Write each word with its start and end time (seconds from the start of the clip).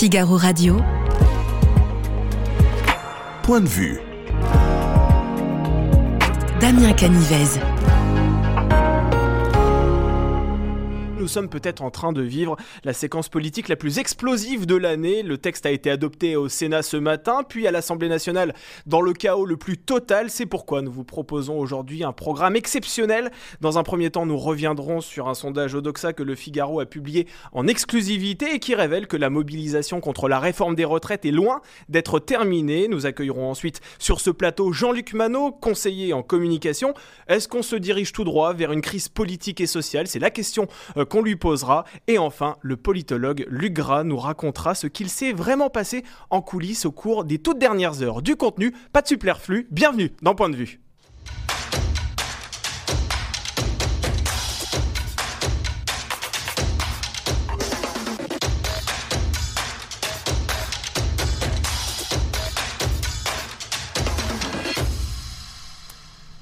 Figaro 0.00 0.38
Radio. 0.38 0.82
Point 3.42 3.60
de 3.60 3.68
vue. 3.68 4.00
Damien 6.58 6.94
Canivez. 6.94 7.60
Nous 11.20 11.28
sommes 11.28 11.50
peut-être 11.50 11.82
en 11.82 11.90
train 11.90 12.14
de 12.14 12.22
vivre 12.22 12.56
la 12.82 12.94
séquence 12.94 13.28
politique 13.28 13.68
la 13.68 13.76
plus 13.76 13.98
explosive 13.98 14.64
de 14.64 14.74
l'année. 14.74 15.22
Le 15.22 15.36
texte 15.36 15.66
a 15.66 15.70
été 15.70 15.90
adopté 15.90 16.34
au 16.34 16.48
Sénat 16.48 16.80
ce 16.80 16.96
matin, 16.96 17.42
puis 17.46 17.66
à 17.66 17.70
l'Assemblée 17.70 18.08
nationale 18.08 18.54
dans 18.86 19.02
le 19.02 19.12
chaos 19.12 19.44
le 19.44 19.58
plus 19.58 19.76
total. 19.76 20.30
C'est 20.30 20.46
pourquoi 20.46 20.80
nous 20.80 20.90
vous 20.90 21.04
proposons 21.04 21.58
aujourd'hui 21.58 22.04
un 22.04 22.12
programme 22.12 22.56
exceptionnel. 22.56 23.30
Dans 23.60 23.76
un 23.76 23.82
premier 23.82 24.08
temps, 24.08 24.24
nous 24.24 24.38
reviendrons 24.38 25.02
sur 25.02 25.28
un 25.28 25.34
sondage 25.34 25.74
Odoxa 25.74 26.14
que 26.14 26.22
le 26.22 26.34
Figaro 26.34 26.80
a 26.80 26.86
publié 26.86 27.26
en 27.52 27.66
exclusivité 27.66 28.54
et 28.54 28.58
qui 28.58 28.74
révèle 28.74 29.06
que 29.06 29.18
la 29.18 29.28
mobilisation 29.28 30.00
contre 30.00 30.26
la 30.26 30.40
réforme 30.40 30.74
des 30.74 30.86
retraites 30.86 31.26
est 31.26 31.32
loin 31.32 31.60
d'être 31.90 32.18
terminée. 32.18 32.88
Nous 32.88 33.04
accueillerons 33.04 33.50
ensuite 33.50 33.82
sur 33.98 34.22
ce 34.22 34.30
plateau 34.30 34.72
Jean-Luc 34.72 35.12
Manot, 35.12 35.52
conseiller 35.52 36.14
en 36.14 36.22
communication. 36.22 36.94
Est-ce 37.28 37.46
qu'on 37.46 37.62
se 37.62 37.76
dirige 37.76 38.12
tout 38.12 38.24
droit 38.24 38.54
vers 38.54 38.72
une 38.72 38.80
crise 38.80 39.10
politique 39.10 39.60
et 39.60 39.66
sociale? 39.66 40.06
C'est 40.06 40.18
la 40.18 40.30
question 40.30 40.66
euh, 40.96 41.04
qu'on 41.10 41.20
lui 41.20 41.36
posera. 41.36 41.84
Et 42.06 42.16
enfin, 42.16 42.56
le 42.62 42.78
politologue 42.78 43.46
Luc 43.50 43.74
Gras 43.74 44.04
nous 44.04 44.16
racontera 44.16 44.74
ce 44.74 44.86
qu'il 44.86 45.10
s'est 45.10 45.32
vraiment 45.32 45.68
passé 45.68 46.04
en 46.30 46.40
coulisses 46.40 46.86
au 46.86 46.92
cours 46.92 47.24
des 47.24 47.38
toutes 47.38 47.58
dernières 47.58 48.02
heures. 48.02 48.22
Du 48.22 48.36
contenu, 48.36 48.72
pas 48.94 49.02
de 49.02 49.08
superflu, 49.08 49.68
bienvenue 49.70 50.12
dans 50.22 50.34
Point 50.34 50.48
de 50.48 50.56
vue. 50.56 50.80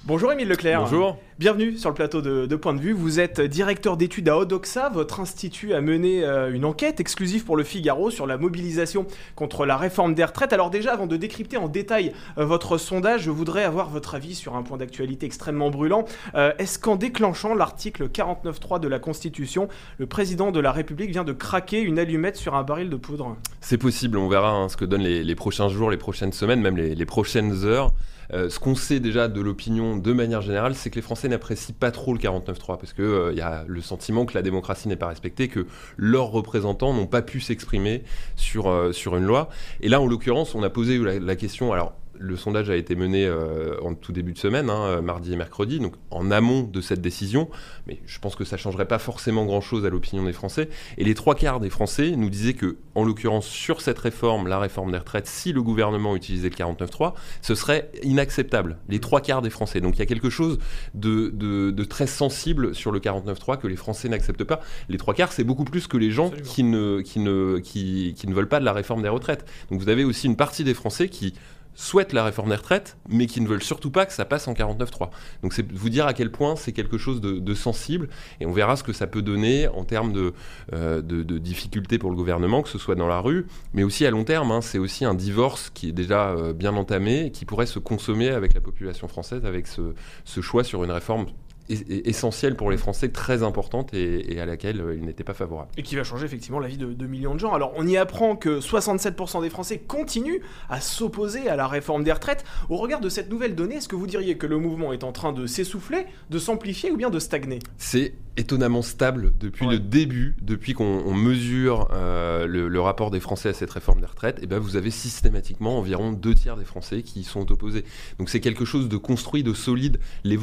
Bonjour 0.09 0.33
Émile 0.33 0.49
Leclerc. 0.49 0.81
Bonjour. 0.81 1.19
Bienvenue 1.39 1.77
sur 1.77 1.91
le 1.91 1.95
plateau 1.95 2.23
de, 2.23 2.57
Point 2.57 2.73
de 2.73 2.81
vue. 2.81 2.95
Vous 2.95 3.21
êtes 3.21 3.43
directeur 3.43 3.99
d'études 3.99 4.31
à 4.31 4.39
Odoxa. 4.39 4.89
Votre 4.89 5.21
institut 5.21 5.75
a 5.75 5.83
mené 5.83 6.25
euh, 6.25 6.51
une 6.51 6.65
enquête 6.65 6.99
exclusive 6.99 7.45
pour 7.45 7.59
le 7.59 7.63
Figaro 7.63 8.11
sur 8.11 8.27
la 8.27 8.39
mobilisation 8.39 9.07
contre 9.37 9.67
la 9.67 9.77
réforme 9.77 10.15
des 10.15 10.25
retraites. 10.25 10.55
Alors 10.55 10.71
déjà, 10.71 10.95
avant 10.95 11.07
de 11.07 11.19
décrypter 11.19 11.59
en 11.59 11.69
détail 11.69 12.15
euh, 12.39 12.47
votre 12.47 12.79
sondage, 12.79 13.25
je 13.25 13.31
voudrais 13.31 13.65
avoir 13.65 13.91
votre 13.91 14.15
avis 14.15 14.35
sur 14.35 14.57
un 14.57 14.63
point 14.63 14.79
d'actualité 14.79 15.27
extrêmement 15.27 15.69
brûlant. 15.69 16.07
Euh, 16.35 16.53
est-ce 16.59 16.79
qu'en 16.79 16.97
déclenchant 16.97 17.55
l'article 17.55 18.09
49.3 18.09 18.81
de 18.81 18.89
la 18.89 19.01
Constitution, 19.01 19.69
le 19.99 20.07
président 20.07 20.53
de 20.53 20.61
la 20.61 20.73
République 20.73 21.11
vient 21.11 21.25
de 21.25 21.35
craquer 21.35 21.83
une 21.83 21.99
allumette 21.99 22.37
sur 22.37 22.55
un 22.55 22.63
baril 22.63 22.89
de 22.89 22.97
poudre? 22.97 23.37
C'est 23.61 23.77
possible. 23.77 24.17
On 24.17 24.29
verra 24.29 24.53
hein, 24.53 24.71
ce 24.71 24.79
que 24.79 24.87
donnent 24.87 25.03
les, 25.03 25.35
prochains 25.35 25.69
jours, 25.69 25.91
les 25.91 25.99
prochaines 25.99 26.33
semaines, 26.33 26.63
même 26.63 26.79
les 26.79 27.05
prochaines 27.05 27.67
heures. 27.67 27.93
Euh, 28.33 28.51
ce 28.51 28.59
qu'on 28.59 28.75
sait 28.75 29.01
déjà 29.01 29.29
de 29.29 29.41
l'opinion 29.41 29.97
de 29.97 30.13
manière 30.13 30.43
générale, 30.43 30.75
c'est 30.75 30.91
que 30.91 30.97
les 30.97 31.03
Français 31.03 31.29
n'apprécient 31.29 31.75
pas 31.79 31.91
trop 31.91 32.13
le 32.13 32.19
49-3 32.19 32.79
parce 32.79 32.93
qu'il 32.93 33.05
euh, 33.05 33.33
y 33.33 33.41
a 33.41 33.65
le 33.67 33.81
sentiment 33.81 34.27
que 34.27 34.35
la 34.35 34.43
démocratie 34.43 34.89
n'est 34.89 34.97
pas 34.97 35.09
respectée, 35.09 35.49
que 35.49 35.67
leurs 35.97 36.31
représentants 36.31 36.93
n'ont 36.93 37.07
pas 37.07 37.23
pu 37.23 37.41
s'exprimer 37.41 38.03
sur, 38.37 38.69
euh, 38.69 38.93
sur 38.93 39.17
une 39.17 39.25
loi. 39.25 39.49
Et 39.81 39.89
là, 39.89 40.01
en 40.01 40.07
l'occurrence, 40.07 40.55
on 40.55 40.63
a 40.63 40.71
posé 40.71 40.99
la, 40.99 41.19
la 41.19 41.37
question. 41.37 41.73
Alors, 41.73 41.95
le 42.19 42.37
sondage 42.37 42.71
a 42.71 42.77
été 42.77 42.95
mené 42.95 43.27
euh, 43.27 43.77
en 43.83 43.95
tout 43.95 44.13
début 44.13 44.33
de 44.33 44.39
semaine, 44.39 44.71
hein, 44.71 44.85
euh, 44.87 45.03
mardi 45.03 45.33
et 45.33 45.37
mercredi, 45.37 45.79
donc 45.79 45.95
en 46.11 46.31
amont 46.31 46.63
de 46.63 46.81
cette 46.81 47.01
décision. 47.01 47.49
Mais 47.87 48.01
je 48.07 48.19
pense 48.19 48.37
que 48.37 48.45
ça 48.45 48.57
ne 48.57 48.61
changerait 48.61 48.89
pas 48.89 48.99
forcément 48.99 49.45
grand-chose 49.45 49.85
à 49.85 49.91
l'opinion 49.91 50.25
des 50.25 50.33
Français. 50.33 50.69
Et 50.97 51.05
les 51.05 51.15
trois 51.15 51.35
quarts 51.35 51.61
des 51.61 51.71
Français 51.71 52.13
nous 52.17 52.31
disaient 52.31 52.55
que, 52.55 52.77
en 52.95 53.05
l'occurrence, 53.05 53.47
sur 53.47 53.81
cette 53.81 53.99
réforme, 53.99 54.49
la 54.49 54.59
réforme 54.59 54.93
des 54.93 54.99
retraites, 54.99 55.27
si 55.27 55.53
le 55.53 55.63
gouvernement 55.63 56.17
utilisait 56.17 56.49
le 56.49 56.57
49.3, 56.57 57.15
ce 57.43 57.55
serait 57.55 57.91
inacceptable. 58.03 58.79
Les 58.89 59.01
trois 59.01 59.21
quarts 59.21 59.43
des 59.43 59.51
Français. 59.51 59.81
Donc 59.81 59.97
il 59.97 59.99
y 60.01 60.03
a 60.03 60.07
quelque 60.07 60.31
chose 60.31 60.59
de, 60.95 61.85
très 61.85 62.07
sensible 62.07 62.75
sur 62.75 62.91
le 62.91 63.01
49.3 63.01 63.59
que 63.59 63.67
les 63.67 63.77
Français 63.77 64.09
n'acceptent 64.09 64.45
pas. 64.45 64.61
Les 64.89 64.99
trois 64.99 65.15
quarts, 65.15 65.33
c'est 65.33 65.45
beaucoup 65.45 65.65
plus 65.65 65.87
que 65.87 65.97
les 65.97 66.11
gens 66.11 66.31
qui 66.31 66.63
ne, 66.65 67.01
qui, 67.01 67.21
ne, 67.21 67.59
qui 67.59 68.15
ne 68.27 68.35
veulent 68.35 68.49
pas 68.49 68.61
de 68.61 68.65
la 68.65 68.73
réforme 68.73 69.03
des 69.03 69.09
retraites. 69.09 69.45
Donc 69.71 69.81
vous 69.81 69.89
avez 69.89 70.05
aussi 70.05 70.27
une 70.27 70.37
partie 70.37 70.65
des 70.65 70.75
Français 70.75 71.09
qui 71.09 71.35
souhaitent 71.79 72.13
la 72.13 72.25
réforme 72.25 72.49
des 72.49 72.57
retraites, 72.57 72.97
mais 73.09 73.27
qui 73.27 73.41
ne 73.41 73.47
veulent 73.47 73.63
surtout 73.63 73.93
pas 73.93 74.05
que 74.05 74.13
ça 74.13 74.25
passe 74.25 74.49
en 74.49 74.53
49.3. 74.53 75.11
Donc 75.43 75.53
c'est 75.53 75.71
vous 75.73 75.89
dire 75.89 76.09
à 76.09 76.13
quel 76.13 76.33
point 76.33 76.57
c'est 76.57 76.73
quelque 76.73 76.99
chose 76.99 77.21
de, 77.21 77.55
sensible, 77.55 78.09
et 78.41 78.47
on 78.47 78.53
verra 78.53 78.75
ce 78.75 78.83
que 78.83 78.93
ça 78.93 79.07
peut 79.07 79.23
donner 79.23 79.69
en 79.69 79.85
termes 79.85 80.13
de, 80.13 80.35
euh, 80.73 81.01
de, 81.03 81.39
difficultés 81.39 81.99
pour 81.99 82.11
le 82.11 82.17
gouvernement, 82.17 82.63
que 82.63 82.69
ce 82.69 82.79
soit 82.79 82.97
dans 82.97 83.07
la 83.07 83.21
rue, 83.21 83.47
mais 83.75 83.85
aussi 83.85 84.05
à 84.05 84.11
long 84.11 84.25
terme. 84.25 84.51
Hein. 84.51 84.61
c'est 84.61 84.79
aussi 84.79 85.05
un 85.05 85.15
divorce 85.15 85.71
qui 85.73 85.91
est 85.91 85.93
déjà 85.93 86.31
euh, 86.31 86.53
bien 86.53 86.75
entamé, 86.75 87.31
qui 87.31 87.45
pourrait 87.45 87.67
se 87.67 87.79
consommer 87.79 88.31
avec 88.31 88.55
la 88.55 88.61
population 88.61 89.07
française, 89.07 89.45
avec 89.45 89.69
ce, 89.69 89.95
ce 90.25 90.41
choix 90.41 90.65
sur 90.65 90.83
une 90.83 90.91
réforme 90.91 91.27
essentielle 91.69 92.57
pour 92.57 92.71
les 92.71 92.77
Français, 92.77 93.11
très 93.11 93.43
importante 93.43 93.93
et, 93.95 94.41
à 94.41 94.47
laquelle 94.47 94.81
euh, 94.81 94.95
ils 94.97 95.05
n'étaient 95.05 95.25
pas 95.25 95.35
favorables. 95.35 95.71
Et 95.77 95.83
qui 95.83 95.97
va 95.97 96.05
changer 96.05 96.27
effectivement 96.27 96.61
la 96.61 96.69
vie 96.69 96.79
de, 96.79 96.93
de 96.93 97.07
millions 97.07 97.35
de 97.35 97.41
gens. 97.41 97.53
Alors 97.53 97.73
on 97.77 97.87
y 97.87 97.97
apprend 97.97 98.37
que 98.37 98.61
67% 98.61 99.43
des 99.43 99.51
Français 99.51 99.79
continuent 99.79 100.41
à 100.69 100.81
s'opposer 100.81 101.49
à 101.49 101.57
la 101.57 101.67
réforme 101.67 102.05
des 102.05 102.13
retraites. 102.13 102.45
Au 102.69 102.77
regard 102.77 103.01
de 103.01 103.09
cette 103.09 103.31
nouvelle 103.31 103.55
donnée, 103.55 103.77
est-ce 103.77 103.89
que 103.89 103.97
vous 103.97 104.07
diriez 104.07 104.37
que 104.37 104.47
le 104.47 104.59
mouvement 104.59 104.93
est 104.93 105.05
en 105.05 105.13
train 105.13 105.33
de 105.33 105.47
s'essouffler, 105.47 106.07
de 106.31 106.39
s'amplifier 106.39 106.91
ou 106.91 106.97
bien 106.97 107.11
de 107.11 107.19
stagner? 107.19 107.59
C'est 107.77 108.15
étonnamment 108.39 108.83
stable 108.83 109.33
depuis 109.41 109.67
le 109.67 109.81
début, 109.81 110.37
depuis 110.41 110.73
qu'on 110.73 111.13
mesure 111.13 111.89
euh, 111.93 112.47
le, 112.47 112.81
rapport 112.81 113.11
des 113.11 113.19
Français 113.19 113.49
à 113.49 113.53
cette 113.53 113.71
réforme 113.71 114.01
des 114.01 114.07
retraites, 114.07 114.39
et 114.39 114.43
eh 114.45 114.47
ben 114.47 114.61
vous 114.61 114.77
avez 114.77 114.91
systématiquement 114.91 115.79
environ 115.79 116.13
deux 116.13 116.35
tiers 116.35 116.57
des 116.57 116.65
Français 116.65 117.03
qui 117.03 117.21
y 117.21 117.25
sont 117.25 117.51
opposés. 117.51 117.85
Donc 118.19 118.29
c'est 118.29 118.39
quelque 118.39 118.65
chose 118.65 118.89
de 118.89 118.97
construit, 118.97 119.43
de 119.43 119.53
solide. 119.53 119.99
Les, 120.23 120.37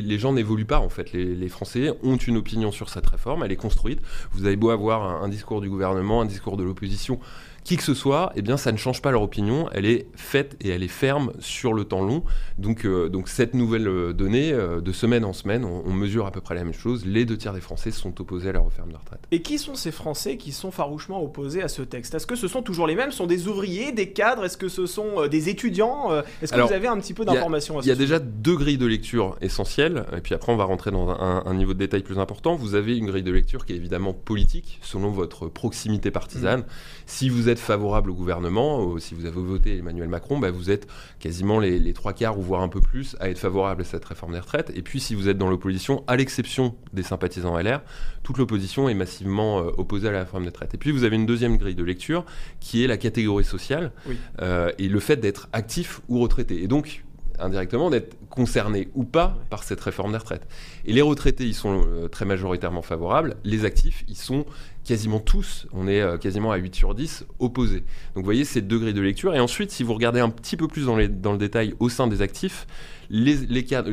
les 0.00 0.18
gens 0.18 0.32
n'évoluent 0.32 0.64
pas 0.64 0.71
en 0.80 0.88
fait. 0.88 1.12
Les, 1.12 1.48
Français 1.48 1.92
ont 2.02 2.16
une 2.16 2.36
opinion 2.36 2.72
sur 2.72 2.88
cette 2.88 3.06
réforme, 3.06 3.42
elle 3.44 3.52
est 3.52 3.56
construite. 3.56 4.00
Vous 4.32 4.46
avez 4.46 4.56
beau 4.56 4.70
avoir 4.70 5.22
un 5.22 5.28
discours 5.28 5.60
du 5.60 5.68
gouvernement, 5.68 6.22
un 6.22 6.26
discours 6.26 6.56
de 6.56 6.64
l'opposition 6.64 7.18
qui 7.64 7.76
que 7.76 7.82
ce 7.82 7.94
soit, 7.94 8.32
eh 8.34 8.42
bien, 8.42 8.56
ça 8.56 8.72
ne 8.72 8.76
change 8.76 9.02
pas 9.02 9.10
leur 9.10 9.22
opinion. 9.22 9.68
Elle 9.72 9.86
est 9.86 10.06
faite 10.16 10.56
et 10.60 10.70
elle 10.70 10.82
est 10.82 10.88
ferme 10.88 11.32
sur 11.38 11.74
le 11.74 11.84
temps 11.84 12.02
long. 12.02 12.24
Donc, 12.58 12.84
euh, 12.84 13.08
donc 13.08 13.28
cette 13.28 13.54
nouvelle 13.54 13.86
euh, 13.86 14.12
donnée, 14.12 14.52
euh, 14.52 14.80
de 14.80 14.92
semaine 14.92 15.24
en 15.24 15.32
semaine, 15.32 15.64
on, 15.64 15.92
mesure 15.92 16.26
à 16.26 16.32
peu 16.32 16.40
près 16.40 16.54
la 16.54 16.64
même 16.64 16.72
chose. 16.72 17.06
Les 17.06 17.24
deux 17.24 17.36
tiers 17.36 17.52
des 17.52 17.60
Français 17.60 17.92
sont 17.92 18.20
opposés 18.20 18.48
à 18.48 18.52
la 18.52 18.60
referme 18.60 18.90
de 18.90 18.96
retraite. 18.96 19.20
Et 19.30 19.42
qui 19.42 19.58
sont 19.58 19.74
ces 19.74 19.92
Français 19.92 20.36
qui 20.36 20.50
sont 20.50 20.72
farouchement 20.72 21.22
opposés 21.22 21.62
à 21.62 21.68
ce 21.68 21.82
texte? 21.82 22.14
Est-ce 22.14 22.26
que 22.26 22.34
ce 22.34 22.48
sont 22.48 22.62
toujours 22.62 22.86
les 22.86 22.96
mêmes? 22.96 23.12
Ce 23.12 23.18
sont 23.18 23.26
des 23.26 23.46
ouvriers, 23.46 23.92
des 23.92 24.10
cadres? 24.10 24.44
Est-ce 24.44 24.56
que 24.56 24.68
ce 24.68 24.86
sont 24.86 25.28
des 25.28 25.48
étudiants? 25.48 26.10
Est-ce 26.40 26.52
que 26.52 26.60
vous 26.60 26.72
avez 26.72 26.88
un 26.88 26.98
petit 26.98 27.14
peu 27.14 27.24
d'informations 27.24 27.80
Il 27.80 27.86
y 27.86 27.92
a, 27.92 27.94
déjà 27.94 28.18
deux 28.18 28.56
grilles 28.56 28.78
de 28.78 28.86
lecture 28.86 29.36
essentielles. 29.40 30.04
Et 30.16 30.20
puis 30.20 30.34
après, 30.34 30.52
on 30.52 30.56
va 30.56 30.64
rentrer 30.64 30.90
dans 30.90 31.10
un, 31.10 31.44
un, 31.46 31.54
niveau 31.54 31.74
de 31.74 31.78
détail 31.78 32.02
plus 32.02 32.18
important. 32.18 32.56
Vous 32.56 32.74
avez 32.74 32.96
une 32.96 33.06
grille 33.06 33.22
de 33.22 33.30
lecture 33.30 33.64
qui 33.66 33.74
est 33.74 33.76
évidemment 33.76 34.12
politique, 34.12 34.80
selon 34.82 35.10
votre 35.10 35.46
proximité 35.46 36.10
partisane. 36.10 36.60
Mmh. 36.60 36.64
Si 37.06 37.28
vous 37.28 37.48
êtes 37.52 37.58
favorable 37.58 38.10
au 38.10 38.14
gouvernement, 38.14 38.98
si 38.98 39.14
vous 39.14 39.26
avez 39.26 39.40
voté 39.40 39.78
Emmanuel 39.78 40.08
Macron, 40.08 40.38
bah, 40.38 40.50
vous 40.50 40.70
êtes 40.70 40.86
quasiment 41.20 41.60
les, 41.60 41.92
trois 41.92 42.12
quarts 42.12 42.38
ou 42.38 42.42
voire 42.42 42.62
un 42.62 42.68
peu 42.68 42.80
plus 42.80 43.16
à 43.20 43.28
être 43.30 43.38
favorable 43.38 43.82
à 43.82 43.84
cette 43.84 44.04
réforme 44.04 44.32
des 44.32 44.40
retraites. 44.40 44.72
Et 44.74 44.82
puis 44.82 45.00
si 45.00 45.14
vous 45.14 45.28
êtes 45.28 45.38
dans 45.38 45.50
l'opposition, 45.50 46.02
à 46.06 46.16
l'exception 46.16 46.74
des 46.92 47.02
sympathisants 47.02 47.58
LR, 47.58 47.80
toute 48.22 48.38
l'opposition 48.38 48.88
est 48.88 48.94
massivement 48.94 49.60
euh, 49.60 49.70
opposée 49.76 50.08
à 50.08 50.12
la 50.12 50.20
réforme 50.20 50.42
des 50.44 50.48
retraites. 50.48 50.74
Et 50.74 50.78
puis 50.78 50.90
vous 50.90 51.04
avez 51.04 51.16
une 51.16 51.26
deuxième 51.26 51.56
grille 51.56 51.74
de 51.74 51.84
lecture 51.84 52.24
qui 52.60 52.82
est 52.82 52.86
la 52.86 52.96
catégorie 52.96 53.44
sociale 53.44 53.92
euh, 54.40 54.72
et 54.78 54.88
le 54.88 55.00
fait 55.00 55.16
d'être 55.16 55.48
actif 55.52 56.00
ou 56.08 56.20
retraité. 56.20 56.62
Et 56.62 56.68
donc 56.68 57.04
indirectement 57.38 57.90
d'être 57.90 58.16
concernés 58.28 58.88
ou 58.94 59.04
pas 59.04 59.36
par 59.50 59.62
cette 59.64 59.80
réforme 59.80 60.12
des 60.12 60.18
retraites. 60.18 60.46
Et 60.84 60.92
les 60.92 61.02
retraités, 61.02 61.44
ils 61.44 61.54
sont 61.54 61.84
euh, 61.86 62.08
très 62.08 62.24
majoritairement 62.24 62.82
favorables. 62.82 63.36
Les 63.44 63.64
actifs, 63.64 64.04
ils 64.08 64.16
sont 64.16 64.46
quasiment 64.84 65.20
tous, 65.20 65.66
on 65.72 65.86
est 65.86 66.00
euh, 66.00 66.18
quasiment 66.18 66.50
à 66.50 66.56
8 66.56 66.74
sur 66.74 66.94
10, 66.94 67.26
opposés. 67.38 67.80
Donc 68.14 68.22
vous 68.22 68.24
voyez, 68.24 68.44
c'est 68.44 68.66
degrés 68.66 68.92
de 68.92 69.00
lecture. 69.00 69.34
Et 69.34 69.40
ensuite, 69.40 69.70
si 69.70 69.82
vous 69.82 69.94
regardez 69.94 70.20
un 70.20 70.30
petit 70.30 70.56
peu 70.56 70.68
plus 70.68 70.86
dans, 70.86 70.96
dans 71.08 71.32
le 71.32 71.38
détail 71.38 71.74
au 71.78 71.88
sein 71.88 72.06
des 72.06 72.22
actifs, 72.22 72.66
les, 73.12 73.64
cadres, 73.64 73.90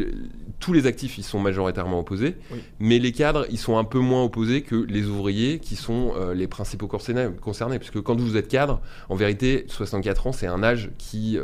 tous 0.59 0.71
les 0.71 0.87
actifs, 0.87 1.17
ils 1.17 1.23
sont 1.23 1.39
majoritairement 1.39 1.99
opposés, 1.99 2.37
mais 2.79 2.99
les 2.99 3.11
cadres, 3.11 3.45
ils 3.51 3.57
sont 3.57 3.77
un 3.77 3.83
peu 3.83 3.99
moins 3.99 4.23
opposés 4.23 4.61
que 4.61 4.75
les 4.75 5.05
ouvriers, 5.07 5.59
qui 5.59 5.75
sont 5.75 6.13
euh, 6.15 6.33
les 6.33 6.47
principaux 6.47 6.87
concernés. 6.87 7.79
Puisque 7.79 8.01
quand 8.01 8.19
vous 8.19 8.37
êtes 8.37 8.47
cadre, 8.47 8.81
en 9.09 9.15
vérité, 9.15 9.65
64 9.67 10.27
ans, 10.27 10.31
c'est 10.31 10.47
un 10.47 10.63
âge 10.63 10.89
qui, 10.97 11.37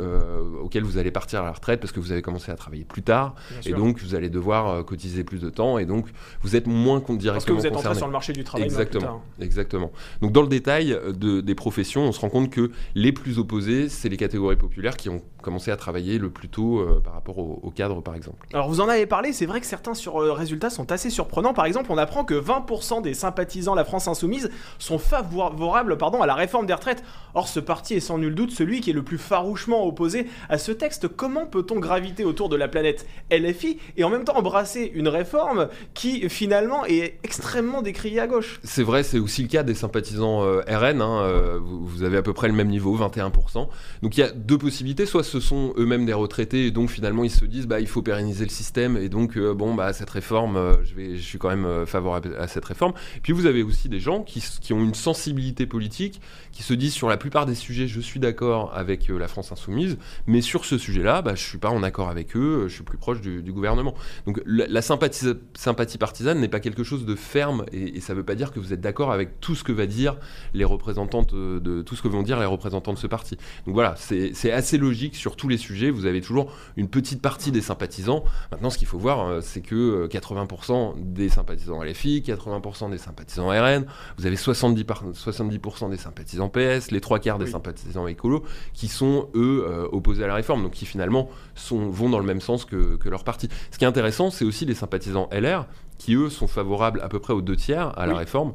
auquel 0.62 0.84
vous 0.84 0.98
allez 0.98 1.10
partir 1.10 1.40
à 1.40 1.44
la 1.44 1.52
retraite 1.52 1.80
parce 1.80 1.92
que 1.92 2.00
vous 2.00 2.12
avez 2.12 2.22
commencé 2.22 2.50
à 2.50 2.56
travailler 2.56 2.84
plus 2.84 3.02
tard, 3.02 3.34
et 3.64 3.72
donc 3.72 4.00
vous 4.00 4.14
allez 4.14 4.30
devoir 4.30 4.84
cotiser 4.84 5.22
plus 5.22 5.40
de 5.40 5.50
temps, 5.50 5.78
et 5.78 5.84
donc 5.84 6.06
vous 6.40 6.56
êtes 6.56 6.66
moins 6.66 7.00
directement 7.00 7.32
Parce 7.34 7.44
que 7.44 7.52
vous 7.52 7.66
êtes 7.66 7.76
entré 7.76 7.94
sur 7.94 8.06
le 8.06 8.12
marché 8.12 8.32
du 8.32 8.42
travail. 8.42 8.64
Exactement. 8.64 9.22
Exactement. 9.40 9.92
Donc 10.22 10.32
dans 10.32 10.42
le 10.42 10.48
détail 10.48 10.98
de, 11.14 11.40
des 11.40 11.54
professions, 11.54 12.02
on 12.02 12.12
se 12.12 12.20
rend 12.20 12.30
compte 12.30 12.50
que 12.50 12.70
les 12.94 13.12
plus 13.12 13.38
opposés, 13.38 13.88
c'est 13.88 14.08
les 14.08 14.16
catégories 14.16 14.56
populaires 14.56 14.96
qui 14.96 15.08
ont 15.08 15.22
commencé 15.46 15.70
à 15.70 15.76
travailler 15.76 16.18
le 16.18 16.28
plus 16.28 16.48
tôt 16.48 16.84
par 17.04 17.14
rapport 17.14 17.38
au, 17.38 17.70
cadre, 17.70 18.02
par 18.02 18.14
exemple. 18.14 18.46
Alors 18.52 18.68
vous 18.68 18.80
en 18.80 18.88
avez 18.88 19.06
parlé, 19.06 19.32
c'est 19.32 19.46
vrai 19.46 19.60
que 19.60 19.66
certains 19.66 19.94
sur, 19.94 20.16
résultats 20.16 20.70
sont 20.70 20.90
assez 20.92 21.08
surprenants. 21.08 21.54
Par 21.54 21.64
exemple, 21.64 21.90
on 21.90 21.98
apprend 21.98 22.24
que 22.24 22.34
20% 22.34 23.00
des 23.02 23.14
sympathisants 23.14 23.72
de 23.72 23.78
la 23.78 23.84
France 23.84 24.08
insoumise 24.08 24.50
sont 24.78 24.98
favorables 24.98 25.96
pardon, 25.96 26.20
à 26.20 26.26
la 26.26 26.34
réforme 26.34 26.66
des 26.66 26.74
retraites. 26.74 27.02
Or, 27.34 27.48
ce 27.48 27.60
parti 27.60 27.94
est 27.94 28.00
sans 28.00 28.18
nul 28.18 28.34
doute 28.34 28.50
celui 28.50 28.80
qui 28.80 28.90
est 28.90 28.94
le 28.94 29.02
plus 29.02 29.18
farouchement 29.18 29.86
opposé 29.86 30.26
à 30.48 30.58
ce 30.58 30.72
texte. 30.72 31.08
Comment 31.08 31.46
peut-on 31.46 31.78
graviter 31.78 32.24
autour 32.24 32.48
de 32.48 32.56
la 32.56 32.68
planète 32.68 33.06
LFI 33.30 33.78
et 33.96 34.04
en 34.04 34.10
même 34.10 34.24
temps 34.24 34.36
embrasser 34.36 34.90
une 34.94 35.08
réforme 35.08 35.68
qui 35.94 36.28
finalement 36.28 36.84
est 36.86 37.18
extrêmement 37.22 37.82
décriée 37.82 38.20
à 38.20 38.26
gauche? 38.26 38.60
C'est 38.64 38.82
vrai, 38.82 39.02
c'est 39.02 39.18
aussi 39.18 39.42
le 39.42 39.48
cas 39.48 39.62
des 39.62 39.74
sympathisants 39.74 40.44
euh, 40.44 40.62
RN. 40.68 41.00
Hein, 41.00 41.20
euh, 41.22 41.58
vous, 41.60 42.02
avez 42.02 42.16
à 42.16 42.22
peu 42.22 42.32
près 42.32 42.48
le 42.48 42.54
même 42.54 42.68
niveau, 42.68 42.96
21%. 42.96 43.68
Donc 44.02 44.16
il 44.16 44.20
y 44.20 44.22
a 44.22 44.30
deux 44.30 44.58
possibilités. 44.58 45.06
Soit 45.06 45.24
ce 45.24 45.35
sont 45.40 45.74
eux-mêmes 45.76 46.06
des 46.06 46.12
retraités 46.12 46.66
et 46.66 46.70
donc 46.70 46.90
finalement 46.90 47.24
ils 47.24 47.30
se 47.30 47.44
disent 47.44 47.66
bah, 47.66 47.80
il 47.80 47.88
faut 47.88 48.02
pérenniser 48.02 48.44
le 48.44 48.50
système 48.50 48.96
et 48.96 49.08
donc 49.08 49.36
euh, 49.36 49.54
bon 49.54 49.74
bah 49.74 49.92
cette 49.92 50.10
réforme, 50.10 50.78
je, 50.84 50.94
vais, 50.94 51.16
je 51.16 51.22
suis 51.22 51.38
quand 51.38 51.54
même 51.54 51.86
favorable 51.86 52.36
à 52.38 52.48
cette 52.48 52.64
réforme. 52.64 52.92
Puis 53.22 53.32
vous 53.32 53.46
avez 53.46 53.62
aussi 53.62 53.88
des 53.88 54.00
gens 54.00 54.22
qui, 54.22 54.42
qui 54.60 54.72
ont 54.72 54.82
une 54.82 54.94
sensibilité 54.94 55.66
politique, 55.66 56.20
qui 56.52 56.62
se 56.62 56.74
disent 56.74 56.94
sur 56.94 57.08
la 57.08 57.16
plupart 57.16 57.46
des 57.46 57.54
sujets, 57.54 57.86
je 57.86 58.00
suis 58.00 58.20
d'accord 58.20 58.72
avec 58.74 59.10
euh, 59.10 59.18
la 59.18 59.28
France 59.28 59.52
insoumise, 59.52 59.98
mais 60.26 60.40
sur 60.40 60.64
ce 60.64 60.78
sujet-là, 60.78 61.22
bah, 61.22 61.34
je 61.34 61.42
suis 61.42 61.58
pas 61.58 61.70
en 61.70 61.82
accord 61.82 62.08
avec 62.08 62.36
eux, 62.36 62.64
euh, 62.64 62.68
je 62.68 62.74
suis 62.74 62.82
plus 62.82 62.98
proche 62.98 63.20
du, 63.20 63.52
gouvernement. 63.52 63.94
Donc 64.26 64.40
la, 64.46 64.82
sympathie, 64.82 65.26
sympathie, 65.54 65.98
partisane 65.98 66.40
n'est 66.40 66.48
pas 66.48 66.60
quelque 66.60 66.84
chose 66.84 67.06
de 67.06 67.14
ferme, 67.14 67.64
et, 67.72 68.00
ça 68.00 68.12
ne 68.12 68.18
veut 68.18 68.24
pas 68.24 68.34
dire 68.34 68.52
que 68.52 68.60
vous 68.60 68.72
êtes 68.72 68.80
d'accord 68.80 69.12
avec 69.12 69.40
tout 69.40 69.54
ce 69.54 69.64
que 69.64 69.72
va 69.72 69.86
dire 69.86 70.16
les 70.54 70.64
représentantes 70.64 71.34
de 71.34 71.82
tout 71.82 71.96
ce 71.96 72.02
que 72.02 72.08
vont 72.08 72.22
dire 72.22 72.38
les 72.38 72.46
représentants 72.46 72.92
de 72.92 72.98
ce 72.98 73.06
parti. 73.06 73.36
Donc 73.66 73.74
voilà, 73.74 73.94
c'est 73.96 74.50
assez 74.50 74.78
logique 74.78 75.16
tous 75.34 75.48
les 75.48 75.56
sujets. 75.56 75.90
Vous 75.90 76.06
avez 76.06 76.20
toujours 76.20 76.52
une 76.76 76.88
petite 76.88 77.20
partie 77.20 77.50
des 77.50 77.60
sympathisants. 77.60 78.22
Maintenant, 78.52 78.70
ce 78.70 78.78
qu'il 78.78 78.86
faut 78.86 78.98
voir, 78.98 79.26
euh, 79.26 79.40
c'est 79.40 79.62
que 79.62 80.06
80% 80.06 80.94
des 80.98 81.28
sympathisants 81.28 81.82
LFI, 81.82 82.22
80% 82.24 82.90
des 82.90 82.98
sympathisants 82.98 83.48
RN, 83.48 83.86
vous 84.18 84.26
avez 84.26 84.36
70%, 84.36 85.14
70 85.14 85.58
des 85.90 85.96
sympathisants 85.96 86.48
PS, 86.48 86.90
les 86.90 87.00
trois 87.00 87.18
quarts 87.18 87.38
des 87.38 87.46
sympathisants 87.46 88.06
écolos, 88.06 88.44
qui 88.74 88.88
sont 88.88 89.28
eux 89.34 89.64
euh, 89.66 89.88
opposés 89.90 90.22
à 90.22 90.26
la 90.26 90.34
réforme, 90.34 90.62
donc 90.62 90.72
qui 90.72 90.86
finalement 90.86 91.28
sont, 91.54 91.88
vont 91.88 92.10
dans 92.10 92.18
le 92.18 92.24
même 92.24 92.40
sens 92.40 92.64
que, 92.64 92.98
leur 93.08 93.24
parti. 93.24 93.48
Ce 93.70 93.78
qui 93.78 93.84
est 93.84 93.88
intéressant, 93.88 94.30
c'est 94.30 94.44
aussi 94.44 94.66
les 94.66 94.74
sympathisants 94.74 95.28
LR, 95.32 95.66
qui 95.98 96.14
eux 96.14 96.28
sont 96.28 96.46
favorables 96.46 97.00
à 97.00 97.08
peu 97.08 97.20
près 97.20 97.32
aux 97.32 97.40
deux 97.40 97.56
tiers 97.56 97.98
à 97.98 98.06
la 98.06 98.16
réforme 98.16 98.52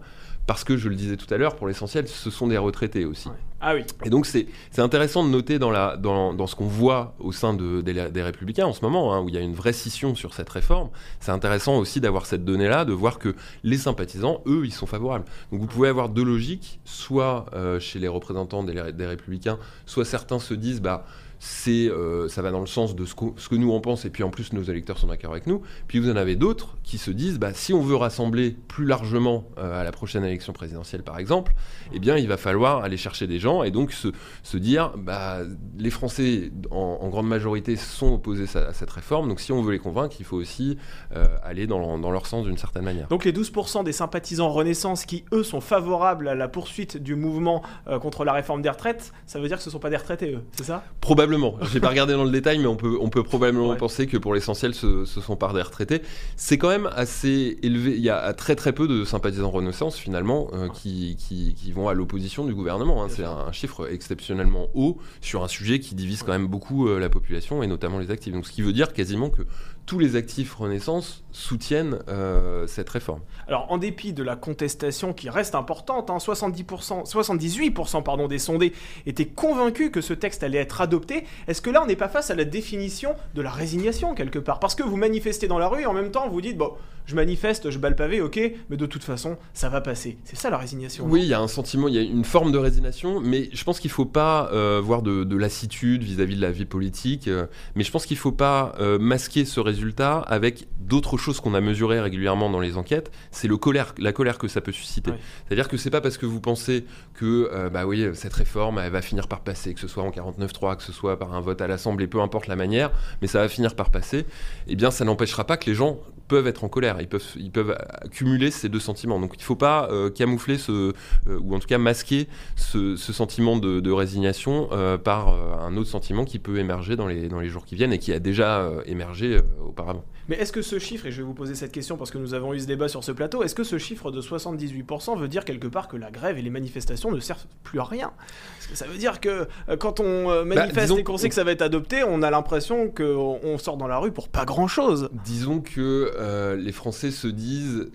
parce 0.51 0.65
que 0.65 0.75
je 0.75 0.89
le 0.89 0.95
disais 0.95 1.15
tout 1.15 1.33
à 1.33 1.38
l'heure, 1.38 1.56
pour 1.56 1.65
l'essentiel, 1.65 2.09
ce 2.09 2.30
sont 2.30 2.45
des 2.45 2.57
retraités 2.57 3.06
aussi. 3.06 3.30
Ah 3.62 3.74
oui. 3.74 3.86
Et 4.03 4.09
donc 4.09 4.25
c'est 4.25 4.48
intéressant 4.80 5.24
de 5.24 5.30
noter 5.30 5.59
dans, 5.59 5.71
la, 5.71 5.95
dans, 5.95 6.33
dans 6.33 6.45
ce 6.45 6.57
qu'on 6.57 6.68
voit 6.68 7.15
au 7.19 7.31
sein 7.31 7.53
de, 7.53 7.80
des, 7.80 8.21
Républicains 8.21 8.65
en 8.65 8.74
ce 8.74 8.81
moment, 8.81 9.13
hein, 9.13 9.21
où 9.21 9.30
il 9.30 9.36
y 9.36 9.38
a 9.38 9.42
une 9.42 9.53
vraie 9.53 9.71
scission 9.71 10.13
sur 10.13 10.33
cette 10.33 10.50
réforme, 10.50 10.89
c'est 11.21 11.31
intéressant 11.31 11.77
aussi 11.77 12.01
d'avoir 12.01 12.25
cette 12.25 12.44
donnée-là, 12.44 12.83
de 12.83 12.92
voir 12.92 13.18
que 13.18 13.33
les 13.63 13.77
sympathisants, 13.77 14.42
eux, 14.45 14.63
ils 14.65 14.74
sont 14.74 14.88
favorables. 14.88 15.24
Donc 15.53 15.62
vous 15.62 15.68
pouvez 15.68 15.88
avoir 15.88 16.09
deux 16.09 16.25
logiques, 16.25 16.81
soit 16.83 17.45
euh, 17.53 17.80
chez 17.80 18.00
les 18.00 18.09
représentants 18.09 18.65
des, 18.65 18.92
des 18.92 19.06
Républicains, 19.06 19.57
soit 19.86 20.03
certains 20.03 20.39
se 20.39 20.53
disent, 20.53 20.81
bah 20.81 21.06
c'est, 21.43 21.89
euh, 21.89 22.29
ça 22.29 22.43
va 22.43 22.51
dans 22.51 22.59
le 22.59 22.67
sens 22.67 22.95
de 22.95 23.03
ce 23.03 23.15
que, 23.15 23.25
ce 23.38 23.49
que, 23.49 23.55
nous 23.55 23.71
on 23.71 23.81
pense, 23.81 24.05
et 24.05 24.11
puis 24.11 24.21
en 24.21 24.29
plus 24.29 24.53
nos 24.53 24.61
électeurs 24.61 24.99
sont 24.99 25.07
d'accord 25.07 25.31
avec 25.31 25.47
nous. 25.47 25.63
Puis 25.88 25.97
vous 25.97 26.11
en 26.11 26.15
avez 26.15 26.35
d'autres 26.35 26.77
qui 26.83 26.99
se 26.99 27.09
disent, 27.09 27.39
bah, 27.39 27.51
si 27.51 27.73
on 27.73 27.81
veut 27.81 27.95
rassembler 27.95 28.55
plus 28.67 28.85
largement 28.85 29.45
euh, 29.57 29.81
à 29.81 29.83
la 29.83 29.91
prochaine 29.91 30.23
élection 30.23 30.53
présidentielle 30.53 31.01
par 31.01 31.17
exemple, 31.17 31.53
eh 31.93 31.99
bien 31.99 32.15
il 32.15 32.27
va 32.27 32.38
falloir 32.38 32.83
aller 32.83 32.95
chercher 32.95 33.25
des 33.25 33.39
gens 33.39 33.63
et 33.63 33.71
donc 33.71 33.91
se, 33.91 34.09
se 34.43 34.57
dire, 34.57 34.93
bah, 34.95 35.39
les 35.79 35.89
Français 35.89 36.51
en, 36.69 37.09
grande 37.09 37.27
majorité 37.27 37.75
sont 37.75 38.13
opposés 38.13 38.45
à, 38.55 38.71
cette 38.71 38.91
réforme, 38.91 39.27
donc 39.27 39.39
si 39.39 39.51
on 39.51 39.63
veut 39.63 39.71
les 39.71 39.79
convaincre, 39.79 40.17
il 40.19 40.25
faut 40.25 40.38
aussi 40.38 40.77
euh, 41.15 41.25
aller 41.43 41.65
dans, 41.65 41.97
dans, 41.97 42.11
leur 42.11 42.27
sens 42.27 42.45
d'une 42.45 42.57
certaine 42.57 42.83
manière. 42.83 43.07
Donc 43.07 43.25
les 43.25 43.33
12% 43.33 43.83
des 43.83 43.93
sympathisants 43.93 44.49
Renaissance 44.49 45.05
qui 45.05 45.25
eux 45.33 45.43
sont 45.43 45.59
favorables 45.59 46.27
à 46.27 46.35
la 46.35 46.47
poursuite 46.47 46.97
du 46.97 47.15
mouvement 47.15 47.63
contre 47.99 48.25
la 48.25 48.33
réforme 48.33 48.61
des 48.61 48.69
retraites, 48.69 49.11
ça 49.25 49.39
veut 49.39 49.47
dire 49.47 49.57
que 49.57 49.63
ce 49.63 49.69
ne 49.69 49.71
sont 49.71 49.79
pas 49.79 49.89
des 49.89 49.97
retraités 49.97 50.33
eux, 50.35 50.43
c'est 50.51 50.65
ça? 50.65 50.83
Probablement 50.99 51.30
Probablement. 51.39 51.71
J'ai 51.71 51.79
pas 51.79 51.89
regardé 51.89 52.13
dans 52.13 52.23
le 52.23 52.31
détail, 52.31 52.59
mais 52.59 52.67
on 52.67 52.75
peut, 52.75 52.97
on 52.99 53.09
peut 53.09 53.23
probablement 53.23 53.75
penser 53.75 54.07
que 54.07 54.17
pour 54.17 54.33
l'essentiel, 54.33 54.73
ce, 54.73 55.05
sont 55.05 55.35
par 55.35 55.53
des 55.53 55.61
retraités. 55.61 56.01
C'est 56.35 56.57
quand 56.57 56.69
même 56.69 56.89
assez 56.93 57.57
élevé. 57.63 57.95
Il 57.95 58.01
y 58.01 58.09
a 58.09 58.33
très 58.33 58.55
très 58.55 58.73
peu 58.73 58.87
de 58.87 59.05
sympathisants 59.05 59.49
Renaissance 59.49 59.97
finalement 59.97 60.49
euh, 60.53 60.67
qui, 60.69 61.15
qui, 61.17 61.71
vont 61.71 61.87
à 61.87 61.93
l'opposition 61.93 62.45
du 62.45 62.53
gouvernement. 62.53 63.03
Hein. 63.03 63.07
C'est 63.09 63.23
un, 63.23 63.51
chiffre 63.51 63.91
exceptionnellement 63.91 64.67
haut 64.73 64.97
sur 65.21 65.43
un 65.43 65.47
sujet 65.47 65.79
qui 65.79 65.95
divise 65.95 66.23
quand 66.23 66.31
même 66.31 66.47
beaucoup 66.47 66.87
euh, 66.87 66.99
la 66.99 67.09
population 67.09 67.63
et 67.63 67.67
notamment 67.67 67.99
les 67.99 68.11
actifs. 68.11 68.33
Donc 68.33 68.45
ce 68.45 68.51
qui 68.51 68.61
veut 68.61 68.73
dire 68.73 68.93
quasiment 68.93 69.29
que 69.29 69.43
tous 69.91 69.99
les 69.99 70.15
actifs 70.15 70.53
Renaissance 70.55 71.21
soutiennent 71.33 71.99
euh, 72.07 72.65
cette 72.65 72.89
réforme. 72.89 73.19
Alors, 73.49 73.69
en 73.73 73.77
dépit 73.77 74.13
de 74.13 74.23
la 74.23 74.38
contestation 74.38 75.11
qui 75.11 75.29
reste 75.29 75.53
importante, 75.53 76.09
70%, 76.09 76.93
hein, 76.93 77.03
78% 77.03 78.01
pardon, 78.01 78.29
des 78.29 78.39
sondés 78.39 78.71
étaient 79.05 79.25
convaincus 79.25 79.91
que 79.91 79.99
ce 79.99 80.13
texte 80.13 80.43
allait 80.43 80.59
être 80.59 80.79
adopté. 80.79 81.25
Est-ce 81.49 81.61
que 81.61 81.69
là, 81.69 81.83
on 81.83 81.88
n'est 81.88 81.97
pas 81.97 82.07
face 82.07 82.31
à 82.31 82.35
la 82.35 82.45
définition 82.45 83.15
de 83.35 83.41
la 83.41 83.49
résignation 83.51 84.15
quelque 84.15 84.39
part? 84.39 84.61
Parce 84.61 84.75
que 84.75 84.83
vous 84.83 84.95
manifestez 84.95 85.49
dans 85.49 85.59
la 85.59 85.67
rue 85.67 85.81
et 85.81 85.85
en 85.85 85.93
même 85.93 86.11
temps, 86.11 86.29
vous 86.29 86.39
dites, 86.39 86.57
bon, 86.57 86.71
je 87.06 87.15
manifeste, 87.15 87.69
je 87.69 87.80
bats 87.80 87.89
le 87.89 87.95
pavé, 87.95 88.21
ok, 88.21 88.39
mais 88.69 88.77
de 88.77 88.86
toute 88.86 89.03
façon, 89.03 89.38
ça 89.53 89.69
va 89.69 89.81
passer. 89.81 90.18
C'est 90.24 90.36
ça 90.36 90.50
la 90.50 90.57
résignation. 90.57 91.06
Oui, 91.07 91.21
il 91.21 91.27
y 91.27 91.33
a 91.33 91.39
un 91.39 91.48
sentiment, 91.48 91.88
il 91.88 91.95
y 91.95 92.00
a 92.00 92.01
une 92.01 92.25
forme 92.25 92.51
de 92.51 92.57
résignation, 92.57 93.19
mais 93.19 93.50
je 93.53 93.63
pense 93.63 93.80
qu'il 93.80 93.89
ne 93.89 93.94
faut 93.94 94.06
pas 94.06 94.50
euh, 94.53 94.81
voir 94.83 95.01
de, 95.01 95.36
lassitude 95.36 96.03
vis-à-vis 96.03 96.36
de 96.36 96.42
la 96.42 96.51
vie 96.51 96.65
politique, 96.65 97.27
euh, 97.27 97.48
mais 97.75 97.83
je 97.83 97.92
pense 97.92 98.06
qu'il 98.06 98.18
ne 98.18 98.21
faut 98.21 98.31
pas 98.31 98.74
masquer 99.00 99.45
ce 99.45 99.59
résultat 99.59 100.19
avec 100.19 100.68
d'autres 100.80 101.18
choses 101.18 101.39
qu'on 101.39 101.53
a 101.53 101.62
mesurées 101.62 102.00
régulièrement 102.00 102.50
dans 102.50 102.59
les 102.59 102.77
enquêtes, 102.77 103.12
c'est 103.31 103.48
le 103.48 103.57
colère, 103.57 103.94
la 103.98 104.12
colère 104.12 104.38
que 104.38 104.48
ça 104.48 104.62
peut 104.62 104.71
susciter. 104.71 105.12
C'est-à-dire 105.48 105.68
que 105.68 105.77
c'est 105.77 105.89
pas 105.89 106.01
parce 106.01 106.18
que 106.18 106.25
vous 106.25 106.42
pensez 106.42 106.86
que 107.13 107.50
euh, 107.53 107.69
bah 107.69 107.86
oui, 107.86 108.06
cette 108.13 108.33
réforme 108.33 108.80
elle 108.80 108.92
va 108.92 109.01
finir 109.01 109.27
par 109.27 109.42
passer, 109.42 109.74
que 109.74 109.80
ce 109.80 109.88
soit 109.88 110.03
en 110.03 110.09
49.3, 110.09 110.77
que 110.77 110.83
ce 110.83 110.92
soit 110.92 111.18
par 111.18 111.33
un 111.33 111.42
vote 111.42 111.62
à 111.62 111.68
l'Assemblée, 111.68 112.07
peu 112.07 112.21
importe 112.21 112.48
la 112.48 112.56
manière, 112.56 112.92
mais 113.21 113.27
ça 113.27 113.39
va 113.39 113.48
finir 113.48 113.75
par 113.75 113.89
passer, 113.89 114.25
eh 114.68 114.75
bien 114.75 114.92
ça 114.92 115.06
n'empêchera 115.06 115.45
pas 115.45 115.57
que 115.57 115.69
les 115.69 115.75
gens 115.75 116.00
peuvent 116.27 116.48
être 116.48 116.63
en 116.63 116.69
colère, 116.69 116.90
ils 116.99 117.07
peuvent, 117.07 117.23
ils 117.38 117.51
peuvent 117.51 117.75
accumuler 118.01 118.51
ces 118.51 118.69
deux 118.69 118.79
sentiments. 118.79 119.19
Donc 119.19 119.33
il 119.35 119.39
ne 119.39 119.43
faut 119.43 119.55
pas 119.55 119.89
euh, 119.91 120.09
camoufler 120.09 120.57
ce, 120.57 120.71
euh, 120.71 121.39
ou 121.39 121.55
en 121.55 121.59
tout 121.59 121.67
cas 121.67 121.77
masquer 121.77 122.27
ce, 122.55 122.95
sentiment 122.95 123.57
de, 123.57 123.91
résignation 123.91 124.69
par 125.03 125.29
un 125.61 125.75
autre 125.75 125.89
sentiment 125.89 126.23
qui 126.23 126.39
peut 126.39 126.57
émerger 126.57 126.95
dans 126.95 127.07
les, 127.07 127.27
dans 127.27 127.41
les 127.41 127.49
jours 127.49 127.65
qui 127.65 127.75
viennent 127.75 127.91
et 127.91 127.99
qui 127.99 128.13
a 128.13 128.19
déjà 128.19 128.69
émergé 128.85 129.38
auparavant. 129.67 130.05
Mais 130.31 130.38
est-ce 130.38 130.53
que 130.53 130.61
ce 130.61 130.79
chiffre, 130.79 131.07
et 131.07 131.11
je 131.11 131.17
vais 131.17 131.23
vous 131.23 131.33
poser 131.33 131.55
cette 131.55 131.73
question 131.73 131.97
parce 131.97 132.09
que 132.09 132.17
nous 132.17 132.33
avons 132.33 132.53
eu 132.53 132.59
ce 132.61 132.65
débat 132.65 132.88
sur 132.88 133.03
ce 133.03 133.11
plateau, 133.11 133.43
est-ce 133.43 133.53
que 133.53 133.65
ce 133.65 133.77
chiffre 133.77 134.11
de 134.11 134.21
78% 134.21 135.19
veut 135.19 135.27
dire 135.27 135.43
quelque 135.43 135.67
part 135.67 135.89
que 135.89 135.97
la 135.97 136.09
grève 136.09 136.38
et 136.38 136.41
les 136.41 136.49
manifestations 136.49 137.11
ne 137.11 137.19
servent 137.19 137.45
plus 137.63 137.81
à 137.81 137.83
rien? 137.83 138.13
Parce 138.57 138.67
que 138.67 138.75
ça 138.75 138.86
veut 138.86 138.98
dire 138.98 139.19
que 139.19 139.48
euh, 139.67 139.75
quand 139.75 140.00
on 140.00 140.29
euh, 140.31 140.45
bah, 140.45 140.55
manifeste 140.55 140.98
et 140.98 141.03
qu'on 141.03 141.17
sait 141.17 141.27
que 141.27 141.36
ça 141.36 141.43
va 141.43 141.51
être 141.51 141.62
adopté, 141.62 142.03
on 142.03 142.21
a 142.21 142.29
l'impression 142.29 142.89
qu'on 142.89 143.57
sort 143.57 143.75
dans 143.75 143.88
la 143.88 143.98
rue 143.98 144.13
pour 144.13 144.29
pas 144.29 144.45
grand-chose. 144.45 145.10
Disons 145.25 145.60
que 145.60 146.13
euh, 146.17 146.55
les 146.55 146.71
Français 146.81 147.11
se 147.11 147.27
disent 147.27 147.91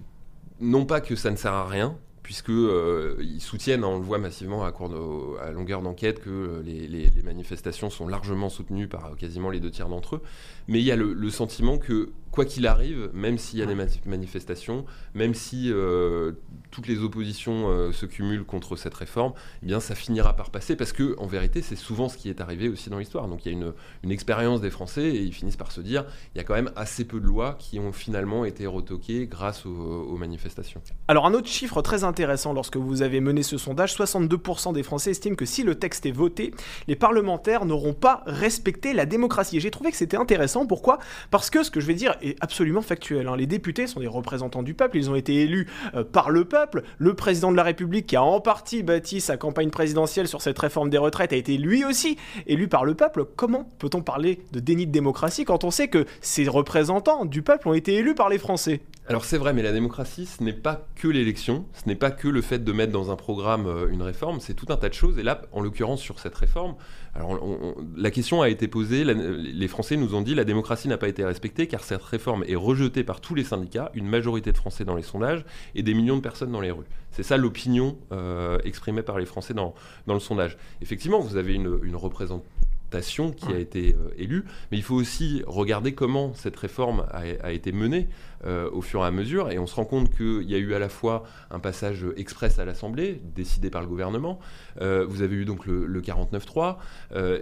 non 0.60 0.86
pas 0.86 1.00
que 1.00 1.16
ça 1.16 1.32
ne 1.32 1.36
sert 1.36 1.52
à 1.52 1.66
rien, 1.66 1.98
puisque 2.22 2.52
ils 2.52 3.40
soutiennent, 3.40 3.82
hein, 3.82 3.88
on 3.88 3.98
le 3.98 4.04
voit 4.04 4.18
massivement 4.18 4.64
à, 4.64 4.68
à 5.42 5.50
longueur 5.50 5.82
d'enquête, 5.82 6.22
que 6.22 6.62
les, 6.64 7.10
manifestations 7.24 7.90
sont 7.90 8.06
largement 8.06 8.48
soutenues 8.48 8.86
par 8.86 9.16
quasiment 9.16 9.50
les 9.50 9.58
deux 9.58 9.72
tiers 9.72 9.88
d'entre 9.88 10.16
eux. 10.16 10.22
Mais 10.68 10.78
il 10.78 10.84
y 10.84 10.92
a 10.92 10.96
le 10.96 11.30
sentiment 11.30 11.78
que 11.78 12.10
quoi 12.36 12.44
qu'il 12.44 12.66
arrive, 12.66 13.08
même 13.14 13.38
s'il 13.38 13.58
y 13.58 13.62
a 13.62 13.66
des 13.66 13.74
manifestations, 14.04 14.84
même 15.14 15.32
si 15.32 15.72
euh, 15.72 16.32
toutes 16.70 16.86
les 16.86 17.02
oppositions 17.02 17.70
euh, 17.70 17.92
se 17.92 18.04
cumulent 18.04 18.44
contre 18.44 18.76
cette 18.76 18.92
réforme, 18.92 19.32
eh 19.62 19.66
bien 19.66 19.80
ça 19.80 19.94
finira 19.94 20.36
par 20.36 20.50
passer 20.50 20.76
parce 20.76 20.92
que 20.92 21.16
en 21.18 21.26
vérité 21.26 21.62
c'est 21.62 21.76
souvent 21.76 22.10
ce 22.10 22.18
qui 22.18 22.28
est 22.28 22.42
arrivé 22.42 22.68
aussi 22.68 22.90
dans 22.90 22.98
l'histoire. 22.98 23.26
Donc 23.26 23.46
il 23.46 23.52
y 23.52 23.54
a 23.54 23.58
une, 23.58 23.72
une, 24.04 24.10
expérience 24.10 24.60
des 24.60 24.68
Français 24.68 25.04
et 25.04 25.22
ils 25.22 25.32
finissent 25.32 25.56
par 25.56 25.72
se 25.72 25.80
dire 25.80 26.04
il 26.34 26.38
y 26.38 26.40
a 26.42 26.44
quand 26.44 26.54
même 26.54 26.70
assez 26.76 27.06
peu 27.06 27.20
de 27.20 27.26
lois 27.26 27.56
qui 27.58 27.80
ont 27.80 27.90
finalement 27.90 28.44
été 28.44 28.66
retoquées 28.66 29.26
grâce 29.26 29.64
aux, 29.64 30.16
manifestations. 30.18 30.82
Alors 31.08 31.24
un 31.24 31.32
autre 31.32 31.48
chiffre 31.48 31.80
très 31.80 32.04
intéressant 32.04 32.52
lorsque 32.52 32.76
vous 32.76 33.00
avez 33.00 33.20
mené 33.20 33.42
ce 33.42 33.56
sondage, 33.56 33.96
62% 33.96 34.74
des 34.74 34.82
Français 34.82 35.12
estiment 35.12 35.36
que 35.36 35.46
si 35.46 35.62
le 35.62 35.76
texte 35.76 36.04
est 36.04 36.12
voté, 36.12 36.52
les 36.86 36.96
parlementaires 36.96 37.64
n'auront 37.64 37.94
pas 37.94 38.22
respecté 38.26 38.92
la 38.92 39.06
démocratie. 39.06 39.56
Et 39.56 39.60
j'ai 39.60 39.70
trouvé 39.70 39.90
que 39.90 39.96
c'était 39.96 40.18
intéressant. 40.18 40.66
Pourquoi? 40.66 40.98
Parce 41.30 41.48
que 41.48 41.62
ce 41.62 41.70
que 41.70 41.80
je 41.80 41.86
vais 41.86 41.94
dire 41.94 42.14
est 42.26 42.36
absolument 42.40 42.82
factuel. 42.82 43.28
Hein. 43.28 43.36
Les 43.36 43.46
députés 43.46 43.86
sont 43.86 44.00
des 44.00 44.06
représentants 44.06 44.62
du 44.62 44.74
peuple, 44.74 44.96
ils 44.96 45.10
ont 45.10 45.14
été 45.14 45.42
élus 45.42 45.66
euh, 45.94 46.04
par 46.04 46.30
le 46.30 46.44
peuple. 46.44 46.82
Le 46.98 47.14
président 47.14 47.50
de 47.50 47.56
la 47.56 47.62
République, 47.62 48.06
qui 48.06 48.16
a 48.16 48.22
en 48.22 48.40
partie 48.40 48.82
bâti 48.82 49.20
sa 49.20 49.36
campagne 49.36 49.70
présidentielle 49.70 50.28
sur 50.28 50.42
cette 50.42 50.58
réforme 50.58 50.90
des 50.90 50.98
retraites, 50.98 51.32
a 51.32 51.36
été 51.36 51.56
lui 51.56 51.84
aussi 51.84 52.16
élu 52.46 52.68
par 52.68 52.84
le 52.84 52.94
peuple. 52.94 53.24
Comment 53.36 53.68
peut-on 53.78 54.02
parler 54.02 54.40
de 54.52 54.60
déni 54.60 54.86
de 54.86 54.92
démocratie 54.92 55.44
quand 55.44 55.64
on 55.64 55.70
sait 55.70 55.88
que 55.88 56.06
ces 56.20 56.48
représentants 56.48 57.24
du 57.24 57.42
peuple 57.42 57.68
ont 57.68 57.74
été 57.74 57.94
élus 57.94 58.14
par 58.14 58.28
les 58.28 58.38
Français? 58.38 58.80
Alors 59.08 59.24
c'est 59.24 59.38
vrai, 59.38 59.52
mais 59.52 59.62
la 59.62 59.72
démocratie, 59.72 60.26
ce 60.26 60.42
n'est 60.42 60.52
pas 60.52 60.88
que 60.96 61.06
l'élection, 61.06 61.66
ce 61.72 61.88
n'est 61.88 61.94
pas 61.94 62.10
que 62.10 62.26
le 62.26 62.42
fait 62.42 62.58
de 62.64 62.72
mettre 62.72 62.92
dans 62.92 63.12
un 63.12 63.16
programme 63.16 63.66
euh, 63.66 63.88
une 63.88 64.02
réforme, 64.02 64.40
c'est 64.40 64.54
tout 64.54 64.66
un 64.70 64.76
tas 64.76 64.88
de 64.88 64.94
choses. 64.94 65.18
Et 65.18 65.22
là, 65.22 65.42
en 65.52 65.60
l'occurrence, 65.60 66.00
sur 66.00 66.18
cette 66.18 66.34
réforme, 66.34 66.74
alors 67.14 67.40
la 67.96 68.10
question 68.10 68.42
a 68.42 68.48
été 68.48 68.66
posée, 68.66 69.04
les 69.04 69.68
Français 69.68 69.96
nous 69.96 70.14
ont 70.14 70.22
dit 70.22 70.34
la 70.34 70.44
démocratie 70.44 70.88
n'a 70.88 70.98
pas 70.98 71.08
été 71.08 71.24
respectée 71.24 71.66
car 71.68 71.84
cette 71.84 72.02
réforme 72.02 72.44
est 72.48 72.56
rejetée 72.56 73.04
par 73.04 73.20
tous 73.20 73.34
les 73.34 73.44
syndicats, 73.44 73.90
une 73.94 74.08
majorité 74.08 74.50
de 74.50 74.56
Français 74.56 74.84
dans 74.84 74.96
les 74.96 75.02
sondages 75.02 75.44
et 75.74 75.82
des 75.82 75.94
millions 75.94 76.16
de 76.16 76.22
personnes 76.22 76.50
dans 76.50 76.60
les 76.60 76.72
rues. 76.72 76.86
C'est 77.12 77.22
ça 77.22 77.36
l'opinion 77.36 77.96
euh, 78.12 78.58
exprimée 78.64 79.02
par 79.02 79.18
les 79.18 79.26
Français 79.26 79.54
dans, 79.54 79.74
le 80.06 80.18
sondage. 80.18 80.58
Effectivement, 80.82 81.20
vous 81.20 81.36
avez 81.36 81.54
une 81.54 81.96
représentation 81.96 82.44
qui 83.00 83.52
a 83.52 83.58
été 83.58 83.94
euh, 83.94 84.10
élue, 84.16 84.44
mais 84.70 84.78
il 84.78 84.82
faut 84.82 84.94
aussi 84.94 85.42
regarder 85.46 85.92
comment 85.94 86.32
cette 86.34 86.56
réforme 86.56 87.06
a, 87.10 87.52
été 87.52 87.72
menée 87.72 88.08
euh, 88.44 88.68
au 88.72 88.80
fur 88.80 89.00
et 89.02 89.06
à 89.06 89.10
mesure, 89.10 89.50
et 89.50 89.58
on 89.58 89.66
se 89.66 89.74
rend 89.74 89.84
compte 89.84 90.14
qu'il 90.14 90.48
y 90.48 90.54
a 90.54 90.58
eu 90.58 90.74
à 90.74 90.78
la 90.78 90.88
fois 90.88 91.24
un 91.50 91.58
passage 91.58 92.04
express 92.16 92.58
à 92.58 92.64
l'Assemblée, 92.64 93.20
décidé 93.34 93.70
par 93.70 93.80
le 93.80 93.86
gouvernement, 93.86 94.38
euh, 94.80 95.06
vous 95.08 95.22
avez 95.22 95.36
eu 95.36 95.44
donc 95.44 95.66
le, 95.66 95.86
le 95.86 96.00
49-3, 96.00 96.76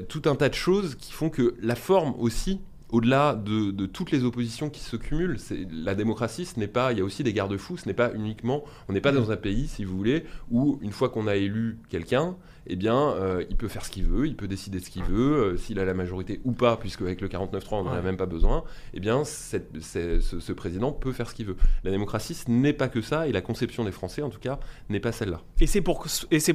tout 0.09 0.23
un 0.27 0.37
tas 0.37 0.49
de 0.49 0.55
choses 0.55 0.95
qui 0.97 1.13
font 1.13 1.31
que 1.31 1.55
la 1.61 1.75
forme 1.75 2.15
aussi 2.19 2.61
au-delà 2.95 3.35
de, 3.35 3.87
toutes 3.87 4.13
les 4.13 4.23
oppositions 4.23 4.71
qui 4.71 4.79
se 4.79 4.95
cumulent, 4.95 5.37
la 5.73 5.97
démocratie, 5.97 6.45
ce 6.45 6.61
n'est 6.61 6.69
pas, 6.69 6.93
il 6.93 6.99
y 6.99 7.01
a 7.01 7.05
aussi 7.05 7.25
des 7.25 7.33
garde-fous, 7.33 7.79
ce 7.79 7.89
n'est 7.89 7.95
pas 7.95 8.13
uniquement, 8.15 8.63
on 8.89 8.93
n'est 8.93 9.01
pas 9.01 9.11
dans 9.11 9.33
un 9.33 9.37
pays, 9.37 9.67
si 9.67 9.85
vous 9.85 9.97
voulez, 9.97 10.25
où 10.53 10.79
une 10.81 10.93
fois 10.93 11.09
qu'on 11.09 11.27
a 11.27 11.35
élu 11.35 11.79
quelqu'un, 11.89 12.37
eh 12.67 12.77
bien, 12.77 12.97
euh, 12.97 13.45
il 13.51 13.57
peut 13.57 13.69
faire 13.69 13.85
ce 13.85 13.91
qu'il 13.91 14.05
veut, 14.05 14.27
il 14.27 14.37
peut 14.37 14.49
décider 14.49 14.81
de 14.81 14.85
ce 14.85 14.91
qu'il 14.91 15.05
veut, 15.05 15.55
euh, 15.55 15.57
s'il 15.57 15.79
a 15.79 15.85
la 15.85 15.95
majorité 15.95 16.41
ou 16.45 16.53
pas, 16.53 16.77
puisque 16.77 17.03
avec 17.03 17.21
le 17.21 17.29
49-3, 17.29 17.81
on 17.81 17.85
n'en 17.85 17.93
a 17.93 18.01
même 18.01 18.17
pas 18.17 18.27
besoin, 18.27 18.65
eh 18.95 19.01
bien, 19.01 19.25
ce, 19.25 20.53
président 20.53 20.93
peut 20.93 21.13
faire 21.13 21.29
ce 21.29 21.35
qu'il 21.35 21.47
veut. 21.47 21.57
La 21.85 21.91
démocratie, 21.91 22.35
ce 22.35 22.51
n'est 22.51 22.73
pas 22.73 22.89
que 22.89 23.01
ça, 23.01 23.29
et 23.29 23.33
la 23.33 23.41
conception 23.41 23.85
des 23.85 23.93
Français, 23.93 24.23
en 24.23 24.31
tout 24.31 24.39
cas, 24.39 24.59
n'est 24.89 25.01
pas 25.01 25.13
celle-là. 25.13 25.43
Et 25.61 25.67
c'est 25.67 25.81
pour, 25.81 26.07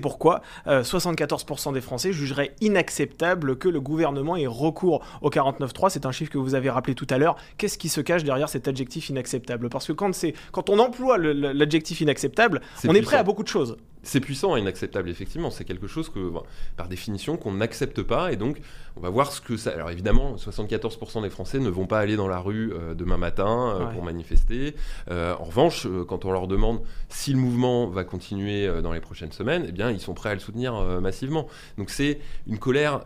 pourquoi 0.02 0.42
74% 0.68 1.70
euh, 1.70 1.72
des 1.74 1.82
Français 1.82 2.12
jugeraient 2.12 2.56
inacceptable 2.62 3.58
que 3.58 3.70
le 3.70 3.82
gouvernement 3.82 4.36
ait 4.36 4.48
recours 4.48 5.06
au 5.22 5.30
49-3. 5.30 5.90
C'est 5.90 6.06
un 6.06 6.12
chiffre 6.12 6.32
que 6.32 6.38
vous 6.38 6.56
avez 6.56 6.70
rappelé 6.70 6.96
tout 6.96 7.08
à 7.10 7.18
l'heure. 7.18 7.36
Qu'est-ce 7.58 7.78
qui 7.78 7.90
se 7.90 8.02
cache 8.02 8.24
derrière 8.24 8.50
cet 8.50 8.68
adjectif 8.68 9.10
inacceptable? 9.10 9.70
Parce 9.70 9.88
que 9.88 9.94
quand, 9.94 10.12
quand 10.52 10.70
on 10.70 10.80
emploie 10.80 11.18
l'adjectif 11.18 12.02
inacceptable, 12.02 12.62
on 12.88 12.94
est 12.94 13.02
prêt 13.02 13.18
à 13.18 13.24
beaucoup 13.24 13.44
de 13.44 13.48
choses. 13.48 13.78
C'est 14.10 14.22
puissant 14.22 14.58
et 14.58 14.60
inacceptable, 14.60 15.08
effectivement. 15.08 15.52
C'est 15.52 15.66
quelque 15.66 15.86
chose 15.86 16.10
que, 16.10 16.32
par 16.76 16.88
définition, 16.88 17.38
qu'on 17.38 17.52
n'accepte 17.52 18.02
pas. 18.02 18.34
Et 18.34 18.38
donc, 18.38 18.60
on 18.96 19.02
va 19.02 19.10
voir 19.12 19.32
ce 19.32 19.40
que 19.40 19.56
ça. 19.56 19.70
Alors, 19.70 19.92
évidemment, 19.92 20.36
74% 20.36 21.22
des 21.22 21.30
Français 21.30 21.60
ne 21.60 21.70
vont 21.70 21.86
pas 21.86 22.00
aller 22.00 22.16
dans 22.16 22.28
la 22.28 22.40
rue 22.40 22.74
euh, 22.74 22.96
demain 22.96 23.18
matin 23.18 23.76
euh, 23.76 23.86
pour 23.94 24.04
manifester. 24.04 24.76
Euh, 25.12 25.36
en 25.36 25.44
revanche, 25.44 25.86
quand 26.08 26.26
on 26.26 26.32
leur 26.32 26.48
demande 26.48 26.82
si 27.08 27.34
le 27.34 27.38
mouvement 27.38 27.86
va 27.86 28.04
continuer 28.04 28.82
dans 28.82 28.94
les 28.94 29.00
prochaines 29.00 29.32
semaines, 29.32 29.66
eh 29.68 29.72
bien, 29.72 29.92
ils 29.92 30.02
sont 30.02 30.16
prêts 30.16 30.32
à 30.32 30.34
le 30.34 30.40
soutenir 30.40 30.74
massivement. 31.00 31.46
Donc, 31.78 31.92
c'est 31.92 32.20
une 32.48 32.58
colère 32.58 33.02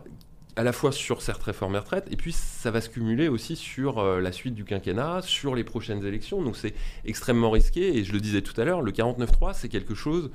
à 0.56 0.62
la 0.62 0.72
fois 0.72 0.90
sur 0.90 1.20
cette 1.20 1.42
réforme 1.42 1.72
des 1.72 1.80
retraites, 1.80 2.06
et 2.10 2.16
puis 2.16 2.32
ça 2.32 2.70
va 2.70 2.80
se 2.80 2.88
cumuler 2.88 3.28
aussi 3.28 3.56
sur 3.56 4.02
la 4.02 4.32
suite 4.32 4.54
du 4.54 4.64
quinquennat, 4.64 5.20
sur 5.20 5.54
les 5.54 5.64
prochaines 5.64 6.04
élections. 6.06 6.42
Donc 6.42 6.56
c'est 6.56 6.74
extrêmement 7.04 7.50
risqué, 7.50 7.98
et 7.98 8.04
je 8.04 8.12
le 8.12 8.20
disais 8.20 8.40
tout 8.40 8.58
à 8.58 8.64
l'heure, 8.64 8.80
le 8.80 8.92
49-3, 8.92 9.52
c'est 9.52 9.68
quelque 9.68 9.96
chose 9.96 10.30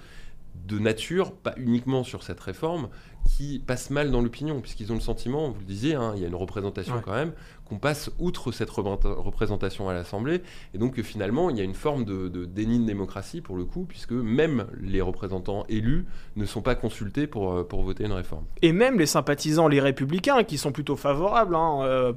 de 0.55 0.79
nature, 0.79 1.35
pas 1.35 1.53
uniquement 1.57 2.03
sur 2.03 2.23
cette 2.23 2.39
réforme, 2.39 2.89
qui 3.27 3.59
passe 3.65 3.89
mal 3.89 4.11
dans 4.11 4.21
l'opinion, 4.21 4.59
puisqu'ils 4.59 4.91
ont 4.91 4.95
le 4.95 5.01
sentiment, 5.01 5.49
vous 5.49 5.59
le 5.59 5.65
disiez, 5.65 5.95
hein, 5.95 6.13
il 6.15 6.21
y 6.21 6.25
a 6.25 6.27
une 6.27 6.35
représentation 6.35 7.01
quand 7.03 7.13
même, 7.13 7.31
qu'on 7.69 7.77
passe 7.77 8.09
outre 8.19 8.51
cette 8.51 8.69
représentation 8.69 9.87
à 9.89 9.93
l'Assemblée, 9.93 10.41
et 10.73 10.77
donc 10.77 10.95
que 10.95 11.03
finalement 11.03 11.49
il 11.49 11.57
y 11.57 11.61
a 11.61 11.63
une 11.63 11.75
forme 11.75 12.03
de, 12.03 12.27
déni 12.45 12.79
de 12.79 12.85
démocratie 12.85 13.41
pour 13.41 13.55
le 13.55 13.65
coup, 13.65 13.85
puisque 13.87 14.11
même 14.11 14.65
les 14.81 15.01
représentants 15.01 15.65
élus 15.69 16.05
ne 16.35 16.45
sont 16.45 16.61
pas 16.61 16.75
consultés 16.75 17.27
pour, 17.27 17.53
euh, 17.53 17.63
pour 17.63 17.83
voter 17.83 18.05
une 18.05 18.11
réforme. 18.11 18.45
Et 18.61 18.71
même 18.71 18.97
les 18.97 19.05
sympathisants, 19.05 19.67
les 19.67 19.79
républicains, 19.79 20.43
qui 20.43 20.57
sont 20.57 20.71
plutôt 20.71 20.95
favorables 20.95 21.55
hein, 21.55 21.81
euh, 21.83 22.13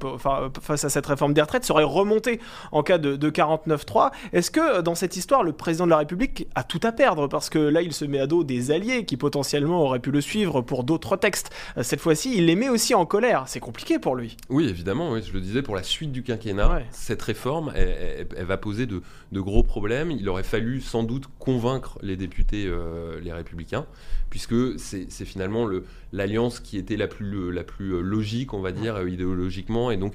face 0.61 0.85
à 0.85 0.89
cette 0.89 1.07
réforme 1.07 1.35
des 1.35 1.43
retraites, 1.43 1.65
seraient 1.65 1.83
remontés 1.85 2.41
en 2.73 2.83
cas 2.83 2.99
de, 2.99 3.17
de 3.17 3.31
49-3. 3.31 4.11
Est-ce 4.33 4.51
que 4.51 4.81
dans 4.81 4.95
cette 4.95 5.17
histoire, 5.17 5.43
le 5.43 5.53
président 5.53 5.85
de 5.85 5.91
la 5.91 5.99
République 5.99 6.49
a 6.55 6.65
tout 6.65 6.81
à 6.83 6.93
perdre? 6.93 7.29
Parce 7.29 7.51
que 7.51 7.59
là, 7.59 7.83
il 7.83 7.93
se 7.93 8.05
met 8.05 8.19
à 8.19 8.27
dos 8.27 8.43
des 8.45 8.71
alliés 8.71 9.05
qui 9.05 9.17
potentiellement 9.17 9.83
auraient 9.83 10.01
pu 10.01 10.11
le 10.11 10.21
suivre 10.21 10.63
pour 10.63 10.85
d'autres 10.85 10.92
textes. 10.99 11.51
Euh, 11.77 11.83
cette 11.83 12.01
fois-ci, 12.01 12.37
il 12.37 12.47
les 12.47 12.57
met 12.57 12.69
aussi 12.69 12.95
en 12.95 13.07
colère. 13.07 13.45
C'est 13.47 13.61
compliqué 13.61 13.99
pour 13.99 14.17
lui. 14.17 14.37
Oui, 14.49 14.69
évidemment, 14.69 15.13
oui, 15.13 15.23
je 15.23 15.33
le 15.33 15.41
disais, 15.41 15.63
pour 15.63 15.75
la 15.75 15.83
suite 15.83 16.13
du 16.13 16.23
quinquennat, 16.23 16.83
cette 16.91 17.23
réforme, 17.23 17.73
elle, 17.75 18.27
va 18.45 18.57
poser 18.57 18.87
de, 18.87 19.03
gros 19.33 19.63
problèmes. 19.63 20.11
Il 20.11 20.29
aurait 20.29 20.43
fallu 20.43 20.81
sans 20.81 21.03
doute 21.03 21.25
convaincre 21.39 21.99
les 22.03 22.17
députés, 22.17 22.67
euh, 22.67 23.21
les 23.21 23.33
républicains, 23.33 23.87
puisque 24.31 24.79
c'est 24.79 25.25
finalement 25.25 25.69
l'alliance 26.13 26.61
qui 26.61 26.79
était 26.79 26.97
la 26.97 27.09
plus, 27.09 27.53
la 27.53 27.65
plus 27.65 27.95
euh, 27.95 28.01
logique, 28.01 28.55
on 28.55 28.61
va 28.61 28.73
dire, 28.73 29.07
idéologiquement. 29.07 29.91
Et 29.91 29.97
donc, 29.97 30.15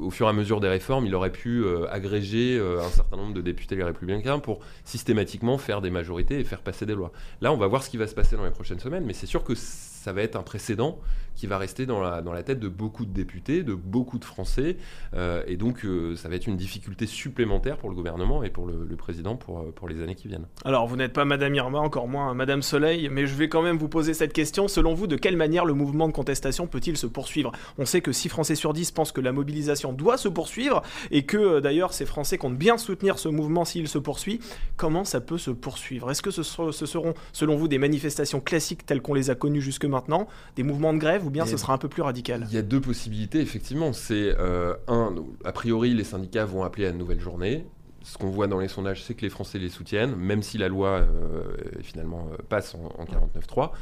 au 0.00 0.10
fur 0.10 0.26
et 0.26 0.28
à 0.28 0.32
mesure 0.32 0.60
des 0.60 0.68
réformes, 0.68 1.06
il 1.06 1.14
aurait 1.14 1.32
pu 1.32 1.64
agréger 1.90 2.58
un 2.60 2.88
certain 2.88 3.16
nombre 3.16 3.34
de 3.34 3.40
députés 3.40 3.76
les 3.76 3.84
républicains 3.84 4.38
pour 4.38 4.60
systématiquement 4.84 5.58
faire 5.58 5.80
des 5.80 5.90
majorités 5.90 6.40
et 6.40 6.44
faire 6.44 6.62
passer 6.62 6.86
des 6.86 6.94
lois. 6.94 7.12
Là, 7.40 7.52
on 7.52 7.56
va 7.56 7.66
voir 7.66 7.82
ce 7.82 7.90
qui 7.90 7.96
va 7.96 8.06
se 8.06 8.14
passer 8.14 8.36
dans 8.36 8.44
les 8.44 8.50
prochaines 8.50 8.80
semaines, 8.80 9.04
mais 9.04 9.12
c'est 9.12 9.26
sûr 9.26 9.44
que 9.44 9.54
ça 10.00 10.14
va 10.14 10.22
être 10.22 10.36
un 10.36 10.42
précédent 10.42 10.98
qui 11.36 11.46
va 11.46 11.58
rester 11.58 11.86
dans 11.86 12.00
la, 12.00 12.22
dans 12.22 12.32
la 12.32 12.42
tête 12.42 12.58
de 12.58 12.68
beaucoup 12.68 13.06
de 13.06 13.12
députés, 13.12 13.62
de 13.62 13.74
beaucoup 13.74 14.18
de 14.18 14.24
Français. 14.24 14.76
Euh, 15.14 15.42
et 15.46 15.56
donc, 15.56 15.84
euh, 15.84 16.16
ça 16.16 16.28
va 16.28 16.34
être 16.34 16.46
une 16.46 16.56
difficulté 16.56 17.06
supplémentaire 17.06 17.76
pour 17.78 17.88
le 17.88 17.94
gouvernement 17.94 18.42
et 18.42 18.50
pour 18.50 18.66
le, 18.66 18.96
président 18.96 19.36
pour, 19.36 19.60
euh, 19.60 19.72
pour 19.74 19.88
les 19.88 20.02
années 20.02 20.14
qui 20.14 20.28
viennent. 20.28 20.46
Alors, 20.64 20.86
vous 20.86 20.96
n'êtes 20.96 21.12
pas 21.12 21.24
Madame 21.24 21.54
Irma, 21.54 21.78
encore 21.78 22.08
moins 22.08 22.34
Madame 22.34 22.62
Soleil, 22.62 23.08
mais 23.10 23.26
je 23.26 23.34
vais 23.34 23.48
quand 23.48 23.62
même 23.62 23.78
vous 23.78 23.88
poser 23.88 24.12
cette 24.12 24.32
question. 24.32 24.68
Selon 24.68 24.92
vous, 24.94 25.06
de 25.06 25.16
quelle 25.16 25.36
manière 25.36 25.64
le 25.64 25.72
mouvement 25.72 26.08
de 26.08 26.12
contestation 26.12 26.66
peut-il 26.66 26.96
se 26.96 27.06
poursuivre? 27.06 27.52
On 27.78 27.86
sait 27.86 28.00
que 28.00 28.12
6 28.12 28.28
Français 28.28 28.54
sur 28.54 28.72
10 28.72 28.90
pensent 28.90 29.12
que 29.12 29.20
la 29.20 29.32
mobilisation 29.32 29.92
doit 29.92 30.18
se 30.18 30.28
poursuivre 30.28 30.82
et 31.10 31.24
que 31.24 31.60
d'ailleurs 31.60 31.92
ces 31.92 32.06
Français 32.06 32.38
comptent 32.38 32.58
bien 32.58 32.76
soutenir 32.76 33.18
ce 33.18 33.28
mouvement 33.28 33.64
s'il 33.64 33.88
se 33.88 33.98
poursuit. 33.98 34.40
Comment 34.76 35.04
ça 35.04 35.20
peut 35.20 35.38
se 35.38 35.50
poursuivre? 35.50 36.10
Est-ce 36.10 36.22
que 36.22 36.30
ce, 36.30 36.42
ce 36.42 36.86
seront, 36.86 37.14
selon 37.32 37.56
vous, 37.56 37.68
des 37.68 37.78
manifestations 37.78 38.40
classiques 38.40 38.84
telles 38.84 39.02
qu'on 39.02 39.14
les 39.14 39.30
a 39.30 39.34
connues 39.34 39.62
jusque 39.62 39.84
maintenant, 39.90 40.26
des 40.56 40.62
mouvements 40.62 40.92
de 40.94 40.98
grève 40.98 41.26
ou 41.26 41.30
bien 41.30 41.44
ce 41.46 41.56
sera 41.56 41.74
un 41.74 41.78
peu 41.78 41.88
plus 41.88 42.02
radical? 42.02 42.46
Il 42.48 42.54
y 42.54 42.58
a 42.58 42.62
deux 42.62 42.80
possibilités, 42.80 43.40
effectivement. 43.40 43.92
C'est 43.92 44.34
euh, 44.38 44.74
un, 44.88 45.14
a 45.44 45.52
priori, 45.52 45.94
les 45.94 46.04
syndicats 46.04 46.44
vont 46.44 46.64
appeler 46.64 46.86
à 46.86 46.90
une 46.90 46.98
nouvelle 46.98 47.20
journée. 47.20 47.66
Ce 48.02 48.16
qu'on 48.16 48.30
voit 48.30 48.46
dans 48.46 48.58
les 48.58 48.68
sondages, 48.68 49.04
c'est 49.04 49.14
que 49.14 49.22
les 49.22 49.28
Français 49.28 49.58
les 49.58 49.68
soutiennent, 49.68 50.16
même 50.16 50.42
si 50.42 50.56
la 50.56 50.68
loi 50.68 51.00
euh, 51.00 51.42
finalement 51.82 52.28
euh, 52.32 52.36
passe 52.48 52.74
en, 52.74 52.86
en 52.98 53.04
49.3. 53.04 53.72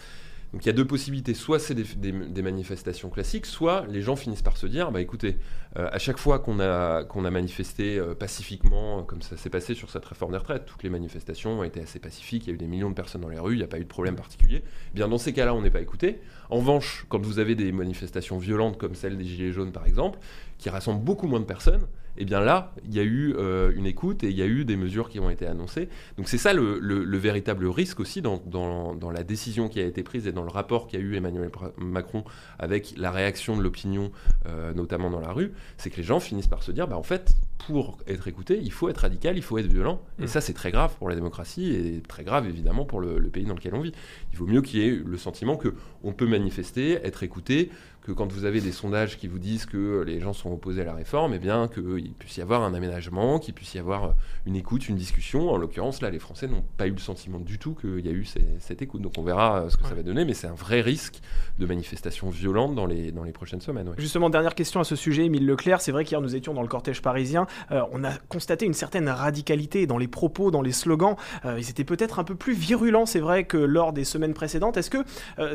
Donc 0.53 0.65
il 0.65 0.67
y 0.67 0.71
a 0.71 0.73
deux 0.73 0.87
possibilités, 0.87 1.35
soit 1.35 1.59
c'est 1.59 1.75
des, 1.75 2.43
manifestations 2.43 3.11
classiques, 3.11 3.45
soit 3.45 3.85
les 3.87 4.01
gens 4.01 4.17
finissent 4.17 4.43
par 4.43 4.57
se 4.57 4.67
dire, 4.67 4.91
bah 4.91 5.03
écoutez, 5.03 5.37
euh, 5.77 5.89
à 5.93 5.99
chaque 5.99 6.17
fois 6.17 6.39
qu'on 6.39 6.59
a, 6.59 7.03
a 7.03 7.31
manifesté 7.31 7.99
euh, 7.99 8.15
pacifiquement, 8.15 9.03
comme 9.03 9.21
ça 9.21 9.37
s'est 9.37 9.51
passé 9.51 9.75
sur 9.75 9.91
cette 9.91 10.07
réforme 10.07 10.33
des 10.33 10.39
retraites, 10.39 10.65
toutes 10.65 10.83
les 10.83 10.89
manifestations 10.89 11.61
ont 11.61 11.65
été 11.65 11.83
assez 11.83 11.99
pacifiques, 11.99 12.47
il 12.47 12.49
y 12.49 12.53
a 12.53 12.55
eu 12.55 12.59
des 12.59 12.67
millions 12.67 12.89
de 12.89 12.95
personnes 12.95 13.21
dans 13.21 13.29
les 13.29 13.39
rues, 13.39 13.55
il 13.55 13.59
n'y 13.59 13.65
a 13.65 13.69
pas 13.69 13.79
eu 13.79 13.85
de 13.85 13.89
problème 13.89 14.17
particulier, 14.17 14.63
eh 14.65 14.95
bien 14.95 15.07
dans 15.07 15.19
ces 15.19 15.35
cas-là, 15.35 15.55
on 15.55 15.61
n'est 15.61 15.71
pas 15.71 15.83
écouté. 15.83 16.21
En 16.49 16.57
revanche, 16.57 17.05
quand 17.11 17.21
vous 17.21 17.39
avez 17.39 17.55
des 17.55 17.71
manifestations 17.71 18.39
violentes 18.39 18.79
comme 18.79 18.95
celle 18.95 19.19
des 19.19 19.25
Gilets 19.25 19.53
jaunes 19.53 19.73
par 19.73 19.87
exemple, 19.87 20.19
qui 20.57 20.71
rassemblent 20.71 21.05
beaucoup 21.05 21.27
moins 21.27 21.41
de 21.41 21.45
personnes, 21.45 21.87
et 22.19 22.23
eh 22.23 22.25
bien 22.25 22.41
là, 22.41 22.73
il 22.85 22.93
y 22.93 22.99
a 22.99 23.05
eu 23.05 23.33
euh, 23.37 23.71
une 23.77 23.87
écoute 23.87 24.25
et 24.25 24.29
il 24.31 24.37
y 24.37 24.43
a 24.43 24.47
eu 24.47 24.65
des 24.65 24.75
mesures 24.75 25.09
qui 25.09 25.21
ont 25.21 25.31
été 25.31 25.47
annoncées. 25.47 25.89
Donc 26.17 26.29
c'est 26.29 26.37
ça 26.37 26.53
le, 26.53 27.17
véritable 27.17 27.69
risque 27.69 28.01
aussi 28.01 28.23
dans, 28.23 28.43
dans, 28.45 29.11
la 29.13 29.23
décision 29.23 29.69
qui 29.69 29.79
a 29.79 29.85
été 29.85 30.03
prise 30.03 30.27
et 30.27 30.33
dans 30.33 30.43
le 30.43 30.51
rapport 30.51 30.89
qu'a 30.89 30.99
eu 30.99 31.15
Emmanuel 31.15 31.49
Macron 31.77 32.25
avec 32.59 32.95
la 32.97 33.13
réaction 33.13 33.57
de 33.57 33.63
l'opinion, 33.63 34.11
euh, 34.47 34.75
notamment 34.75 35.11
dans 35.11 35.21
la 35.21 35.31
rue, 35.31 35.53
c'est 35.77 35.91
que 35.91 35.97
les 35.99 36.03
gens 36.03 36.19
finissent 36.19 36.49
par 36.49 36.65
se 36.65 36.73
dire, 36.73 36.89
bah, 36.89 36.99
en 36.99 37.05
fait, 37.05 37.37
pour 37.69 37.99
être 38.09 38.27
écouté, 38.27 38.59
il 38.61 38.73
faut 38.73 38.89
être 38.89 38.99
radical, 38.99 39.37
il 39.37 39.43
faut 39.43 39.57
être 39.59 39.73
violent. 39.73 40.03
Et 40.19 40.25
mm. 40.25 40.27
ça, 40.27 40.41
c'est 40.41 40.55
très 40.55 40.73
grave 40.73 40.97
pour 40.99 41.09
la 41.09 41.15
démocratie 41.15 41.73
et 41.73 42.03
très 42.03 42.25
grave 42.25 42.49
évidemment 42.49 42.85
pour 42.85 42.99
le, 42.99 43.21
le 43.21 43.29
pays 43.29 43.45
dans 43.45 43.55
lequel 43.55 43.77
on 43.77 43.81
vit. 43.81 43.93
Il 44.33 44.39
vaut 44.41 44.47
mieux 44.47 44.63
qu'il 44.63 44.81
y 44.81 44.89
ait 44.89 44.91
le 44.91 45.17
sentiment 45.19 45.57
qu'on 45.57 46.13
peut 46.13 46.27
manifester, 46.27 46.95
être 47.05 47.23
écouté, 47.23 47.71
que 48.09 48.13
quand 48.15 48.33
vous 48.33 48.47
avez 48.47 48.63
des 48.63 48.73
sondages 48.73 49.19
qui 49.19 49.29
vous 49.29 49.39
disent 49.39 49.67
que 49.67 50.03
les 50.03 50.19
gens 50.19 50.33
sont 50.33 50.51
opposés 50.51 50.81
à 50.81 50.85
la 50.85 50.95
réforme, 50.95 51.35
eh 51.35 51.39
bien 51.39 51.69
qu'il 51.69 52.13
puisse 52.19 52.39
y 52.39 52.41
avoir 52.41 52.63
un 52.63 52.73
aménagement, 52.73 53.39
qu'il 53.39 53.53
puisse 53.53 53.75
y 53.75 53.79
avoir 53.79 54.15
une 54.47 54.57
écoute, 54.57 54.89
une 54.89 54.97
discussion. 54.97 55.51
En 55.51 55.59
l'occurrence, 55.59 56.01
là, 56.01 56.09
les 56.09 56.19
Français 56.19 56.49
n'ont 56.49 56.65
pas 56.79 56.87
eu 56.87 56.93
le 56.93 56.99
sentiment 56.99 57.39
du 57.39 57.59
tout 57.59 57.75
qu'il 57.75 58.05
y 58.05 58.09
a 58.09 58.13
eu 58.13 58.27
cette 58.61 58.81
écoute. 58.81 59.03
Donc 59.03 59.13
on 59.19 59.23
verra 59.23 59.61
euh, 59.61 59.69
ce 59.69 59.77
que 59.77 59.85
ça 59.85 59.95
va 59.95 60.03
donner, 60.03 60.25
mais 60.25 60.33
c'est 60.33 60.47
un 60.47 60.55
vrai 60.55 60.81
risque 60.81 61.21
de 61.59 61.67
manifestation 61.67 62.31
violente 62.31 62.75
dans 62.75 62.87
les, 62.87 63.13
dans 63.13 63.25
les 63.25 63.33
prochaines 63.33 63.61
semaines. 63.61 63.93
Justement, 63.99 64.31
dernière 64.31 64.55
question 64.55 64.81
à 64.81 64.85
ce 64.85 64.97
sujet, 64.97 65.27
Émile 65.27 65.45
Leclerc. 65.45 65.83
C'est 65.83 65.93
vrai 65.93 66.07
qu'hier 66.07 66.23
nous 66.23 66.35
étions 66.35 66.55
dans 66.55 66.63
le 66.63 66.69
cortège 66.69 67.03
parisien 67.03 67.47
on 67.71 68.05
a 68.05 68.13
constaté 68.29 68.65
une 68.65 68.75
certaine 68.75 69.09
radicalité 69.09 69.87
dans 69.87 69.99
les 69.99 70.09
propos, 70.09 70.51
dans 70.51 70.63
les 70.63 70.73
slogans. 70.73 71.17
ils 71.45 71.69
étaient 71.69 71.85
peut-être 71.85 72.19
un 72.19 72.25
peu 72.25 72.35
plus 72.35 72.55
virulents, 72.55 73.07
c'est 73.07 73.21
vrai, 73.21 73.45
que 73.45 73.59
lors 73.59 73.93
des 73.93 74.05
semaines 74.05 74.35
précédentes. 74.35 74.77
Est-ce 74.77 74.91
que 74.91 75.05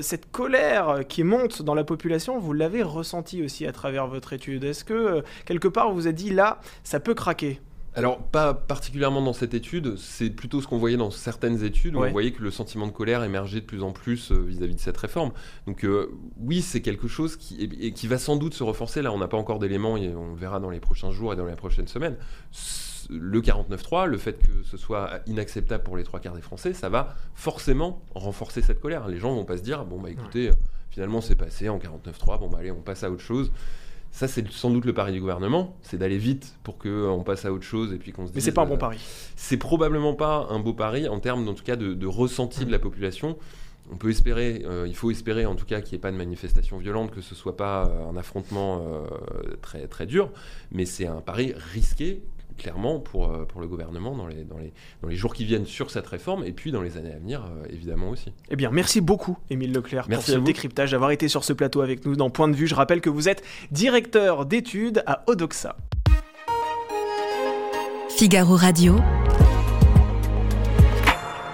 cette 0.02 0.32
colère 0.32 1.00
qui 1.08 1.24
monte 1.24 1.62
dans 1.62 1.74
la 1.74 1.84
population, 1.84 2.40
vous 2.44 2.54
l'avez 2.54 2.84
ressenti 2.84 3.42
aussi 3.44 3.66
à 3.66 3.72
travers 3.72 4.08
votre 4.08 4.34
étude 4.34 4.64
Est-ce 4.64 4.84
que 4.84 5.24
quelque 5.46 5.68
part 5.68 5.90
vous 5.90 5.96
vous 5.96 6.08
êtes 6.08 6.16
dit 6.16 6.32
là, 6.32 6.60
ça 6.84 7.00
peut 7.00 7.14
craquer? 7.14 7.62
Alors, 7.96 8.18
pas 8.18 8.56
particulièrement 8.56 9.22
dans 9.22 9.34
cette 9.34 9.54
étude, 9.54 9.98
c'est 9.98 10.32
plutôt 10.32 10.62
ce 10.62 10.68
qu'on 10.68 10.80
voyait 10.80 10.98
dans 10.98 11.12
certaines 11.12 11.64
études 11.64 11.96
où 11.96 12.00
on 12.04 12.10
voyait 12.10 12.32
que 12.32 12.42
le 12.42 12.50
sentiment 12.50 12.88
de 12.88 12.92
colère 12.92 13.24
émergeait 13.24 13.62
de 13.62 13.66
plus 13.66 13.84
en 13.84 13.92
plus 13.92 14.32
euh, 14.32 14.42
vis-à-vis 14.42 14.74
de 14.74 14.80
cette 14.80 14.98
réforme. 14.98 15.32
Donc, 15.68 15.86
euh, 15.86 16.12
oui, 16.38 16.64
c'est 16.64 16.82
quelque 16.82 17.08
chose 17.08 17.36
qui, 17.36 17.62
et, 17.80 17.94
qui 17.94 18.08
va 18.08 18.18
sans 18.18 18.36
doute 18.36 18.56
se 18.56 18.64
renforcer. 18.64 19.04
Là, 19.04 19.12
on 19.12 19.20
n'a 19.20 19.28
pas 19.28 19.38
encore 19.38 19.60
d'éléments 19.60 19.96
et 19.96 20.10
on 20.16 20.34
verra 20.34 20.60
dans 20.60 20.72
les 20.72 20.80
prochains 20.80 21.12
jours 21.12 21.34
et 21.34 21.36
dans 21.36 21.46
les 21.46 21.56
prochaines 21.56 21.88
semaines. 21.88 22.18
Le 23.10 23.42
49.3, 23.42 24.06
le 24.06 24.18
fait 24.18 24.40
que 24.40 24.64
ce 24.64 24.78
soit 24.78 25.20
inacceptable 25.28 25.84
pour 25.84 25.96
les 25.96 26.04
trois 26.04 26.20
quarts 26.20 26.36
des 26.36 26.42
Français, 26.42 26.74
ça 26.74 26.90
va 26.90 27.16
forcément 27.36 28.02
renforcer 28.16 28.64
cette 28.64 28.80
colère. 28.80 29.08
Les 29.08 29.18
gens 29.18 29.36
vont 29.36 29.46
pas 29.46 29.58
se 29.58 29.64
dire, 29.64 29.86
bon, 29.86 30.00
bah 30.00 30.10
écoutez, 30.10 30.50
finalement 30.94 31.22
c'est 31.22 31.36
passé 31.36 31.70
en 31.70 31.80
49.3, 31.80 32.40
bon, 32.40 32.50
bah 32.50 32.60
allez, 32.60 32.72
on 32.72 32.82
passe 32.82 33.04
à 33.04 33.10
autre 33.10 33.22
chose. 33.22 33.52
Ça, 34.12 34.28
c'est 34.28 34.48
sans 34.52 34.70
doute 34.70 34.86
le 34.86 34.94
pari 34.94 35.12
du 35.12 35.20
gouvernement, 35.20 35.76
c'est 35.82 35.98
d'aller 35.98 36.20
vite 36.20 36.54
pour 36.62 36.78
qu'on 36.78 37.20
euh, 37.20 37.24
passe 37.24 37.46
à 37.46 37.52
autre 37.52 37.64
chose 37.64 37.94
et 37.94 37.98
puis 37.98 38.12
qu'on 38.12 38.28
se 38.28 38.28
dise. 38.28 38.36
Mais 38.36 38.42
c'est 38.42 38.52
pas 38.52 38.62
un 38.62 38.68
bon 38.68 38.76
euh, 38.76 38.78
pari. 38.78 39.00
C'est 39.36 39.58
probablement 39.58 40.14
pas 40.14 40.46
un 40.52 40.60
beau 40.60 40.74
pari 40.74 41.08
en 41.08 41.20
termes, 41.20 41.48
en 41.48 41.56
tout 41.56 41.64
cas, 41.64 41.76
de, 41.76 42.06
ressenti 42.06 42.64
de 42.64 42.72
la 42.72 42.78
population. 42.78 43.40
On 43.92 43.98
peut 43.98 44.12
espérer, 44.12 44.62
euh, 44.66 44.86
il 44.88 44.96
faut 44.96 45.10
espérer 45.10 45.48
en 45.48 45.56
tout 45.56 45.66
cas 45.66 45.82
qu'il 45.82 45.94
n'y 45.94 45.96
ait 45.96 46.02
pas 46.02 46.12
de 46.12 46.18
manifestation 46.18 46.78
violente, 46.78 47.10
que 47.10 47.22
ce 47.22 47.34
soit 47.34 47.58
pas 47.58 47.92
un 48.08 48.16
affrontement 48.16 48.86
très, 49.64 49.88
très 49.88 50.06
dur, 50.06 50.30
mais 50.72 50.86
c'est 50.86 51.08
un 51.08 51.22
pari 51.22 51.54
risqué 51.74 52.22
clairement 52.58 53.00
pour, 53.00 53.30
euh, 53.30 53.46
pour 53.46 53.62
le 53.62 53.68
gouvernement 53.68 54.16
dans 54.16 54.28
les, 54.28 54.44
dans, 54.44 54.58
les, 54.58 54.74
dans 55.02 55.08
les 55.08 55.16
jours 55.16 55.34
qui 55.34 55.46
viennent 55.46 55.66
sur 55.66 55.92
cette 55.92 56.08
réforme 56.08 56.44
et 56.44 56.52
puis 56.52 56.72
dans 56.72 56.82
les 56.82 56.98
années 56.98 57.14
à 57.14 57.20
venir, 57.20 57.46
euh, 57.46 57.66
évidemment 57.70 58.10
aussi. 58.10 58.32
Eh 58.50 58.56
bien, 58.56 58.70
merci 58.72 59.02
beaucoup, 59.02 59.38
Émile 59.50 59.74
Leclerc, 59.74 60.08
pour 60.08 60.22
ce 60.22 60.38
décryptage, 60.38 60.92
d'avoir 60.92 61.12
été 61.12 61.28
sur 61.28 61.44
ce 61.44 61.54
plateau 61.54 61.82
avec 61.82 62.06
nous 62.06 62.16
dans 62.16 62.30
Point 62.30 62.48
de 62.50 62.56
vue. 62.56 62.68
Je 62.68 62.76
rappelle 62.76 63.02
que 63.02 63.10
vous 63.10 63.30
êtes 63.30 63.44
directeur 63.72 64.46
d'études 64.46 65.04
à 65.06 65.24
Odoxa. 65.28 65.76
Figaro 68.10 68.56
Radio. 68.56 68.96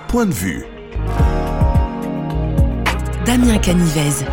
Point 0.08 0.26
de 0.26 0.34
vue. 0.34 0.66
Damien 3.26 3.60
Canivez. 3.60 4.26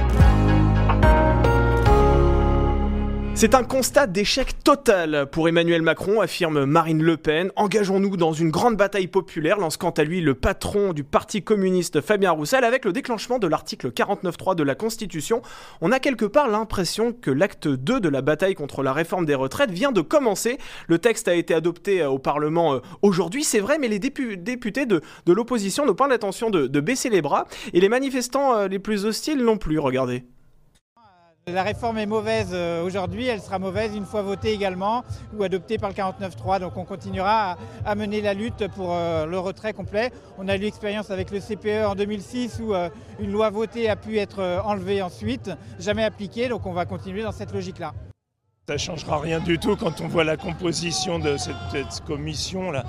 C'est 3.39 3.55
un 3.55 3.65
constat 3.65 4.07
d'échec 4.07 4.65
total 4.65 5.27
pour 5.31 5.47
Emmanuel 5.47 5.83
Macron, 5.83 6.23
affirme 6.23 6.65
Marine 6.65 7.03
Le 7.03 7.19
Pen. 7.19 7.53
Engageons-nous 7.57 8.17
dans 8.17 8.33
une 8.33 8.51
grande 8.51 8.79
bataille 8.79 9.09
populaire, 9.09 9.59
lance 9.59 9.77
quant 9.77 9.91
à 9.91 10.05
lui 10.05 10.23
le 10.23 10.35
patron 10.35 10.95
du 10.95 11.05
Parti 11.05 11.43
communiste 11.43 12.01
Fabien 12.01 12.31
Roussel. 12.31 12.65
Avec 12.65 12.87
le 12.87 12.95
déclenchement 12.95 13.39
de 13.39 13.47
l'article 13.47 13.91
49.3 13.91 14.55
de 14.55 14.63
la 14.63 14.75
Constitution, 14.75 15.43
on 15.83 15.93
a 15.93 15.99
quelque 15.99 16.25
part 16.25 16.49
l'impression 16.49 17.13
que 17.13 17.31
l'acte 17.31 17.69
2 17.69 18.01
de 18.01 18.09
la 18.09 18.23
bataille 18.23 18.55
contre 18.55 18.83
la 18.83 18.95
réforme 18.95 19.27
des 19.27 19.35
retraites 19.35 19.71
vient 19.71 19.93
de 19.93 20.01
commencer. 20.01 20.57
Le 20.89 20.99
texte 20.99 21.29
a 21.29 21.35
été 21.35 21.53
adopté 21.53 22.01
euh, 22.01 22.09
au 22.09 22.19
Parlement 22.19 22.77
euh, 22.77 22.81
aujourd'hui, 23.03 23.45
c'est 23.45 23.61
vrai, 23.61 23.77
mais 23.79 23.89
les 23.89 23.99
députés 23.99 24.87
de, 24.87 25.03
l'opposition 25.27 25.85
n'ont 25.85 25.95
pas 25.95 26.09
l'intention 26.09 26.49
de, 26.49 26.69
de 26.69 26.81
baisser 26.81 27.11
les 27.11 27.21
bras. 27.21 27.47
Et 27.75 27.81
les 27.81 27.91
manifestants 27.91 28.57
euh, 28.57 28.67
les 28.67 28.79
plus 28.79 29.05
hostiles 29.05 29.45
non 29.45 29.59
plus, 29.59 29.79
regardez. 29.79 30.25
La 31.53 31.63
réforme 31.63 31.99
est 31.99 32.07
mauvaise 32.07 32.51
euh, 32.53 32.83
aujourd'hui, 32.83 33.27
elle 33.27 33.41
sera 33.41 33.61
mauvaise 33.61 33.95
une 33.95 34.05
fois 34.05 34.21
votée 34.21 34.51
également 34.53 35.05
ou 35.33 35.45
adoptée 35.45 35.79
par 35.79 35.91
le 35.91 35.95
49.3. 35.95 36.59
Donc 36.59 36.77
on 36.77 36.85
continuera 36.85 37.57
à, 37.85 37.95
mener 37.95 38.21
la 38.21 38.35
lutte 38.35 38.67
pour 38.75 38.93
euh, 38.93 39.27
le 39.27 39.39
retrait 39.39 39.73
complet. 39.73 40.11
On 40.39 40.49
a 40.49 40.57
eu 40.57 40.59
l'expérience 40.59 41.13
avec 41.13 41.31
le 41.31 41.39
CPE 41.39 41.87
en 41.87 41.95
2006 41.95 42.61
où 42.65 42.75
euh, 42.75 42.89
une 43.21 43.31
loi 43.31 43.51
votée 43.51 43.89
a 43.89 43.95
pu 43.95 44.19
être 44.19 44.61
enlevée 44.65 45.03
ensuite, 45.03 45.53
jamais 45.79 46.03
appliquée. 46.03 46.49
Donc 46.49 46.67
on 46.67 46.73
va 46.73 46.85
continuer 46.85 47.23
dans 47.23 47.31
cette 47.31 47.53
logique-là. 47.53 47.95
Ça 48.67 48.73
ne 48.73 48.79
changera 48.79 49.21
rien 49.21 49.39
du 49.39 49.61
tout 49.61 49.77
quand 49.77 50.01
on 50.01 50.09
voit 50.09 50.25
la 50.25 50.37
composition 50.37 51.21
de 51.21 51.37
cette, 51.37 52.05
commission-là. 52.09 52.85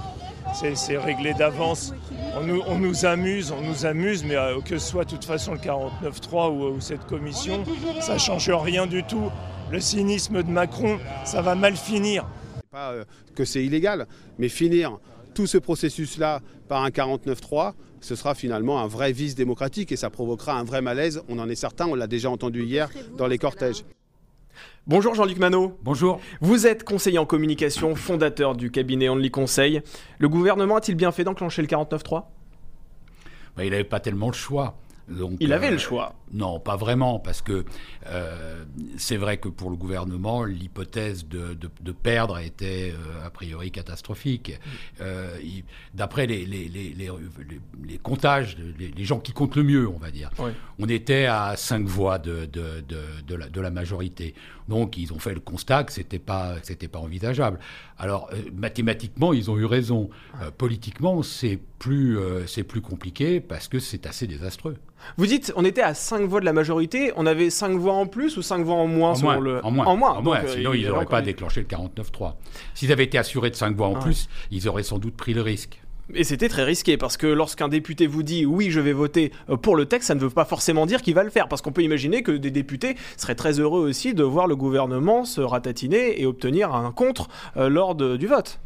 C'est 0.53 0.97
réglé 0.97 1.33
d'avance. 1.33 1.93
On 2.35 2.77
nous, 2.77 3.05
amuse, 3.05 3.51
on 3.51 3.61
nous 3.61 3.85
amuse, 3.85 4.23
mais 4.23 4.35
euh, 4.35 4.59
que 4.61 4.77
ce 4.77 4.87
soit 4.89 5.05
de 5.05 5.11
toute 5.11 5.25
façon 5.25 5.53
le 5.53 5.59
49-3 5.59 6.51
ou, 6.51 6.81
cette 6.81 7.05
commission, 7.05 7.63
ça 8.01 8.15
ne 8.15 8.19
change 8.19 8.49
rien 8.49 8.87
du 8.87 9.03
tout. 9.03 9.31
Le 9.71 9.79
cynisme 9.79 10.43
de 10.43 10.49
Macron, 10.49 10.99
ça 11.25 11.41
va 11.41 11.55
mal 11.55 11.75
finir. 11.75 12.27
Pas 12.71 12.91
euh, 12.91 13.05
que 13.35 13.45
c'est 13.45 13.63
illégal, 13.63 14.07
mais 14.37 14.49
finir 14.49 14.99
tout 15.33 15.47
ce 15.47 15.57
processus-là 15.57 16.41
par 16.67 16.83
un 16.83 16.89
49-3, 16.89 17.73
ce 18.01 18.15
sera 18.15 18.35
finalement 18.35 18.79
un 18.79 18.87
vrai 18.87 19.11
vice 19.11 19.35
démocratique 19.35 19.91
et 19.91 19.95
ça 19.95 20.09
provoquera 20.09 20.53
un 20.53 20.63
vrai 20.63 20.81
malaise. 20.81 21.21
On 21.29 21.39
en 21.39 21.49
est 21.49 21.55
certain, 21.55 21.87
on 21.87 21.95
l'a 21.95 22.07
déjà 22.07 22.29
entendu 22.29 22.63
hier 22.63 22.89
dans 23.17 23.27
les 23.27 23.37
cortèges. 23.37 23.83
Bonjour 24.89 25.15
Jean-Luc 25.15 25.37
Manot. 25.37 25.77
Bonjour. 25.83 26.21
Vous 26.39 26.65
êtes 26.65 26.85
conseiller 26.85 27.19
en 27.19 27.25
communication, 27.25 27.93
fondateur 27.93 28.55
du 28.55 28.71
cabinet 28.71 29.09
Only 29.09 29.29
Conseil. 29.29 29.81
Le 30.17 30.29
gouvernement 30.29 30.77
a-t-il 30.77 30.95
bien 30.95 31.11
fait 31.11 31.25
d'enclencher 31.25 31.61
le 31.61 31.67
49.3 31.67 32.23
bah, 33.57 33.65
Il 33.65 33.71
n'avait 33.71 33.83
pas 33.83 33.99
tellement 33.99 34.27
le 34.27 34.33
choix 34.33 34.77
il 35.39 35.53
avait 35.53 35.69
le 35.69 35.75
euh, 35.75 35.79
choix. 35.79 36.15
Non, 36.33 36.59
pas 36.59 36.75
vraiment, 36.75 37.19
parce 37.19 37.41
que 37.41 37.63
euh, 38.07 38.65
c'est 38.97 39.15
vrai 39.15 39.37
que 39.37 39.47
pour 39.47 39.69
le 39.69 39.77
gouvernement, 39.77 40.43
l'hypothèse 40.43 41.27
de, 41.27 41.55
perdre 41.91 42.39
était 42.39 42.93
euh, 42.93 43.25
a 43.25 43.29
priori 43.29 43.71
catastrophique. 43.71 44.59
D'après 45.93 46.27
les, 46.27 46.45
les, 46.45 47.97
comptages, 48.03 48.57
les, 48.57 49.05
gens 49.05 49.19
qui 49.19 49.31
comptent 49.31 49.55
le 49.55 49.63
mieux, 49.63 49.87
on 49.87 49.97
va 49.97 50.11
dire, 50.11 50.29
on 50.79 50.87
était 50.87 51.25
à 51.25 51.55
5 51.55 51.85
voix 51.85 52.19
de, 52.19 52.45
de, 52.45 53.35
la, 53.35 53.47
de 53.47 53.61
la 53.61 53.71
majorité. 53.71 54.33
Donc 54.67 54.97
ils 54.97 55.13
ont 55.13 55.19
fait 55.19 55.33
le 55.33 55.39
constat 55.39 55.83
que 55.83 55.91
c'était 55.91 56.19
pas 56.19 56.55
c'était 56.63 56.87
pas 56.87 56.99
envisageable. 56.99 57.59
Alors 57.97 58.29
euh, 58.33 58.37
mathématiquement 58.55 59.33
ils 59.33 59.49
ont 59.49 59.57
eu 59.57 59.65
raison. 59.65 60.09
Euh, 60.41 60.51
politiquement 60.51 61.23
c'est 61.23 61.59
plus 61.79 62.17
euh, 62.17 62.45
c'est 62.47 62.63
plus 62.63 62.81
compliqué 62.81 63.39
parce 63.39 63.67
que 63.67 63.79
c'est 63.79 64.05
assez 64.05 64.27
désastreux. 64.27 64.75
Vous 65.17 65.25
dites 65.25 65.53
on 65.55 65.63
était 65.63 65.81
à 65.81 65.93
5 65.93 66.27
voix 66.27 66.39
de 66.39 66.45
la 66.45 66.53
majorité, 66.53 67.13
on 67.15 67.25
avait 67.25 67.49
5 67.49 67.77
voix 67.77 67.93
en 67.93 68.07
plus 68.07 68.37
ou 68.37 68.41
5 68.41 68.65
voix 68.65 68.75
en 68.75 68.87
moins 68.87 69.13
en, 69.13 69.21
moins, 69.21 69.39
le... 69.39 69.65
en 69.65 69.71
moins, 69.71 69.85
en 69.85 69.95
moins. 70.21 70.41
sinon 70.47 70.73
ils 70.73 70.87
n'auraient 70.87 71.05
pas 71.05 71.21
déclenché 71.21 71.61
le 71.61 71.67
49-3. 71.67 72.33
S'ils 72.73 72.91
avaient 72.91 73.05
été 73.05 73.17
assurés 73.17 73.49
de 73.49 73.55
5 73.55 73.75
voix 73.75 73.87
en 73.87 73.95
ah 73.95 73.99
plus, 73.99 74.27
ils 74.51 74.67
auraient 74.67 74.83
sans 74.83 74.97
doute 74.97 75.15
pris 75.15 75.33
le 75.33 75.41
risque. 75.41 75.81
Et 76.13 76.23
c'était 76.23 76.47
très 76.47 76.63
risqué 76.63 76.95
parce 76.95 77.17
que 77.17 77.27
lorsqu'un 77.27 77.67
député 77.67 78.07
vous 78.07 78.23
dit 78.23 78.45
oui, 78.45 78.71
je 78.71 78.79
vais 78.79 78.93
voter 78.93 79.31
euh, 79.49 79.57
pour 79.57 79.75
le 79.75 79.85
texte, 79.85 80.07
ça 80.07 80.15
ne 80.15 80.19
veut 80.19 80.29
pas 80.29 80.45
forcément 80.45 80.85
dire 80.85 81.01
qu'il 81.01 81.13
va 81.13 81.23
le 81.23 81.29
faire. 81.29 81.47
Parce 81.47 81.61
qu'on 81.61 81.73
peut 81.73 81.83
imaginer 81.83 82.23
que 82.23 82.31
des 82.31 82.51
députés 82.51 82.95
seraient 83.17 83.35
très 83.35 83.59
heureux 83.59 83.87
aussi 83.87 84.13
de 84.13 84.23
voir 84.23 84.47
le 84.47 84.55
gouvernement 84.55 85.25
se 85.25 85.41
ratatiner 85.41 86.21
et 86.21 86.25
obtenir 86.25 86.73
un 86.73 86.91
contre 86.91 87.27
euh, 87.57 87.67
lors 87.67 87.95
du 87.95 88.27
vote. 88.27 88.59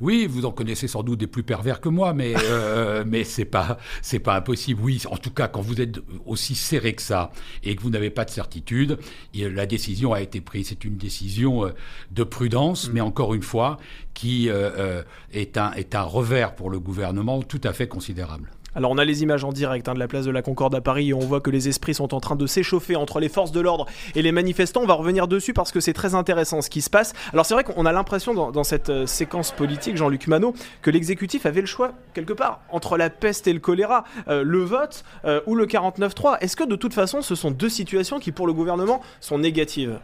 Oui, 0.00 0.26
vous 0.28 0.44
en 0.44 0.50
connaissez 0.50 0.88
sans 0.88 1.02
doute 1.02 1.20
des 1.20 1.26
plus 1.26 1.42
pervers 1.42 1.80
que 1.80 1.88
moi, 1.88 2.14
mais 2.14 2.34
euh, 2.36 3.04
mais 3.06 3.24
c'est 3.24 3.44
pas 3.44 3.78
c'est 4.02 4.18
pas 4.18 4.36
impossible. 4.36 4.80
Oui, 4.82 5.02
en 5.10 5.16
tout 5.16 5.30
cas, 5.30 5.48
quand 5.48 5.60
vous 5.60 5.80
êtes 5.80 6.00
aussi 6.26 6.54
serré 6.54 6.94
que 6.94 7.02
ça 7.02 7.30
et 7.62 7.76
que 7.76 7.82
vous 7.82 7.90
n'avez 7.90 8.10
pas 8.10 8.24
de 8.24 8.30
certitude, 8.30 8.98
la 9.34 9.66
décision 9.66 10.12
a 10.12 10.20
été 10.20 10.40
prise. 10.40 10.68
C'est 10.68 10.84
une 10.84 10.96
décision 10.96 11.66
euh, 11.66 11.70
de 12.10 12.24
prudence, 12.24 12.88
mm. 12.88 12.92
mais 12.92 13.00
encore 13.00 13.34
une 13.34 13.42
fois, 13.42 13.78
qui 14.14 14.48
euh, 14.48 15.02
est 15.32 15.56
un 15.58 15.72
est 15.72 15.94
un 15.94 16.02
revers 16.02 16.54
pour 16.54 16.70
le 16.70 16.80
gouvernement 16.80 17.42
tout 17.42 17.60
à 17.64 17.72
fait 17.72 17.88
considérable. 17.88 18.53
Alors 18.76 18.90
on 18.90 18.98
a 18.98 19.04
les 19.04 19.22
images 19.22 19.44
en 19.44 19.52
direct 19.52 19.88
hein, 19.88 19.94
de 19.94 19.98
la 19.98 20.08
place 20.08 20.24
de 20.24 20.30
la 20.30 20.42
Concorde 20.42 20.74
à 20.74 20.80
Paris 20.80 21.10
et 21.10 21.14
on 21.14 21.20
voit 21.20 21.40
que 21.40 21.50
les 21.50 21.68
esprits 21.68 21.94
sont 21.94 22.14
en 22.14 22.20
train 22.20 22.36
de 22.36 22.46
s'échauffer 22.46 22.96
entre 22.96 23.20
les 23.20 23.28
forces 23.28 23.52
de 23.52 23.60
l'ordre 23.60 23.86
et 24.14 24.22
les 24.22 24.32
manifestants. 24.32 24.80
On 24.82 24.86
va 24.86 24.94
revenir 24.94 25.28
dessus 25.28 25.52
parce 25.52 25.70
que 25.70 25.80
c'est 25.80 25.92
très 25.92 26.14
intéressant 26.14 26.60
ce 26.60 26.70
qui 26.70 26.82
se 26.82 26.90
passe. 26.90 27.12
Alors 27.32 27.46
c'est 27.46 27.54
vrai 27.54 27.64
qu'on 27.64 27.86
a 27.86 27.92
l'impression 27.92 28.34
dans, 28.34 28.64
cette 28.64 28.90
euh, 28.90 29.06
séquence 29.06 29.52
politique, 29.52 29.96
Jean-Luc 29.96 30.26
Manot, 30.26 30.54
que 30.82 30.90
l'exécutif 30.90 31.46
avait 31.46 31.60
le 31.60 31.66
choix 31.66 31.92
quelque 32.14 32.32
part 32.32 32.60
entre 32.70 32.96
la 32.96 33.10
peste 33.10 33.46
et 33.46 33.52
le 33.52 33.60
choléra, 33.60 34.04
euh, 34.28 34.42
le 34.42 34.64
vote 34.64 35.04
euh, 35.24 35.40
ou 35.46 35.54
le 35.54 35.66
49-3. 35.66 36.38
Est-ce 36.40 36.56
que 36.56 36.64
de 36.64 36.76
toute 36.76 36.94
façon 36.94 37.22
ce 37.22 37.34
sont 37.34 37.50
deux 37.50 37.68
situations 37.68 38.18
qui 38.18 38.32
pour 38.32 38.46
le 38.46 38.52
gouvernement 38.52 39.00
sont 39.20 39.38
négatives? 39.38 39.98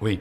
Oui, 0.00 0.20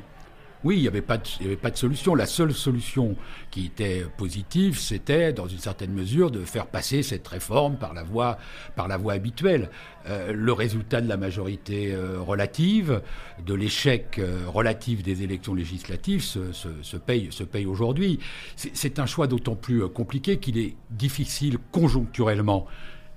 oui, 0.66 0.78
il 0.78 0.82
n'y 0.82 0.88
avait, 0.88 1.04
pas 1.04 1.20
de, 1.20 1.28
avait 1.42 1.56
pas 1.56 1.70
de 1.70 1.78
solution. 1.78 2.16
La 2.16 2.26
seule 2.26 2.52
solution 2.52 3.16
qui 3.52 3.68
était 3.68 4.04
positive, 4.18 4.80
c'était, 4.80 5.32
dans 5.32 5.48
une 5.48 5.60
certaine 5.60 5.94
mesure, 5.94 6.32
de 6.32 6.44
faire 6.44 6.66
passer 6.66 7.04
cette 7.04 7.28
réforme 7.28 7.78
par 7.78 7.94
la 7.94 8.02
voie, 8.02 8.40
par 8.76 8.88
la 8.88 8.98
voie 8.98 9.14
habituelle. 9.14 9.70
Euh, 10.08 10.34
le 10.34 10.54
résultat 10.54 11.02
de 11.02 11.08
la 11.08 11.18
majorité 11.18 11.94
euh, 11.94 12.20
relative, 12.20 13.04
de 13.46 13.54
l'échec 13.54 14.18
euh, 14.18 14.46
relatif 14.48 15.04
des 15.04 15.22
élections 15.22 15.54
législatives, 15.54 16.24
se, 16.24 16.98
paye, 16.98 17.28
se 17.30 17.44
paye 17.44 17.68
aujourd'hui. 17.68 18.18
C'est 18.56 18.98
un 18.98 19.06
choix 19.06 19.28
d'autant 19.28 19.56
plus 19.56 19.88
compliqué 19.90 20.38
qu'il 20.38 20.58
est 20.58 20.76
difficile 20.90 21.60
conjoncturellement 21.72 22.66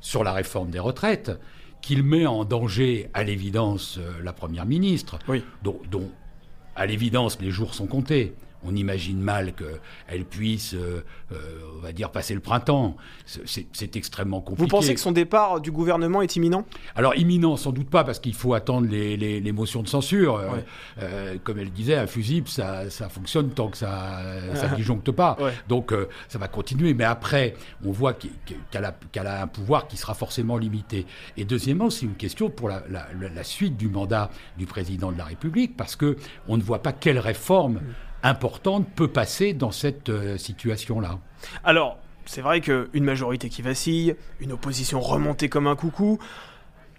sur 0.01 0.23
la 0.23 0.35
réforme 0.35 0.69
des 0.69 0.81
retraites 0.81 1.33
qu'il 1.81 2.03
met 2.03 2.27
en 2.27 2.45
danger, 2.45 3.09
à 3.15 3.23
l'évidence, 3.23 3.99
la 4.23 4.33
Première 4.33 4.67
ministre, 4.67 5.19
dont 5.63 6.11
à 6.79 6.87
l'évidence, 6.87 7.39
les 7.41 7.51
jours 7.51 7.75
sont 7.75 7.87
comptés. 7.87 8.35
On 8.65 8.75
imagine 8.75 9.21
mal 9.21 9.53
qu'elle 9.55 10.25
puisse, 10.25 10.75
euh, 10.75 11.05
euh, 11.33 11.37
on 11.77 11.81
va 11.81 11.93
dire, 11.93 12.11
passer 12.11 12.35
le 12.35 12.41
printemps. 12.41 12.97
C'est 13.25 13.97
extrêmement 13.97 14.41
compliqué. 14.41 14.63
Vous 14.63 14.69
pensez 14.69 14.95
que 14.95 15.01
son 15.01 15.13
départ 15.13 15.61
du 15.61 15.71
gouvernement 15.71 16.23
est 16.23 16.37
imminent? 16.37 16.65
Alors 16.97 17.15
imminent, 17.17 17.57
sans 17.57 17.73
doute 17.73 17.89
pas, 17.89 18.05
parce 18.05 18.19
qu'il 18.19 18.35
faut 18.35 18.55
attendre 18.55 18.89
les, 18.89 19.53
motions 19.53 19.83
de 19.83 19.89
censure. 19.89 20.41
Euh, 20.99 21.37
comme 21.45 21.59
elle 21.59 21.71
disait, 21.71 21.97
un 21.97 22.07
fusible, 22.07 22.49
ça, 22.49 22.91
ça 22.91 23.09
fonctionne 23.09 23.51
tant 23.51 23.69
que 23.69 23.77
ça 23.77 24.23
ne 24.71 24.77
disjoncte 24.77 25.11
pas. 25.11 25.37
Donc 25.69 25.95
ça 26.29 26.39
va 26.39 26.49
continuer. 26.49 26.95
Mais 26.95 27.05
après, 27.05 27.55
on 27.85 27.93
voit 27.93 28.15
qu'elle 28.15 28.85
a, 28.85 29.43
un 29.43 29.47
pouvoir 29.47 29.87
qui 29.87 29.97
sera 29.97 30.15
forcément 30.15 30.57
limité. 30.57 31.07
Et 31.37 31.45
deuxièmement, 31.45 31.91
c'est 31.91 32.07
une 32.07 32.15
question 32.15 32.51
pour 32.51 32.69
la, 32.69 32.83
la, 32.89 33.45
suite 33.45 33.77
du 33.77 33.89
mandat 33.89 34.31
du 34.57 34.67
président 34.67 35.13
de 35.13 35.19
la 35.19 35.25
République, 35.25 35.77
parce 35.77 35.97
que 35.97 36.17
on 36.49 36.57
ne 36.57 36.63
voit 36.63 36.83
pas 36.83 36.93
quelle 36.93 37.19
réforme 37.19 37.75
mm 37.75 38.08
importante 38.23 38.87
peut 38.95 39.09
passer 39.09 39.53
dans 39.53 39.71
cette 39.71 40.09
euh, 40.09 40.37
situation-là. 40.37 41.19
Alors, 41.65 41.99
c'est 42.27 42.41
vrai 42.43 42.61
qu'une 42.61 43.05
majorité 43.05 43.49
qui 43.49 43.63
vacille, 43.63 44.15
une 44.41 44.53
opposition 44.53 45.01
remontée 45.01 45.49
comme 45.49 45.67
un 45.67 45.77
coucou, 45.77 46.19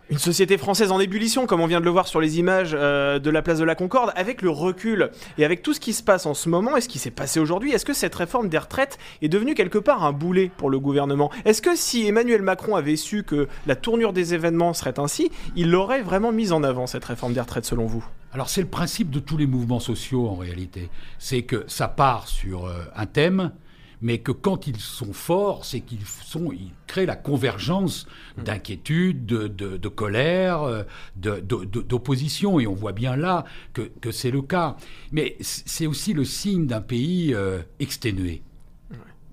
une 0.09 0.17
société 0.17 0.57
française 0.57 0.91
en 0.91 0.99
ébullition, 0.99 1.45
comme 1.45 1.61
on 1.61 1.67
vient 1.67 1.79
de 1.79 1.85
le 1.85 1.91
voir 1.91 2.07
sur 2.07 2.19
les 2.19 2.39
images 2.39 2.71
euh, 2.73 3.19
de 3.19 3.29
la 3.29 3.41
place 3.43 3.59
de 3.59 3.63
la 3.63 3.75
Concorde, 3.75 4.11
avec 4.15 4.41
le 4.41 4.49
recul 4.49 5.11
et 5.37 5.45
avec 5.45 5.61
tout 5.61 5.73
ce 5.73 5.79
qui 5.79 5.93
se 5.93 6.01
passe 6.01 6.25
en 6.25 6.33
ce 6.33 6.49
moment 6.49 6.75
et 6.75 6.81
ce 6.81 6.89
qui 6.89 6.97
s'est 6.97 7.11
passé 7.11 7.39
aujourd'hui, 7.39 7.71
est-ce 7.71 7.85
que 7.85 7.93
cette 7.93 8.15
réforme 8.15 8.49
des 8.49 8.57
retraites 8.57 8.97
est 9.21 9.29
devenue 9.29 9.53
quelque 9.53 9.77
part 9.77 10.03
un 10.03 10.11
boulet 10.11 10.49
pour 10.57 10.71
le 10.71 10.79
gouvernement? 10.79 11.31
Est-ce 11.45 11.61
que 11.61 11.75
si 11.75 12.07
Emmanuel 12.07 12.41
Macron 12.41 12.75
avait 12.75 12.95
su 12.95 13.23
que 13.23 13.47
la 13.67 13.75
tournure 13.75 14.11
des 14.11 14.33
événements 14.33 14.73
serait 14.73 14.99
ainsi, 14.99 15.31
il 15.55 15.69
l'aurait 15.69 16.01
vraiment 16.01 16.31
mise 16.31 16.53
en 16.53 16.63
avant, 16.63 16.87
cette 16.87 17.05
réforme 17.05 17.33
des 17.33 17.41
retraites, 17.41 17.65
selon 17.65 17.85
vous? 17.85 18.03
Alors 18.33 18.49
c'est 18.49 18.61
le 18.61 18.67
principe 18.67 19.11
de 19.11 19.19
tous 19.19 19.37
les 19.37 19.47
mouvements 19.47 19.79
sociaux 19.79 20.27
en 20.27 20.35
réalité. 20.35 20.89
C'est 21.19 21.43
que 21.43 21.65
ça 21.67 21.87
part 21.87 22.27
sur 22.27 22.65
euh, 22.65 22.83
un 22.95 23.05
thème, 23.05 23.51
mais 24.01 24.19
que 24.19 24.31
quand 24.31 24.67
ils 24.67 24.79
sont 24.79 25.13
forts, 25.13 25.65
c'est 25.65 25.81
qu'ils 25.81 26.05
sont, 26.05 26.51
ils 26.51 26.71
créent 26.87 27.05
la 27.05 27.15
convergence 27.15 28.07
d'inquiétude, 28.37 29.25
de, 29.25 29.87
colère, 29.87 30.63
euh, 30.63 30.83
d'opposition. 31.15 32.59
Et 32.59 32.67
on 32.67 32.73
voit 32.73 32.93
bien 32.93 33.15
là 33.15 33.45
que, 33.73 34.11
c'est 34.11 34.31
le 34.31 34.41
cas. 34.41 34.77
Mais 35.11 35.37
c'est 35.41 35.87
aussi 35.87 36.13
le 36.13 36.25
signe 36.25 36.67
d'un 36.67 36.81
pays 36.81 37.33
euh, 37.33 37.61
exténué 37.79 38.41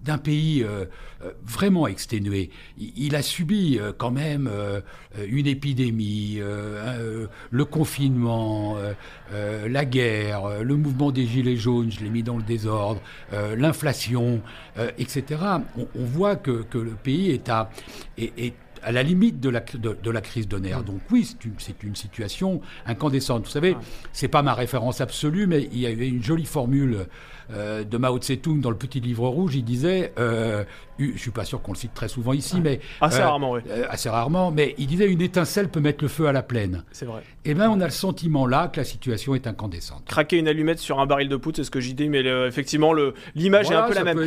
d'un 0.06 0.18
pays 0.18 0.62
euh, 0.62 0.84
vraiment 1.44 1.86
exténué. 1.86 2.50
Il, 2.78 3.14
a 3.16 3.22
subi 3.22 3.78
quand 3.98 4.10
même 4.10 4.50
une 5.26 5.46
épidémie, 5.46 6.38
le 6.38 7.64
confinement, 7.64 8.76
la 9.32 9.84
guerre, 9.84 10.62
le 10.62 10.76
mouvement 10.76 11.10
des 11.10 11.26
Gilets 11.26 11.56
jaunes, 11.56 11.90
je 11.90 12.00
l'ai 12.00 12.10
mis 12.10 12.22
dans 12.22 12.36
le 12.36 12.42
désordre, 12.42 13.00
l'inflation, 13.32 14.42
etc. 14.98 15.40
On, 15.76 16.04
voit 16.04 16.36
que, 16.36 16.64
le 16.74 16.92
pays 17.02 17.30
est 17.30 17.48
à, 17.48 17.70
est, 18.18 18.54
à 18.86 18.92
la 18.92 19.02
limite 19.02 19.40
de 19.40 19.48
la, 19.48 19.60
de, 19.60 20.10
la 20.10 20.20
crise 20.20 20.46
de 20.46 20.58
nerfs. 20.58 20.84
Donc 20.84 21.00
oui, 21.10 21.24
c'est 21.24 21.44
une, 21.44 21.54
une, 21.82 21.96
situation 21.96 22.60
incandescente. 22.86 23.44
Vous 23.44 23.50
savez, 23.50 23.76
c'est 24.12 24.28
pas 24.28 24.42
ma 24.42 24.54
référence 24.54 25.00
absolue, 25.00 25.48
mais 25.48 25.68
il 25.72 25.80
y 25.80 25.86
avait 25.86 26.08
une 26.08 26.22
jolie 26.22 26.44
formule 26.44 27.06
euh, 27.50 27.84
de 27.84 27.98
Mao 27.98 28.18
Tse-tung 28.18 28.60
dans 28.60 28.70
le 28.70 28.76
petit 28.76 29.00
livre 29.00 29.28
rouge. 29.28 29.54
Il 29.54 29.64
disait, 29.64 30.12
euh, 30.18 30.64
je 30.98 31.18
suis 31.18 31.30
pas 31.30 31.44
sûr 31.44 31.62
qu'on 31.62 31.72
le 31.72 31.76
cite 31.76 31.94
très 31.94 32.08
souvent 32.08 32.32
ici, 32.32 32.60
mais 32.60 32.80
assez 33.00 33.20
euh, 33.20 33.26
rarement, 33.26 33.52
oui. 33.52 33.60
Euh, 33.68 33.84
assez 33.88 34.08
rarement, 34.08 34.50
mais 34.50 34.74
il 34.78 34.86
disait 34.86 35.06
une 35.06 35.22
étincelle 35.22 35.68
peut 35.68 35.80
mettre 35.80 36.02
le 36.02 36.08
feu 36.08 36.26
à 36.26 36.32
la 36.32 36.42
plaine. 36.42 36.84
C'est 36.92 37.04
vrai. 37.04 37.22
Et 37.44 37.50
eh 37.50 37.54
bien, 37.54 37.70
on 37.70 37.80
a 37.80 37.84
le 37.84 37.90
sentiment 37.90 38.46
là 38.46 38.68
que 38.68 38.80
la 38.80 38.84
situation 38.84 39.34
est 39.34 39.46
incandescente. 39.46 40.02
Craquer 40.06 40.38
une 40.38 40.48
allumette 40.48 40.78
sur 40.78 40.98
un 40.98 41.06
baril 41.06 41.28
de 41.28 41.36
poudre, 41.36 41.56
c'est 41.56 41.64
ce 41.64 41.70
que 41.70 41.80
j'ai 41.80 41.92
dit, 41.92 42.08
mais 42.08 42.20
effectivement, 42.46 42.92
l'image 43.34 43.70
est 43.70 43.74
un 43.74 43.86
peu 43.86 43.94
la 43.94 44.04
même. 44.04 44.18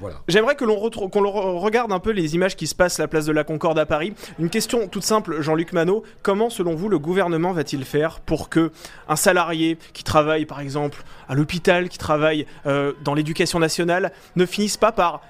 voilà. 0.00 0.16
J'aimerais 0.26 0.56
que 0.56 0.64
l'on 0.64 0.76
regarde 0.78 1.92
un 1.92 2.00
peu 2.00 2.10
les 2.10 2.34
images 2.34 2.56
qui 2.56 2.66
se 2.66 2.74
passent 2.74 2.98
à 2.98 3.04
la 3.04 3.08
place 3.08 3.26
de 3.26 3.32
la 3.32 3.44
Concorde 3.44 3.78
à 3.78 3.86
Paris. 3.86 4.14
Une 4.38 4.50
question 4.50 4.88
toute 4.88 5.04
simple, 5.04 5.40
Jean-Luc 5.42 5.72
Manot. 5.72 6.02
Comment, 6.22 6.50
selon 6.50 6.74
vous, 6.74 6.88
le 6.88 6.98
gouvernement 6.98 7.52
va-t-il 7.52 7.84
faire 7.84 8.20
pour 8.20 8.48
que 8.48 8.72
un 9.08 9.16
salarié 9.16 9.78
qui 9.92 10.02
travaille, 10.02 10.44
par 10.44 10.60
exemple, 10.60 11.04
à 11.28 11.34
l'hôpital, 11.34 11.88
qui 11.88 11.98
travaille 11.98 12.46
euh, 12.66 12.92
dans 13.02 13.14
l'éducation 13.14 13.58
nationale, 13.58 14.12
ne 14.36 14.46
finisse 14.46 14.76
pas 14.76 14.92
par 14.92 15.20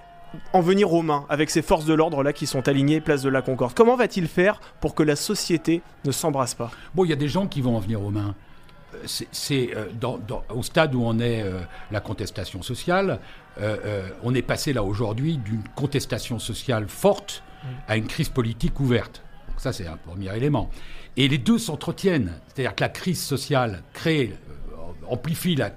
en 0.53 0.61
venir 0.61 0.93
aux 0.93 1.03
mains 1.03 1.25
avec 1.29 1.51
ces 1.51 1.63
forces 1.63 1.85
de 1.85 1.95
l'ordre 1.95 2.23
là 2.23 2.33
qui 2.33 2.47
sont 2.47 2.69
alignées 2.69 3.01
place 3.01 3.23
de 3.23 3.29
la 3.29 3.43
Concorde. 3.43 3.75
Comment 3.75 3.97
va-t-il 3.97 4.29
faire 4.29 4.61
pour 4.81 4.95
que 4.95 5.03
la 5.03 5.17
société 5.17 5.83
ne 6.05 6.13
s'embrasse 6.13 6.55
pas? 6.55 6.71
Bon, 6.95 7.05
il 7.05 7.11
y 7.11 7.13
a 7.13 7.17
des 7.17 7.29
gens 7.29 7.47
qui 7.47 7.61
vont 7.61 7.77
en 7.77 7.81
venir 7.81 8.03
aux 8.03 8.11
mains. 8.11 8.35
C'est 9.05 9.77
euh, 9.77 9.89
au 10.55 10.63
stade 10.63 10.95
où 10.95 11.03
on 11.05 11.19
est 11.19 11.43
euh, 11.43 11.61
la 11.91 12.01
contestation 12.01 12.63
sociale, 12.63 13.21
euh, 13.61 14.09
on 14.23 14.35
est 14.35 14.43
passé 14.43 14.73
là 14.73 14.83
aujourd'hui 14.83 15.37
d'une 15.37 15.63
contestation 15.75 16.39
sociale 16.39 16.89
forte 16.89 17.43
à 17.89 17.97
une 17.97 18.07
crise 18.07 18.29
politique 18.29 18.79
ouverte. 18.79 19.23
ça, 19.57 19.73
c'est 19.73 19.87
un 19.87 19.97
premier 19.97 20.35
élément. 20.37 20.71
Et 21.17 21.27
les 21.27 21.39
deux 21.39 21.59
s'entretiennent. 21.59 22.33
C'est-à-dire 22.47 22.75
que 22.75 22.85
la 22.85 22.89
crise 22.89 23.21
sociale 23.21 23.83
crée, 23.93 24.35
amplifie 25.09 25.57
la 25.57 25.71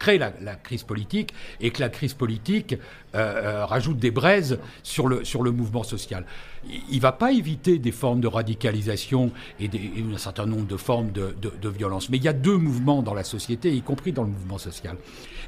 crée 0.00 0.18
la, 0.18 0.32
crise 0.56 0.82
politique 0.82 1.32
et 1.60 1.70
que 1.70 1.80
la 1.80 1.90
crise 1.90 2.14
politique 2.14 2.72
euh, 3.14 3.18
euh, 3.18 3.66
rajoute 3.66 3.98
des 3.98 4.10
braises 4.10 4.58
sur 4.82 5.06
le, 5.06 5.24
sur 5.24 5.44
le 5.44 5.52
mouvement 5.52 5.84
social. 5.84 6.24
Il 6.64 6.96
ne 6.96 7.00
va 7.00 7.12
pas 7.12 7.32
éviter 7.32 7.78
des 7.78 7.92
formes 7.92 8.20
de 8.20 8.26
radicalisation 8.26 9.30
et, 9.60 9.70
un 10.12 10.18
certain 10.18 10.46
nombre 10.46 10.66
de 10.66 10.76
formes 10.76 11.12
de, 11.12 11.36
de, 11.40 11.68
violence. 11.68 12.08
Mais 12.08 12.16
il 12.16 12.24
y 12.24 12.28
a 12.28 12.32
deux 12.32 12.56
mouvements 12.56 13.02
dans 13.02 13.14
la 13.14 13.24
société, 13.24 13.72
y 13.72 13.82
compris 13.82 14.12
dans 14.12 14.24
le 14.24 14.30
mouvement 14.30 14.58
social. 14.58 14.96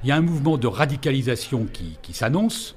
Il 0.05 0.09
y 0.09 0.13
a 0.13 0.17
un 0.17 0.23
mouvement 0.23 0.59
de 0.59 0.67
radicalisation 0.69 1.67
qui, 1.73 1.99
qui 2.03 2.13
s'annonce. 2.13 2.77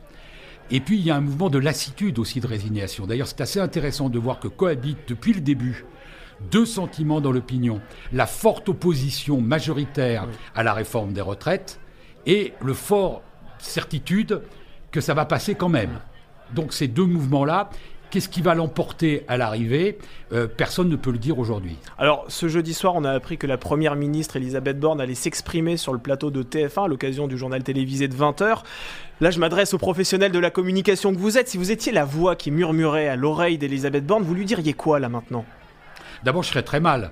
Et 0.72 0.80
puis 0.80 0.98
il 0.98 1.06
y 1.06 1.12
a 1.12 1.16
un 1.16 1.22
mouvement 1.22 1.50
de 1.50 1.60
lassitude 1.60 2.18
aussi, 2.18 2.40
de 2.40 2.48
résignation. 2.48 3.06
D'ailleurs, 3.06 3.28
c'est 3.28 3.42
assez 3.42 3.60
intéressant 3.60 4.10
de 4.10 4.18
voir 4.18 4.40
que 4.40 4.48
cohabitent 4.48 5.08
depuis 5.10 5.34
le 5.34 5.42
début 5.42 5.86
deux 6.52 6.65
sentiments 6.65 7.21
dans 7.21 7.32
l'opinion. 7.32 7.82
La 8.13 8.26
forte 8.26 8.69
opposition 8.69 9.41
majoritaire 9.41 10.28
à 10.56 10.63
la 10.63 10.74
réforme 10.74 11.13
des 11.13 11.21
retraites 11.21 11.80
et 12.26 12.54
le 12.62 12.74
fort 12.74 13.21
certitude 13.58 14.41
que 14.91 15.02
ça 15.02 15.13
va 15.13 15.26
passer 15.26 15.56
quand 15.56 15.69
même. 15.69 16.00
Donc 16.54 16.74
ces 16.74 16.88
deux 16.88 17.06
mouvements-là, 17.06 17.69
Qu'est-ce 18.15 18.30
qui 18.30 18.41
va 18.41 18.56
l'emporter 18.56 19.26
à 19.28 19.36
l'arrivée? 19.36 19.98
Euh, 20.32 20.48
Personne 20.48 20.88
ne 20.88 20.95
peut 20.95 21.12
le 21.12 21.17
dire 21.17 21.38
aujourd'hui. 21.38 21.76
Alors, 21.98 22.24
ce 22.30 22.48
jeudi 22.48 22.74
soir, 22.74 22.93
on 22.95 23.04
a 23.04 23.12
appris 23.12 23.38
que 23.38 23.45
la 23.45 23.58
première 23.58 23.95
ministre 23.95 24.38
Elisabeth 24.38 24.80
Borne 24.80 25.02
allait 25.02 25.15
s'exprimer 25.15 25.76
sur 25.76 25.91
le 25.91 26.00
plateau 26.00 26.32
de 26.32 26.43
TF1 26.43 26.86
à 26.86 26.88
l'occasion 26.88 27.28
du 27.28 27.38
journal 27.38 27.63
télévisé 27.63 28.08
de 28.08 28.15
20h. 28.15 28.60
Là, 29.21 29.32
je 29.32 29.39
m'adresse 29.39 29.74
aux 29.74 29.78
professionnels 29.78 30.32
de 30.32 30.39
la 30.39 30.50
communication 30.50 31.13
que 31.13 31.19
vous 31.19 31.38
êtes. 31.38 31.50
Si 31.50 31.58
vous 31.58 31.71
étiez 31.71 31.91
la 31.91 32.06
voix 32.06 32.38
qui 32.38 32.52
murmurait 32.52 33.10
à 33.10 33.17
l'oreille 33.17 33.58
d'Elisabeth 33.58 34.06
Borne, 34.06 34.24
vous 34.24 34.36
lui 34.36 34.45
diriez 34.45 34.74
quoi 34.74 35.00
là 35.00 35.10
maintenant? 35.10 35.43
D'abord, 36.23 36.43
je 36.43 36.49
serais 36.49 36.63
très 36.63 36.80
mal. 36.80 37.12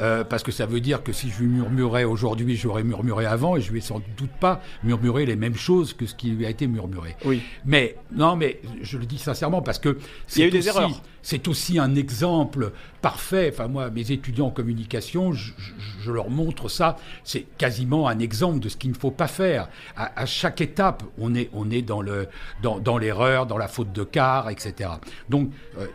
Euh, 0.00 0.24
parce 0.24 0.42
que 0.42 0.52
ça 0.52 0.66
veut 0.66 0.80
dire 0.80 1.02
que 1.02 1.12
si 1.12 1.30
je 1.30 1.40
lui 1.40 1.48
murmurais 1.48 2.04
aujourd'hui, 2.04 2.56
j'aurais 2.56 2.84
murmuré 2.84 3.26
avant 3.26 3.56
et 3.56 3.60
je 3.60 3.72
lui 3.72 3.78
ai 3.78 3.82
sans 3.82 4.00
doute 4.16 4.30
pas 4.40 4.62
murmuré 4.84 5.26
les 5.26 5.36
mêmes 5.36 5.56
choses 5.56 5.92
que 5.92 6.06
ce 6.06 6.14
qui 6.14 6.30
lui 6.30 6.46
a 6.46 6.50
été 6.50 6.66
murmuré. 6.66 7.16
Oui. 7.24 7.42
Mais 7.64 7.96
non, 8.12 8.36
mais 8.36 8.60
je 8.82 8.98
le 8.98 9.06
dis 9.06 9.18
sincèrement 9.18 9.62
parce 9.62 9.78
que 9.78 9.98
il 10.36 10.40
y 10.40 10.44
a 10.44 10.46
eu 10.46 10.50
des 10.50 10.68
erreurs 10.68 11.02
c'est 11.28 11.46
aussi 11.46 11.78
un 11.78 11.94
exemple 11.94 12.72
parfait. 13.02 13.50
Enfin, 13.52 13.68
moi, 13.68 13.90
mes 13.90 14.12
étudiants 14.12 14.46
en 14.46 14.50
communication, 14.50 15.32
je, 15.32 15.52
leur 16.10 16.30
montre 16.30 16.70
ça. 16.70 16.96
C'est 17.22 17.42
quasiment 17.58 18.08
un 18.08 18.18
exemple 18.18 18.60
de 18.60 18.70
ce 18.70 18.78
qu'il 18.78 18.90
ne 18.90 18.96
faut 18.96 19.10
pas 19.10 19.28
faire. 19.28 19.68
À, 19.94 20.24
chaque 20.24 20.62
étape, 20.62 21.02
on 21.18 21.34
est, 21.34 21.50
on 21.52 21.70
est 21.70 21.82
dans, 21.82 22.00
le, 22.00 22.28
dans, 22.62 22.96
l'erreur, 22.96 23.44
dans 23.44 23.58
la 23.58 23.68
faute 23.68 23.92
de 23.92 24.04
quart, 24.04 24.48
etc. 24.48 24.88
Donc, 25.28 25.50
euh, 25.78 25.86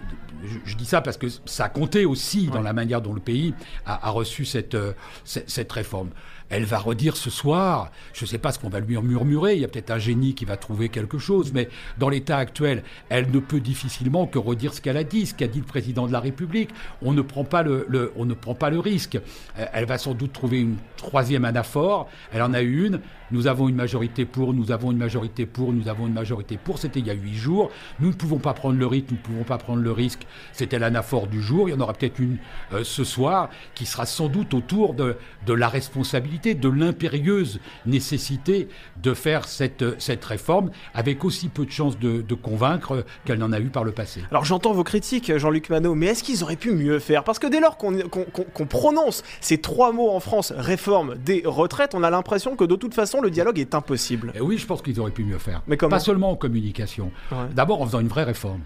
je, 0.65 0.75
dis 0.75 0.85
ça 0.85 1.01
parce 1.01 1.17
que 1.17 1.25
ça 1.45 1.65
a 1.65 1.69
compté 1.69 2.05
aussi 2.05 2.45
dans 2.45 2.61
la 2.61 2.73
manière 2.73 3.01
dont 3.01 3.13
le 3.13 3.19
pays 3.19 3.55
a, 3.87 3.92
reçu 4.09 4.45
cette, 4.45 4.75
euh, 4.75 4.93
cette 5.23 5.71
réforme. 5.71 6.09
Elle 6.49 6.65
va 6.65 6.77
redire 6.77 7.17
ce 7.17 7.29
soir, 7.29 7.91
je 8.13 8.25
ne 8.25 8.27
sais 8.27 8.37
pas 8.37 8.51
ce 8.51 8.59
qu'on 8.59 8.69
va 8.69 8.79
lui 8.79 8.95
murmurer, 8.97 9.55
il 9.55 9.61
y 9.61 9.65
a 9.65 9.67
peut-être 9.67 9.89
un 9.89 9.97
génie 9.97 10.35
qui 10.35 10.45
va 10.45 10.55
trouver 10.55 10.89
quelque 10.89 11.17
chose, 11.17 11.51
mais 11.51 11.67
dans 11.97 12.09
l'état 12.09 12.37
actuel, 12.37 12.83
elle 13.09 13.31
ne 13.31 13.39
peut 13.39 13.59
difficilement 13.59 14.27
que 14.27 14.37
redire 14.37 14.73
ce 14.73 14.81
qu'elle 14.81 14.97
a 14.97 15.03
dit, 15.03 15.25
ce 15.25 15.33
qu'a 15.33 15.47
dit 15.47 15.59
le 15.59 15.65
président 15.65 16.05
de 16.05 16.11
la 16.11 16.19
République. 16.19 16.69
On 17.01 17.13
ne 17.13 17.21
prend 17.21 17.43
pas 17.43 17.63
le, 17.63 18.13
on 18.15 18.25
ne 18.25 18.33
prend 18.33 18.53
pas 18.53 18.69
le 18.69 18.79
risque. 18.79 19.15
Euh, 19.57 19.65
elle 19.73 19.85
va 19.85 19.97
sans 19.97 20.13
doute 20.13 20.33
trouver 20.33 20.59
une 20.61 20.77
troisième 20.97 21.45
anaphore. 21.45 22.07
Elle 22.31 22.43
en 22.43 22.53
a 22.53 22.61
eu 22.61 22.85
une. 22.85 22.99
Nous 23.33 23.47
avons 23.47 23.67
une 23.67 23.75
majorité 23.75 24.25
pour, 24.25 24.53
nous 24.53 24.71
avons 24.71 24.91
une 24.91 24.97
majorité 24.99 25.47
pour, 25.47 25.73
nous 25.73 25.87
avons 25.87 26.05
une 26.05 26.13
majorité 26.13 26.59
pour. 26.63 26.77
C'était 26.77 26.99
il 26.99 27.07
y 27.07 27.09
a 27.09 27.13
huit 27.13 27.33
jours. 27.33 27.71
Nous 27.99 28.09
ne 28.09 28.13
pouvons 28.13 28.37
pas 28.37 28.53
prendre 28.53 28.77
le 28.77 28.85
risque, 28.85 29.07
nous 29.09 29.17
ne 29.17 29.23
pouvons 29.23 29.43
pas 29.43 29.57
prendre 29.57 29.81
le 29.81 29.91
risque. 29.91 30.27
C'était 30.51 30.77
l'anaphore 30.77 31.25
du 31.25 31.41
jour. 31.41 31.67
Il 31.67 31.71
y 31.71 31.75
en 31.75 31.79
aura 31.79 31.93
peut-être 31.93 32.19
une 32.19 32.37
euh, 32.73 32.83
ce 32.83 33.03
soir 33.03 33.49
qui 33.73 33.87
sera 33.87 34.05
sans 34.05 34.27
doute 34.27 34.53
autour 34.53 34.93
de, 34.93 35.15
la 35.47 35.67
responsabilité 35.67 36.53
de 36.53 36.69
l'impérieuse 36.69 37.59
nécessité 37.87 38.67
de 39.01 39.15
faire 39.15 39.47
cette, 39.47 39.99
cette 39.99 40.23
réforme 40.23 40.69
avec 40.93 41.25
aussi 41.25 41.49
peu 41.49 41.65
de 41.65 41.71
chances 41.71 41.97
de, 41.97 42.33
convaincre 42.35 43.05
qu'elle 43.25 43.39
n'en 43.39 43.51
a 43.51 43.59
eu 43.59 43.69
par 43.69 43.83
le 43.83 43.91
passé. 43.91 44.21
Alors 44.29 44.45
j'entends 44.45 44.73
vos 44.73 44.83
critiques, 44.83 45.35
Jean-Luc 45.37 45.69
Manot, 45.69 45.95
mais 45.95 46.07
est-ce 46.07 46.23
qu'ils 46.23 46.43
auraient 46.43 46.55
pu 46.55 46.71
mieux 46.71 46.99
faire? 46.99 47.23
Parce 47.23 47.39
que 47.39 47.47
dès 47.47 47.59
lors 47.59 47.77
qu'on 47.77 48.65
prononce 48.65 49.23
ces 49.41 49.59
trois 49.59 49.91
mots 49.91 50.11
en 50.11 50.19
France, 50.19 50.53
réforme 50.55 51.15
des 51.15 51.41
retraites, 51.45 51.95
on 51.95 52.03
a 52.03 52.11
l'impression 52.11 52.55
que 52.55 52.63
de 52.63 52.75
toute 52.75 52.93
façon 52.93 53.22
le 53.23 53.31
dialogue 53.31 53.59
est 53.59 53.73
impossible. 53.73 54.31
Et 54.35 54.41
oui, 54.41 54.57
je 54.57 54.65
pense 54.65 54.81
qu'ils 54.81 54.99
auraient 54.99 55.11
pu 55.11 55.23
mieux 55.23 55.39
faire. 55.39 55.61
Mais 55.67 55.77
Pas 55.77 55.99
seulement 55.99 56.31
en 56.31 56.35
communication. 56.35 57.11
D'abord 57.51 57.81
en 57.81 57.85
faisant 57.85 57.99
une 57.99 58.07
vraie 58.07 58.23
réforme. 58.23 58.61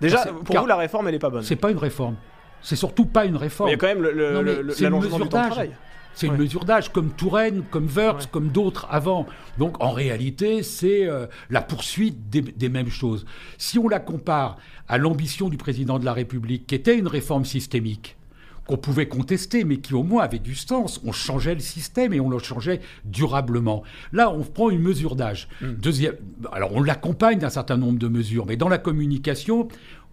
Déjà, 0.00 0.24
pour 0.44 0.58
vous, 0.58 0.66
la 0.66 0.76
réforme, 0.76 1.08
elle 1.08 1.14
n'est 1.14 1.20
pas 1.20 1.30
bonne. 1.30 1.42
C'est 1.42 1.56
pas 1.56 1.70
une 1.70 1.78
réforme. 1.78 2.16
C'est 2.60 2.76
surtout 2.76 3.06
pas 3.06 3.24
une 3.24 3.36
réforme. 3.36 3.70
il 3.70 3.72
y 3.72 3.74
a 3.74 3.78
quand 3.78 3.88
même 3.88 4.02
l'allongement 4.02 5.18
du 5.18 5.28
temps 5.28 5.40
de 5.42 5.46
travail. 5.48 5.70
C'est 6.14 6.26
une 6.26 6.36
mesure 6.36 6.64
d'âge, 6.64 6.92
comme 6.92 7.10
Touraine, 7.10 7.62
comme 7.70 7.86
Wörth, 7.86 8.30
comme 8.30 8.48
d'autres 8.48 8.86
avant. 8.90 9.26
Donc 9.58 9.82
en 9.82 9.92
réalité, 9.92 10.62
c'est 10.62 11.06
euh, 11.06 11.26
la 11.50 11.62
poursuite 11.62 12.28
des, 12.28 12.68
mêmes 12.68 12.90
choses. 12.90 13.24
Si 13.58 13.78
on 13.78 13.88
la 13.88 13.98
compare 13.98 14.58
à 14.88 14.98
l'ambition 14.98 15.48
du 15.48 15.56
président 15.56 15.98
de 15.98 16.04
la 16.04 16.12
République, 16.12 16.66
qui 16.66 16.74
était 16.74 16.98
une 16.98 17.08
réforme 17.08 17.44
systémique, 17.44 18.16
qu'on 18.66 18.76
pouvait 18.76 19.08
contester, 19.08 19.64
mais 19.64 19.78
qui 19.78 19.94
au 19.94 20.02
moins 20.02 20.22
avait 20.22 20.38
du 20.38 20.54
sens. 20.54 21.00
On 21.04 21.12
changeait 21.12 21.54
le 21.54 21.60
système 21.60 22.12
et 22.12 22.20
on 22.20 22.28
le 22.28 22.38
changeait 22.38 22.80
durablement. 23.04 23.82
Là, 24.12 24.30
on 24.30 24.42
prend 24.42 24.70
une 24.70 24.82
mesure 24.82 25.16
d'âge. 25.16 25.48
Hmm. 25.60 25.72
Deuxième, 25.72 26.16
alors 26.52 26.74
on 26.74 26.82
l'accompagne 26.82 27.38
d'un 27.38 27.50
certain 27.50 27.76
nombre 27.76 27.98
de 27.98 28.08
mesures, 28.08 28.46
mais 28.46 28.56
dans 28.56 28.68
la 28.68 28.78
communication, 28.78 29.68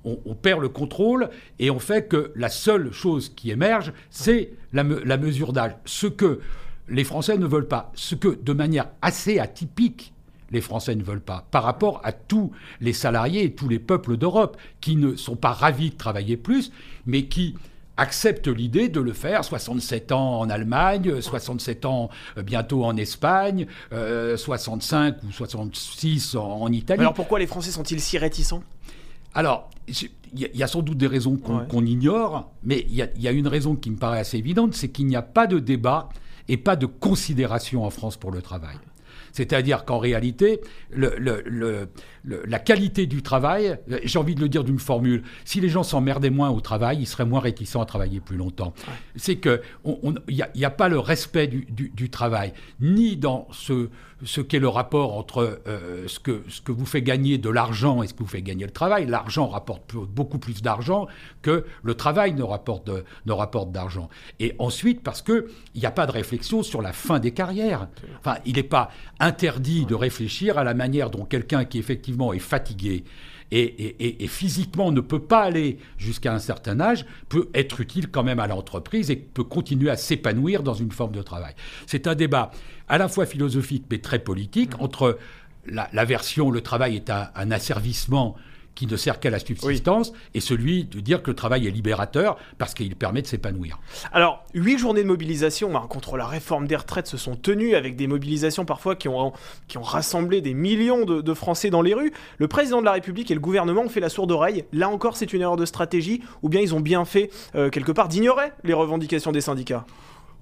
on, 0.06 0.36
perd 0.36 0.62
le 0.62 0.70
contrôle 0.70 1.30
et 1.60 1.70
on 1.70 1.80
fait 1.80 2.08
que 2.08 2.32
la 2.36 2.50
seule 2.50 2.92
chose 2.92 3.30
qui 3.36 3.52
émerge, 3.52 3.92
c'est 4.10 4.54
la, 4.72 4.84
mesure 4.84 5.54
d'âge. 5.54 5.74
Ce 5.86 6.08
que 6.08 6.40
les 6.88 7.04
Français 7.04 7.38
ne 7.38 7.46
veulent 7.46 7.68
pas, 7.68 7.92
ce 7.96 8.16
que 8.16 8.30
de 8.42 8.54
manière 8.54 8.88
assez 9.02 9.40
atypique, 9.40 10.14
les 10.52 10.62
Français 10.62 10.96
ne 10.96 11.04
veulent 11.04 11.22
pas, 11.22 11.46
par 11.52 11.64
rapport 11.64 12.02
à 12.04 12.12
tous 12.12 12.52
les 12.82 12.94
salariés 12.94 13.44
et 13.44 13.54
tous 13.54 13.70
les 13.70 13.78
peuples 13.78 14.18
d'Europe 14.18 14.58
qui 14.82 14.96
ne 14.96 15.16
sont 15.16 15.36
pas 15.36 15.52
ravis 15.52 15.92
de 15.92 15.98
travailler 15.98 16.38
plus, 16.38 16.72
mais 17.06 17.26
qui 17.26 17.56
acceptent 18.00 18.48
l'idée 18.48 18.90
de 18.90 19.02
le 19.02 19.14
faire 19.14 19.44
67 19.44 20.12
ans 20.12 20.40
en 20.40 20.50
Allemagne, 20.50 21.22
67 21.22 21.86
ans 21.86 22.10
euh, 22.38 22.44
bientôt 22.44 22.86
en 22.86 22.96
Espagne, 22.96 23.68
65 23.92 25.16
euh, 25.24 25.28
ou 25.28 25.32
66 25.32 26.36
en, 26.36 26.72
Italie. 26.72 27.02
Alors 27.02 27.14
pourquoi 27.14 27.40
les 27.40 27.48
Français 27.48 27.72
sont-ils 27.72 28.00
si 28.00 28.18
réticents? 28.18 28.64
Alors, 29.36 29.70
il 29.88 30.50
y, 30.54 30.64
a 30.64 30.68
sans 30.68 30.82
doute 30.82 30.98
des 30.98 31.08
raisons 31.08 31.38
qu'on 31.38 31.86
ignore, 31.86 32.52
mais 32.64 32.86
il 32.90 32.96
y, 32.96 33.28
a 33.28 33.32
une 33.32 33.48
raison 33.48 33.76
qui 33.76 33.92
me 33.92 33.98
paraît 33.98 34.20
assez 34.20 34.38
évidente, 34.38 34.74
c'est 34.74 34.90
qu'il 34.90 35.06
n'y 35.06 35.16
a 35.16 35.22
pas 35.22 35.46
de 35.46 35.60
débat 35.60 36.10
et 36.48 36.58
pas 36.58 36.76
de 36.76 36.88
considération 36.88 37.86
en 37.86 37.92
France 37.92 38.18
pour 38.18 38.32
le 38.32 38.42
travail. 38.42 38.78
C'est-à-dire 39.32 39.86
qu'en 39.86 40.00
réalité, 40.00 40.62
la 40.92 42.60
qualité 42.60 43.08
du 43.08 43.22
travail, 43.22 43.78
j'ai 44.04 44.20
envie 44.20 44.36
de 44.36 44.42
le 44.42 44.50
dire 44.50 44.64
d'une 44.64 44.80
formule, 44.80 45.24
si 45.46 45.62
les 45.62 45.70
gens 45.70 45.84
s'emmerdaient 45.84 46.30
moins 46.30 46.50
au 46.50 46.62
travail, 46.62 47.00
ils 47.00 47.08
seraient 47.08 47.26
moins 47.26 47.40
réticents 47.40 47.82
à 47.82 47.86
travailler 47.86 48.20
plus 48.20 48.38
longtemps. 48.38 48.74
C'est 49.16 49.38
qu'il 49.38 49.62
n'y 50.56 50.66
a, 50.66 50.70
pas 50.70 50.90
le 50.90 51.00
respect 51.00 51.48
du 51.48 52.10
travail, 52.10 52.54
ni 52.80 53.18
dans 53.18 53.48
ce, 53.52 53.90
ce 54.24 54.42
qu'est 54.42 54.60
le 54.60 54.68
rapport 54.68 55.18
entre 55.18 55.62
euh, 55.68 56.08
ce, 56.08 56.20
que, 56.20 56.44
ce 56.50 56.62
que 56.62 56.72
vous 56.72 56.86
fait 56.86 57.02
gagner 57.02 57.38
de 57.38 57.50
l'argent 57.50 58.04
et 58.04 58.08
ce 58.08 58.14
que 58.14 58.20
vous 58.20 58.30
fait 58.30 58.42
gagner 58.42 58.66
le 58.66 58.72
travail. 58.72 59.06
L'argent 59.06 59.48
rapporte 59.48 59.96
beaucoup 59.96 60.40
plus 60.40 60.62
d'argent 60.62 61.08
que 61.42 61.66
le 61.84 61.94
travail 61.94 62.34
ne 62.34 62.44
rapporte, 62.44 62.90
ne 63.26 63.32
rapporte 63.32 63.72
d'argent. 63.72 64.10
Et 64.40 64.56
ensuite, 64.60 65.02
parce 65.02 65.22
qu'il 65.22 65.46
n'y 65.76 65.86
a 65.86 65.92
pas 65.92 66.06
de 66.06 66.12
réflexion 66.12 66.64
sur 66.64 66.82
la 66.82 66.94
fin 66.94 67.20
des 67.20 67.32
carrières. 67.32 67.88
Enfin, 68.20 68.38
il 68.46 68.56
n'est 68.56 68.64
pas 68.64 68.90
interdit 69.20 69.86
de 69.86 69.96
réfléchir 69.96 70.58
à 70.58 70.64
la 70.64 70.74
manière 70.74 71.10
dont 71.10 71.26
quelqu'un 71.26 71.66
qui 71.66 71.80
effectivement 71.80 72.34
est 72.34 72.40
fatigué, 72.40 73.04
et, 73.52 74.28
physiquement 74.28 74.92
ne 74.92 75.02
peut 75.02 75.22
pas 75.22 75.42
aller 75.42 75.78
jusqu'à 75.98 76.34
un 76.34 76.40
certain 76.40 76.80
âge, 76.80 77.06
peut 77.30 77.50
être 77.54 77.82
utile 77.82 78.10
quand 78.10 78.24
même 78.24 78.40
à 78.40 78.48
l'entreprise 78.48 79.10
et 79.10 79.16
peut 79.16 79.44
continuer 79.44 79.90
à 79.90 79.98
s'épanouir 79.98 80.64
dans 80.64 80.74
une 80.74 80.92
forme 80.92 81.14
de 81.14 81.22
travail. 81.22 81.54
C'est 81.88 82.08
un 82.08 82.16
débat 82.16 82.52
à 82.88 82.98
la 82.98 83.08
fois 83.08 83.26
philosophique 83.26 83.86
mais 83.90 84.00
très 84.00 84.20
politique 84.20 84.72
entre 84.80 85.18
la, 85.66 86.06
version 86.06 86.52
le 86.52 86.62
travail 86.62 86.96
est 86.96 87.10
un 87.10 87.52
asservissement 87.52 88.36
qui 88.80 88.88
ne 88.88 88.96
sert 88.96 89.20
qu'à 89.20 89.30
la 89.30 89.40
subsistance, 89.40 90.14
et 90.34 90.40
celui 90.40 90.86
de 90.86 91.02
dire 91.02 91.22
que 91.22 91.32
le 91.32 91.36
travail 91.36 91.68
est 91.68 91.70
libérateur 91.70 92.38
parce 92.58 92.74
qu'il 92.74 92.96
permet 92.96 93.22
de 93.22 93.28
s'épanouir. 93.28 93.78
Alors, 94.14 94.46
huit 94.54 94.78
journées 94.78 95.04
de 95.04 95.08
mobilisation 95.08 95.76
hein, 95.76 95.86
contre 95.90 96.16
la 96.16 96.26
réforme 96.26 96.66
des 96.66 96.78
retraites 96.78 97.08
se 97.08 97.18
sont 97.18 97.36
tenues 97.36 97.76
avec 97.76 97.98
des 97.98 98.08
mobilisations 98.08 98.64
parfois 98.64 98.96
qui 98.96 99.10
ont, 99.10 99.34
qui 99.68 99.78
ont 99.78 99.84
rassemblé 99.84 100.40
des 100.40 100.54
millions 100.54 101.04
de, 101.04 101.34
Français 101.34 101.70
dans 101.70 101.82
les 101.82 101.94
rues. 101.94 102.14
Le 102.38 102.48
président 102.48 102.80
de 102.80 102.86
la 102.86 102.94
République 102.94 103.30
et 103.32 103.34
le 103.34 103.42
gouvernement 103.42 103.82
ont 103.82 103.90
fait 103.90 104.00
la 104.00 104.08
sourde 104.08 104.32
oreille. 104.32 104.64
Là 104.72 104.88
encore, 104.88 105.18
c'est 105.18 105.34
une 105.34 105.42
erreur 105.42 105.58
de 105.58 105.66
stratégie, 105.66 106.22
ou 106.42 106.48
bien 106.48 106.62
ils 106.62 106.74
ont 106.74 106.80
bien 106.80 107.04
fait, 107.04 107.32
euh, 107.56 107.70
quelque 107.70 107.92
part, 107.92 108.08
d'ignorer 108.08 108.54
les 108.64 108.74
revendications 108.74 109.34
des 109.34 109.42
syndicats? 109.42 109.86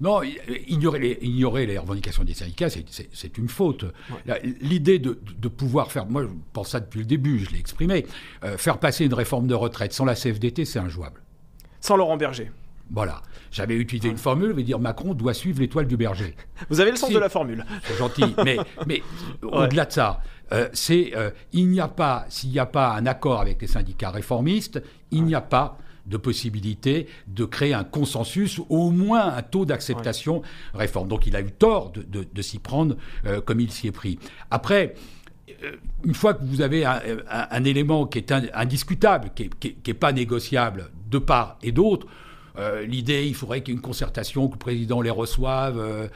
Non, 0.00 0.20
ignorer 0.68 0.98
les, 0.98 1.18
ignorer 1.22 1.66
les 1.66 1.78
revendications 1.78 2.24
des 2.24 2.34
syndicats, 2.34 2.68
c'est 2.70 3.38
une 3.38 3.48
faute. 3.48 3.84
L'idée 4.60 4.98
de, 4.98 5.48
pouvoir 5.48 5.90
faire, 5.90 6.06
moi 6.06 6.22
je 6.22 6.28
pense 6.52 6.70
ça 6.70 6.80
depuis 6.80 7.00
le 7.00 7.06
début, 7.06 7.40
je 7.40 7.50
l'ai 7.50 7.58
exprimé, 7.58 8.06
euh, 8.44 8.56
faire 8.56 8.78
passer 8.78 9.04
une 9.04 9.14
réforme 9.14 9.46
de 9.46 9.54
retraite 9.54 9.92
sans 9.92 10.04
la 10.04 10.14
CFDT, 10.14 10.64
c'est 10.64 10.78
injouable. 10.78 11.22
Sans 11.80 11.96
Laurent 11.96 12.16
Berger. 12.16 12.50
Voilà. 12.90 13.22
J'avais 13.50 13.76
utilisé 13.76 14.08
une 14.08 14.18
formule, 14.18 14.52
veut 14.52 14.62
dire 14.62 14.78
Macron 14.78 15.14
doit 15.14 15.34
suivre 15.34 15.60
l'étoile 15.60 15.86
du 15.86 15.96
berger. 15.96 16.34
Vous 16.70 16.80
avez 16.80 16.90
le 16.90 16.96
sens 16.96 17.10
de 17.10 17.18
la 17.18 17.28
formule. 17.28 17.64
C'est 17.84 17.96
gentil. 17.96 18.34
mais, 18.44 18.58
mais 18.86 19.02
au-delà 19.42 19.84
de 19.84 19.92
ça, 19.92 20.22
euh, 20.52 20.68
c'est 20.72 21.12
euh, 21.14 21.30
il 21.52 21.68
n'y 21.68 21.80
a 21.80 21.88
pas, 21.88 22.24
s'il 22.30 22.50
n'y 22.50 22.58
a 22.58 22.66
pas 22.66 22.94
un 22.94 23.04
accord 23.04 23.40
avec 23.40 23.60
les 23.60 23.66
syndicats 23.66 24.10
réformistes, 24.10 24.82
il 25.10 25.24
n'y 25.24 25.34
a 25.34 25.42
pas 25.42 25.78
de 26.08 26.16
possibilité 26.16 27.06
de 27.26 27.44
créer 27.44 27.74
un 27.74 27.84
consensus, 27.84 28.60
au 28.68 28.90
moins 28.90 29.34
un 29.34 29.42
taux 29.42 29.64
d'acceptation 29.64 30.42
réforme. 30.74 31.08
Donc 31.08 31.26
il 31.26 31.36
a 31.36 31.40
eu 31.40 31.52
tort 31.52 31.92
de, 31.92 32.42
s'y 32.42 32.58
prendre 32.58 32.96
euh, 33.26 33.40
comme 33.40 33.60
il 33.60 33.70
s'y 33.70 33.88
est 33.88 33.92
pris. 33.92 34.18
Après, 34.50 34.94
euh, 35.62 35.72
une 36.04 36.14
fois 36.14 36.34
que 36.34 36.44
vous 36.44 36.60
avez 36.60 36.84
un, 36.84 37.64
élément 37.64 38.06
qui 38.06 38.18
est 38.18 38.32
indiscutable, 38.54 39.30
qui 39.34 39.50
n'est 39.86 39.94
pas 39.94 40.12
négociable 40.12 40.90
de 41.10 41.18
part 41.18 41.58
et 41.62 41.72
d'autre, 41.72 42.06
euh, 42.58 42.84
l'idée, 42.84 43.24
il 43.24 43.34
faudrait 43.36 43.60
qu'il 43.60 43.74
y 43.74 43.76
ait 43.76 43.76
une 43.76 43.82
concertation, 43.82 44.48
que 44.48 44.54
le 44.54 44.58
président 44.58 45.00
les 45.00 45.10
reçoive, 45.10 46.10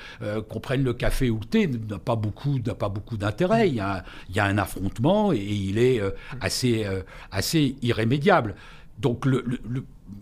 qu'on 0.49 0.61
prenne 0.61 0.83
le 0.83 0.93
café 0.93 1.31
ou 1.31 1.39
le 1.39 1.45
thé, 1.45 1.69
n'a 1.69 1.99
pas 1.99 2.17
beaucoup, 2.17 2.59
n'a 2.59 2.75
pas 2.75 2.89
beaucoup 2.89 3.17
d'intérêt. 3.17 3.69
Il, 3.69 3.75
y 3.75 3.81
a, 3.81 4.05
un 4.37 4.59
affrontement 4.59 5.33
et 5.33 5.39
il 5.39 5.79
est 5.79 6.01
assez, 6.41 6.85
assez 7.31 7.77
irrémédiable. 7.83 8.57
Donc 9.03 9.27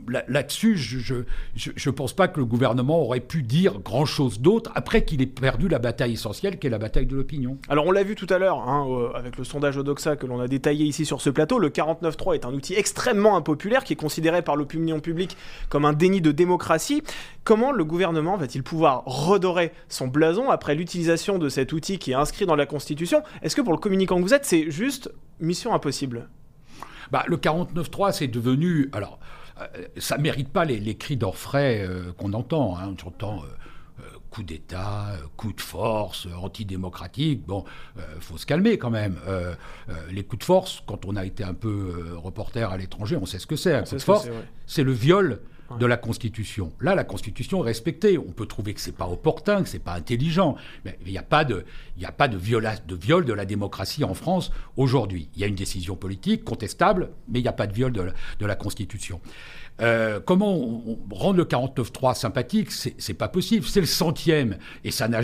là-dessus, 0.09 0.77
je 0.77 1.15
ne 1.15 1.91
pense 1.91 2.15
pas 2.15 2.29
que 2.29 2.41
le 2.41 2.47
gouvernement 2.47 3.01
aurait 3.01 3.21
pu 3.21 3.43
dire 3.43 3.79
grand-chose 3.81 4.41
d'autre 4.41 4.73
après 4.75 5.05
qu'il 5.05 5.21
ait 5.21 5.27
perdu 5.27 5.69
la 5.69 5.79
bataille 5.79 6.15
essentielle 6.15 6.59
qui 6.59 6.67
est 6.67 6.71
la 6.71 6.79
bataille 6.79 7.07
de 7.07 7.15
l'opinion. 7.15 7.59
Alors 7.69 7.87
on 7.87 7.93
l'a 7.93 8.03
vu 8.03 8.15
tout 8.15 8.27
à 8.31 8.39
l'heure 8.39 8.69
hein, 8.69 8.87
euh, 8.89 9.13
avec 9.15 9.37
le 9.37 9.45
sondage 9.45 9.77
Odoxa 9.77 10.17
que 10.17 10.27
l'on 10.27 10.41
a 10.41 10.49
détaillé 10.49 10.87
ici 10.87 11.05
sur 11.05 11.21
ce 11.21 11.29
plateau, 11.29 11.59
le 11.59 11.69
49.3 11.69 12.35
est 12.35 12.45
un 12.47 12.55
outil 12.55 12.75
extrêmement 12.75 13.37
impopulaire 13.37 13.85
qui 13.85 13.93
est 13.93 13.97
considéré 13.97 14.43
par 14.43 14.57
l'opinion 14.57 15.01
publique 15.01 15.37
comme 15.69 15.85
un 15.85 15.93
déni 15.93 16.23
de 16.23 16.33
démocratie. 16.33 17.03
Comment 17.45 17.71
le 17.71 17.85
gouvernement 17.85 18.37
va-t-il 18.37 18.63
pouvoir 18.63 19.03
redorer 19.05 19.73
son 19.89 20.09
blason 20.09 20.51
après 20.51 20.75
l'utilisation 20.75 21.39
de 21.39 21.49
cet 21.51 21.73
outil 21.75 21.99
qui 21.99 22.13
est 22.13 22.15
inscrit 22.15 22.47
dans 22.47 22.57
la 22.57 22.67
Constitution? 22.67 23.23
Est-ce 23.43 23.55
que 23.55 23.61
pour 23.61 23.73
le 23.73 23.79
communicant 23.79 24.17
que 24.17 24.23
vous 24.23 24.35
êtes, 24.35 24.47
c'est 24.47 24.71
juste 24.71 25.13
mission 25.39 25.75
impossible? 25.75 26.29
Bah, 27.11 27.25
le 27.27 27.37
49-3, 27.37 28.13
c'est 28.13 28.29
devenu. 28.29 28.89
Alors, 28.93 29.19
euh, 29.61 29.67
ça 29.99 30.17
ne 30.17 30.23
mérite 30.23 30.49
pas 30.49 30.65
les, 30.65 30.97
cris 30.97 31.17
d'orfraie 31.17 31.85
euh, 31.87 32.13
qu'on 32.13 32.33
entend. 32.33 32.77
Hein. 32.79 32.95
On 33.05 33.09
entend 33.09 33.43
euh, 33.43 34.03
coup 34.31 34.43
d'État, 34.43 35.09
coup 35.37 35.53
de 35.53 35.61
force, 35.61 36.29
antidémocratique. 36.41 37.45
Bon, 37.47 37.65
il 37.97 38.23
faut 38.23 38.39
se 38.39 38.47
calmer 38.47 38.79
quand 38.79 38.91
même. 38.91 39.17
les 40.11 40.23
coups 40.23 40.41
de 40.41 40.45
force, 40.45 40.83
quand 40.87 41.05
on 41.05 41.17
a 41.17 41.25
été 41.25 41.43
un 41.43 41.55
peu 41.55 42.15
reporter 42.17 42.71
à 42.71 42.77
l'étranger, 42.77 43.17
on 43.21 43.27
sait 43.27 43.41
ce 43.41 43.47
que 43.49 43.57
c'est. 43.57 43.75
Un 43.75 43.83
coup 43.83 43.97
de 43.97 44.01
force, 44.01 44.29
c'est 44.67 44.85
le 44.85 44.93
viol 44.93 45.41
de 45.79 45.87
la 45.87 45.97
Constitution. 45.97 46.73
Là, 46.81 46.95
la 46.95 47.05
Constitution 47.05 47.63
est 47.63 47.67
respectée. 47.67 48.19
On 48.19 48.33
peut 48.33 48.47
trouver 48.47 48.75
que 48.75 48.81
c'est 48.81 48.97
pas 48.97 49.09
opportun, 49.09 49.63
que 49.63 49.69
c'est 49.69 49.79
pas 49.79 49.95
intelligent, 49.95 50.57
mais 50.85 50.99
il 51.07 51.13
n'y 51.13 51.19
a 51.19 51.23
pas 51.23 51.45
de, 51.45 51.65
a 52.03 52.13
pas 52.13 52.29
de, 52.29 52.37
de 52.37 52.95
viol 52.97 53.25
de 53.25 53.33
la 53.33 53.45
démocratie 53.45 54.05
en 54.05 54.15
France 54.15 54.51
aujourd'hui. 54.77 55.29
Il 55.35 55.41
y 55.41 55.45
a 55.45 55.47
une 55.47 55.55
décision 55.55 55.97
politique 55.97 56.45
contestable, 56.45 57.11
mais 57.29 57.39
il 57.39 57.43
n'y 57.43 57.49
a 57.49 57.53
pas 57.53 57.67
de 57.67 57.73
viol 57.73 57.93
de 57.93 58.47
la, 58.47 58.57
Constitution. 58.57 59.21
Euh, 59.81 60.21
comment 60.21 60.83
rendre 61.11 61.37
le 61.39 61.45
49.3 61.45 62.15
sympathique? 62.15 62.71
C'est 62.73 63.15
pas 63.15 63.29
possible. 63.29 63.65
C'est 63.67 63.81
le 63.81 63.87
centième. 63.87 64.59
Et 64.85 64.91
ça 64.91 65.09
n'a 65.09 65.21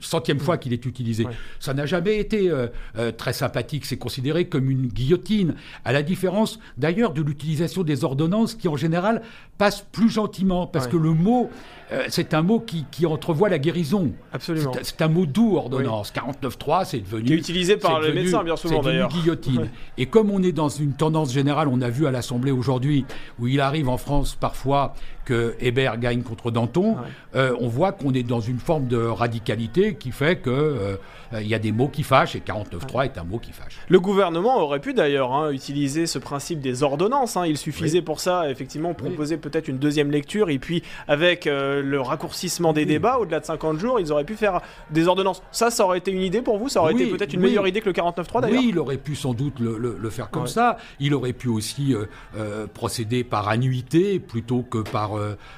centième 0.00 0.38
fois 0.38 0.58
qu'il 0.58 0.72
est 0.72 0.84
utilisé. 0.86 1.26
Ça 1.60 1.74
n'a 1.74 1.86
jamais 1.86 2.18
été 2.18 2.50
euh, 2.50 2.68
euh, 2.98 3.12
très 3.12 3.32
sympathique. 3.32 3.86
C'est 3.86 3.96
considéré 3.96 4.46
comme 4.46 4.70
une 4.70 4.86
guillotine, 4.86 5.54
à 5.84 5.92
la 5.92 6.02
différence 6.02 6.58
d'ailleurs 6.76 7.12
de 7.12 7.22
l'utilisation 7.22 7.82
des 7.82 8.04
ordonnances 8.04 8.54
qui 8.54 8.68
en 8.68 8.76
général 8.76 9.22
passent 9.58 9.86
plus 9.92 10.10
gentiment, 10.10 10.66
parce 10.66 10.88
que 10.88 10.96
le 10.96 11.10
mot, 11.10 11.50
euh, 11.92 12.04
c'est 12.08 12.34
un 12.34 12.42
mot 12.42 12.60
qui, 12.60 12.84
entrevoit 13.06 13.48
la 13.48 13.58
guérison. 13.58 14.12
Absolument. 14.32 14.72
C'est 14.82 15.02
un 15.02 15.08
mot 15.08 15.26
doux, 15.26 15.56
ordonnance. 15.56 16.12
49.3, 16.12 16.84
c'est 16.86 17.00
devenu... 17.00 17.24
Qui 17.24 17.32
est 17.34 17.36
utilisé 17.36 17.76
par 17.76 18.00
les 18.00 18.12
médecins, 18.12 18.42
bien 18.42 18.56
souvent 18.56 18.82
d'ailleurs. 18.82 19.10
guillotine. 19.10 19.68
Et 19.98 20.06
comme 20.06 20.30
on 20.30 20.42
est 20.42 20.52
dans 20.52 20.68
une 20.68 20.94
tendance 20.94 21.32
générale, 21.32 21.68
on 21.68 21.80
a 21.82 21.90
vu 21.90 22.06
à 22.06 22.10
l'Assemblée 22.10 22.50
aujourd'hui, 22.50 23.04
où 23.38 23.46
il 23.46 23.60
arrive 23.60 23.88
en 23.88 23.98
France 23.98 24.36
parfois 24.38 24.94
que 25.24 25.54
Hébert 25.60 25.98
gagne 25.98 26.22
contre 26.22 26.50
Danton, 26.50 26.96
on 27.34 27.68
voit 27.68 27.92
qu'on 27.92 28.12
est 28.12 28.22
dans 28.22 28.40
une 28.40 28.58
forme 28.58 28.86
de 28.86 28.98
radicalité 28.98 29.94
qui 29.94 30.10
fait 30.10 30.36
que 30.36 30.98
euh, 31.34 31.42
il 31.42 31.48
y 31.48 31.54
a 31.54 31.58
des 31.58 31.72
mots 31.72 31.88
qui 31.88 32.02
fâchent 32.02 32.36
et 32.36 32.40
49.3 32.40 33.04
est 33.04 33.18
un 33.18 33.24
mot 33.24 33.38
qui 33.38 33.52
fâche. 33.52 33.78
Le 33.88 34.00
gouvernement 34.00 34.60
aurait 34.60 34.80
pu 34.80 34.94
d'ailleurs 34.94 35.32
hein, 35.32 35.50
utiliser 35.50 36.06
ce 36.06 36.18
principe 36.18 36.60
des 36.60 36.82
ordonnances. 36.82 37.36
Hein. 37.36 37.46
Il 37.46 37.58
suffisait 37.58 38.02
pour 38.02 38.20
ça, 38.20 38.50
effectivement, 38.50 38.94
proposer 38.94 39.36
peut-être 39.36 39.68
une 39.68 39.78
deuxième 39.78 40.10
lecture 40.10 40.50
et 40.50 40.58
puis 40.58 40.82
avec 41.08 41.46
euh, 41.46 41.82
le 41.82 42.00
raccourcissement 42.00 42.72
des 42.72 42.84
débats, 42.84 43.18
au-delà 43.18 43.40
de 43.40 43.44
50 43.44 43.78
jours, 43.78 44.00
ils 44.00 44.12
auraient 44.12 44.24
pu 44.24 44.34
faire 44.34 44.60
des 44.90 45.08
ordonnances. 45.08 45.42
Ça, 45.50 45.70
ça 45.70 45.84
aurait 45.84 45.98
été 45.98 46.10
une 46.10 46.22
idée 46.22 46.42
pour 46.42 46.58
vous 46.58 46.68
Ça 46.68 46.80
aurait 46.80 46.92
été 46.92 47.06
peut-être 47.06 47.32
une 47.32 47.40
meilleure 47.40 47.66
idée 47.66 47.80
que 47.80 47.88
le 47.88 47.92
49.3 47.92 48.42
d'ailleurs 48.42 48.60
Oui, 48.60 48.68
il 48.70 48.78
aurait 48.78 48.98
pu 48.98 49.14
sans 49.14 49.34
doute 49.34 49.58
le, 49.60 50.10
faire 50.10 50.30
comme 50.30 50.46
ça. 50.46 50.78
Il 51.00 51.14
aurait 51.14 51.32
pu 51.32 51.48
aussi 51.48 51.94
euh, 52.36 52.66
procéder 52.72 53.24
par 53.24 53.48
annuité 53.48 54.20
plutôt 54.20 54.62
que 54.62 54.78
par, 54.78 55.13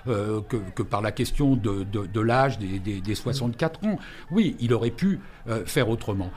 que, 0.09 0.83
par 0.83 1.03
la 1.03 1.12
question 1.12 1.57
de, 1.57 2.21
l'âge 2.21 2.59
des, 2.59 2.79
des, 2.79 3.01
des 3.01 3.14
64 3.14 3.85
ans 3.85 3.99
oui, 4.31 4.57
il 4.61 4.73
aurait 4.75 4.90
pu 4.90 5.21
euh, 5.49 5.64
faire 5.64 5.88
autrement. 5.88 6.31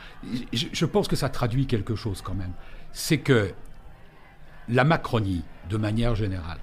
Je, 0.54 0.86
pense 0.86 1.08
que 1.08 1.16
ça 1.16 1.30
traduit 1.30 1.66
quelque 1.66 1.96
chose 1.96 2.22
quand 2.22 2.34
même. 2.34 2.54
C'est 2.92 3.20
que 3.20 3.52
la 4.68 4.84
Macronie, 4.84 5.44
de 5.70 5.78
manière 5.78 6.16
générale, 6.16 6.60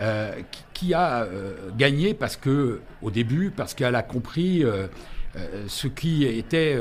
euh, 0.00 0.40
qui, 0.72 0.94
a 0.94 1.22
euh, 1.22 1.70
gagné 1.76 2.14
parce 2.14 2.36
que, 2.36 2.80
au 3.02 3.10
début, 3.10 3.50
parce 3.50 3.74
qu'elle 3.74 3.94
a 3.94 4.02
compris 4.02 4.64
ce 5.68 5.86
qui 5.86 6.24
était 6.24 6.76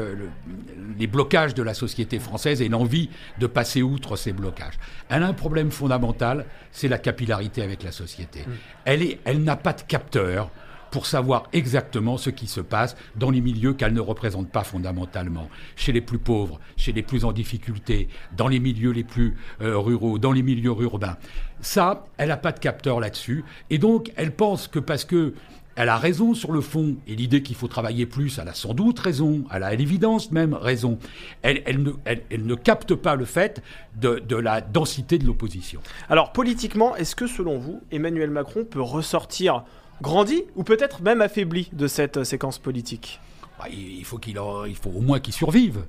les 0.98 1.08
blocages 1.08 1.54
de 1.54 1.64
la 1.64 1.74
société 1.74 2.20
française 2.20 2.62
et 2.62 2.70
l'envie 2.70 3.10
de 3.40 3.48
passer 3.48 3.82
outre 3.82 4.16
ces 4.16 4.34
blocages. 4.34 4.80
Elle 5.10 5.24
a 5.24 5.28
un 5.28 5.34
problème 5.34 5.72
fondamental, 5.72 6.46
c'est 6.72 6.88
la 6.88 6.98
capillarité 6.98 7.62
avec 7.62 7.84
la 7.84 7.92
société. 7.92 8.42
Mm. 8.42 8.52
Elle, 8.86 9.18
elle 9.26 9.44
n'a 9.44 9.56
pas 9.56 9.74
de 9.74 9.82
capteur 9.82 10.50
pour 10.92 11.06
savoir 11.06 11.44
exactement 11.54 12.18
ce 12.18 12.30
qui 12.30 12.48
se 12.48 12.62
passe 12.62 12.96
dans 13.16 13.30
les 13.30 13.42
milieux 13.42 13.74
qu'elle 13.74 13.94
ne 13.94 14.00
représente 14.00 14.50
pas 14.50 14.64
fondamentalement, 14.64 15.50
chez 15.76 15.92
les 15.92 16.02
plus 16.02 16.18
pauvres, 16.18 16.60
chez 16.78 16.92
les 16.92 17.04
plus 17.04 17.26
en 17.26 17.32
difficulté, 17.32 18.08
dans 18.36 18.48
les 18.48 18.60
milieux 18.60 18.92
les 18.92 19.04
plus 19.04 19.36
euh, 19.62 19.78
ruraux, 19.78 20.18
dans 20.18 20.32
les 20.32 20.44
milieux 20.44 20.74
urbains. 20.80 21.18
Ça, 21.62 22.06
elle 22.18 22.30
n'a 22.30 22.38
pas 22.38 22.52
de 22.52 22.60
capteur 22.60 23.00
là-dessus, 23.00 23.44
et 23.70 23.78
donc 23.78 24.12
elle 24.16 24.32
pense 24.32 24.68
que 24.68 24.80
parce 24.80 25.06
que 25.06 25.34
elle 25.80 25.88
a 25.88 25.98
raison 25.98 26.34
sur 26.34 26.52
le 26.52 26.60
fond, 26.60 26.98
et 27.08 27.16
l'idée 27.16 27.42
qu'il 27.42 27.56
faut 27.56 27.70
travailler 27.70 28.06
plus, 28.06 28.38
elle 28.38 28.50
a 28.50 28.54
sans 28.54 28.74
doute 28.74 29.00
raison, 29.00 29.46
elle 29.50 29.64
a 29.64 29.68
à 29.68 29.76
l'évidence 29.76 30.30
même 30.30 30.54
raison. 30.54 31.00
Elle, 31.42 31.82
ne, 31.82 31.92
elle, 32.04 32.46
ne, 32.46 32.56
capte 32.56 32.96
pas 32.96 33.16
le 33.16 33.24
fait 33.24 33.64
de, 33.96 34.20
de 34.20 34.36
la 34.36 34.60
densité 34.60 35.18
de 35.18 35.26
l'opposition. 35.26 35.80
Alors 36.10 36.34
politiquement, 36.34 36.98
est-ce 36.98 37.16
que 37.16 37.28
selon 37.28 37.60
vous, 37.60 37.80
Emmanuel 37.94 38.30
Macron 38.30 38.66
peut 38.66 38.82
ressortir 38.82 39.64
grandi 40.02 40.44
ou 40.58 40.64
peut-être 40.64 41.02
même 41.02 41.22
affaibli 41.22 41.70
de 41.72 41.88
cette 41.88 42.18
euh, 42.18 42.24
séquence 42.26 42.60
politique? 42.60 43.22
Bah, 43.58 43.68
il, 43.72 44.04
faut 44.04 44.18
qu'il 44.18 44.38
il 44.68 44.76
faut 44.76 44.92
au 44.92 45.00
moins 45.00 45.22
qu'il 45.22 45.34
survive. 45.34 45.86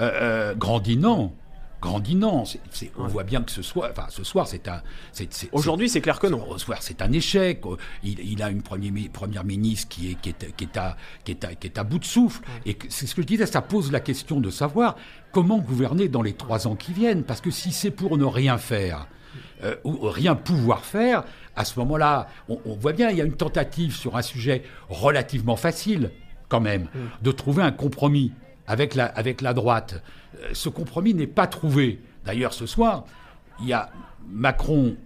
Euh, 0.00 0.10
euh, 0.12 0.54
grandi, 0.56 0.96
non. 0.96 1.32
Grandi, 1.84 2.14
non. 2.14 2.44
on 2.96 3.06
voit 3.08 3.24
bien 3.24 3.42
que 3.42 3.50
ce 3.50 3.60
soir, 3.60 3.90
enfin, 3.90 4.06
ce 4.08 4.24
soir, 4.24 4.48
c'est 4.48 4.68
un. 4.68 4.80
Aujourd'hui, 5.52 5.90
c'est 5.90 6.00
clair 6.00 6.18
que 6.18 6.26
non. 6.26 6.42
Ce 6.54 6.64
soir, 6.64 6.78
c'est 6.80 7.02
un 7.02 7.12
échec. 7.12 7.62
Il, 8.02 8.42
a 8.42 8.48
une 8.48 8.62
première, 8.62 9.10
première 9.12 9.44
ministre 9.44 9.88
qui 9.90 10.12
est, 10.12 10.14
qui 10.14 10.30
est, 10.30 10.56
qui 10.56 10.64
est, 10.64 10.76
à, 10.78 10.96
qui 11.24 11.32
est, 11.32 11.44
à, 11.44 11.54
qui 11.54 11.66
est 11.66 11.76
à 11.76 11.84
bout 11.84 11.98
de 11.98 12.06
souffle. 12.06 12.40
Et 12.64 12.78
c'est 12.88 13.06
ce 13.06 13.14
que 13.14 13.20
je 13.20 13.26
disais, 13.26 13.44
ça 13.44 13.60
pose 13.60 13.92
la 13.92 14.00
question 14.00 14.40
de 14.40 14.48
savoir 14.48 14.96
comment 15.30 15.58
gouverner 15.58 16.08
dans 16.08 16.22
les 16.22 16.32
trois 16.32 16.66
ans 16.66 16.74
qui 16.74 16.94
viennent. 16.94 17.22
Parce 17.22 17.42
que 17.42 17.50
si 17.50 17.70
c'est 17.70 17.90
pour 17.90 18.16
ne 18.16 18.24
rien 18.24 18.56
faire, 18.56 19.06
ou 19.84 20.08
rien 20.08 20.36
pouvoir 20.36 20.86
faire, 20.86 21.24
à 21.54 21.66
ce 21.66 21.78
moment-là, 21.80 22.28
on, 22.48 22.74
voit 22.76 22.94
bien, 22.94 23.10
il 23.10 23.18
y 23.18 23.20
a 23.20 23.24
une 23.24 23.36
tentative 23.36 23.94
sur 23.94 24.16
un 24.16 24.22
sujet 24.22 24.62
relativement 24.88 25.56
facile, 25.56 26.12
quand 26.48 26.60
même, 26.60 26.84
mm. 26.84 26.98
de 27.22 27.30
trouver 27.30 27.62
un 27.62 27.72
compromis 27.72 28.32
avec 28.66 28.94
la, 28.94 29.06
avec 29.06 29.40
la 29.40 29.54
droite. 29.54 30.02
Euh, 30.40 30.50
ce 30.52 30.68
compromis 30.68 31.14
n'est 31.14 31.26
pas 31.26 31.46
trouvé. 31.46 32.00
D'ailleurs, 32.24 32.52
ce 32.52 32.66
soir, 32.66 33.04
il 33.60 33.66
y 33.66 33.72
a 33.72 33.90
Macron, 34.28 34.96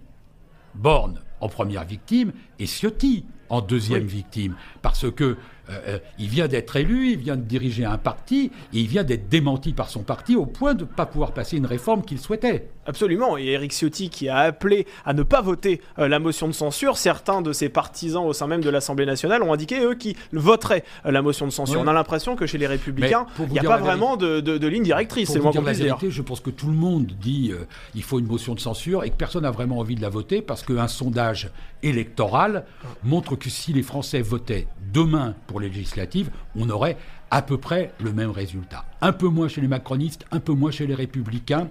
Borne 0.75 1.21
en 1.41 1.49
première 1.49 1.83
victime 1.83 2.31
et 2.59 2.65
Ciotti 2.65 3.25
en 3.49 3.61
deuxième 3.61 4.05
victime. 4.05 4.55
Parce 4.81 5.09
que 5.11 5.37
euh, 5.69 5.79
euh, 5.87 5.99
il 6.17 6.27
vient 6.27 6.47
d'être 6.47 6.75
élu, 6.75 7.11
il 7.11 7.17
vient 7.17 7.35
de 7.35 7.41
diriger 7.41 7.85
un 7.85 7.97
parti, 7.97 8.51
et 8.73 8.79
il 8.79 8.87
vient 8.87 9.03
d'être 9.03 9.29
démenti 9.29 9.73
par 9.73 9.89
son 9.89 10.01
parti 10.01 10.35
au 10.35 10.45
point 10.45 10.73
de 10.73 10.81
ne 10.81 10.89
pas 10.89 11.05
pouvoir 11.05 11.31
passer 11.31 11.57
une 11.57 11.65
réforme 11.65 12.03
qu'il 12.03 12.19
souhaitait. 12.19 12.69
Absolument, 12.85 13.37
et 13.37 13.45
Eric 13.47 13.71
Ciotti 13.71 14.09
qui 14.09 14.29
a 14.29 14.37
appelé 14.37 14.87
à 15.05 15.13
ne 15.13 15.21
pas 15.21 15.41
voter 15.41 15.79
euh, 15.99 16.07
la 16.07 16.17
motion 16.17 16.47
de 16.47 16.53
censure, 16.53 16.97
certains 16.97 17.41
de 17.41 17.53
ses 17.53 17.69
partisans 17.69 18.25
au 18.25 18.33
sein 18.33 18.47
même 18.47 18.61
de 18.61 18.69
l'Assemblée 18.69 19.05
nationale 19.05 19.43
ont 19.43 19.53
indiqué, 19.53 19.79
eux, 19.81 19.93
qu'ils 19.93 20.15
voteraient 20.33 20.83
la 21.05 21.21
motion 21.21 21.45
de 21.45 21.51
censure. 21.51 21.81
On 21.81 21.87
a 21.87 21.93
l'impression 21.93 22.35
que 22.35 22.47
chez 22.47 22.57
les 22.57 22.67
Républicains, 22.67 23.27
il 23.39 23.51
n'y 23.51 23.59
a 23.59 23.63
pas 23.63 23.77
vraiment 23.77 24.17
de, 24.17 24.67
ligne 24.67 24.83
directrice, 24.83 25.29
c'est 25.31 25.39
vérité, 25.39 26.09
Je 26.09 26.21
pense 26.21 26.39
que 26.39 26.49
tout 26.49 26.67
le 26.67 26.73
monde 26.73 27.07
dit 27.21 27.51
il 27.95 28.03
faut 28.03 28.19
une 28.19 28.27
motion 28.27 28.55
de 28.55 28.59
censure 28.59 29.03
et 29.03 29.09
que 29.09 29.15
personne 29.15 29.43
n'a 29.43 29.51
vraiment 29.51 29.79
envie 29.79 29.95
de 29.95 30.01
la 30.01 30.09
voter 30.09 30.41
parce 30.41 30.63
qu'un 30.63 30.87
sondage 30.87 31.49
électoral 31.83 32.65
montre 33.03 33.35
que 33.35 33.49
si 33.49 33.73
les 33.73 33.83
Français 33.83 34.21
votaient 34.21 34.67
demain 34.93 35.35
pour 35.47 35.59
législatives, 35.59 36.29
on 36.55 36.69
aurait 36.69 36.97
à 37.31 37.41
peu 37.41 37.57
près 37.57 37.91
le 37.99 38.11
même 38.11 38.31
résultat. 38.31 38.85
Un 39.01 39.11
peu 39.11 39.27
moins 39.27 39.47
chez 39.47 39.61
les 39.61 39.67
macronistes, 39.67 40.25
un 40.31 40.39
peu 40.39 40.53
moins 40.53 40.71
chez 40.71 40.87
les 40.87 40.95
républicains, 40.95 41.67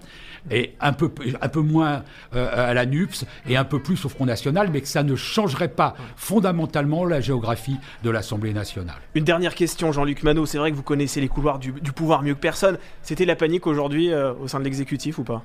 et 0.50 0.74
un 0.80 0.92
peu, 0.92 1.10
un 1.40 1.48
peu 1.48 1.60
moins 1.60 2.04
euh, 2.34 2.70
à 2.70 2.74
la 2.74 2.86
NUPS, 2.86 3.24
et 3.48 3.56
un 3.56 3.64
peu 3.64 3.80
plus 3.80 4.04
au 4.04 4.08
Front 4.08 4.24
National, 4.24 4.70
mais 4.72 4.80
que 4.80 4.88
ça 4.88 5.02
ne 5.02 5.16
changerait 5.16 5.68
pas 5.68 5.94
fondamentalement 6.16 7.04
la 7.04 7.20
géographie 7.20 7.76
de 8.04 8.10
l'Assemblée 8.10 8.52
nationale. 8.52 8.98
Une 9.14 9.24
dernière 9.24 9.54
question, 9.54 9.92
Jean-Luc 9.92 10.22
Manot. 10.22 10.46
C'est 10.46 10.58
vrai 10.58 10.70
que 10.70 10.76
vous 10.76 10.82
connaissez 10.82 11.20
les 11.20 11.28
couloirs 11.28 11.58
du, 11.58 11.72
pouvoir 11.72 12.22
mieux 12.22 12.34
que 12.34 12.40
personne. 12.40 12.78
C'était 13.02 13.24
la 13.24 13.36
panique 13.36 13.66
aujourd'hui 13.66 14.12
euh, 14.12 14.32
au 14.34 14.46
sein 14.46 14.60
de 14.60 14.64
l'exécutif 14.64 15.18
ou 15.18 15.24
pas? 15.24 15.42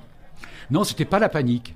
Non, 0.70 0.84
c'était 0.84 1.04
pas 1.04 1.18
la 1.18 1.28
panique 1.28 1.74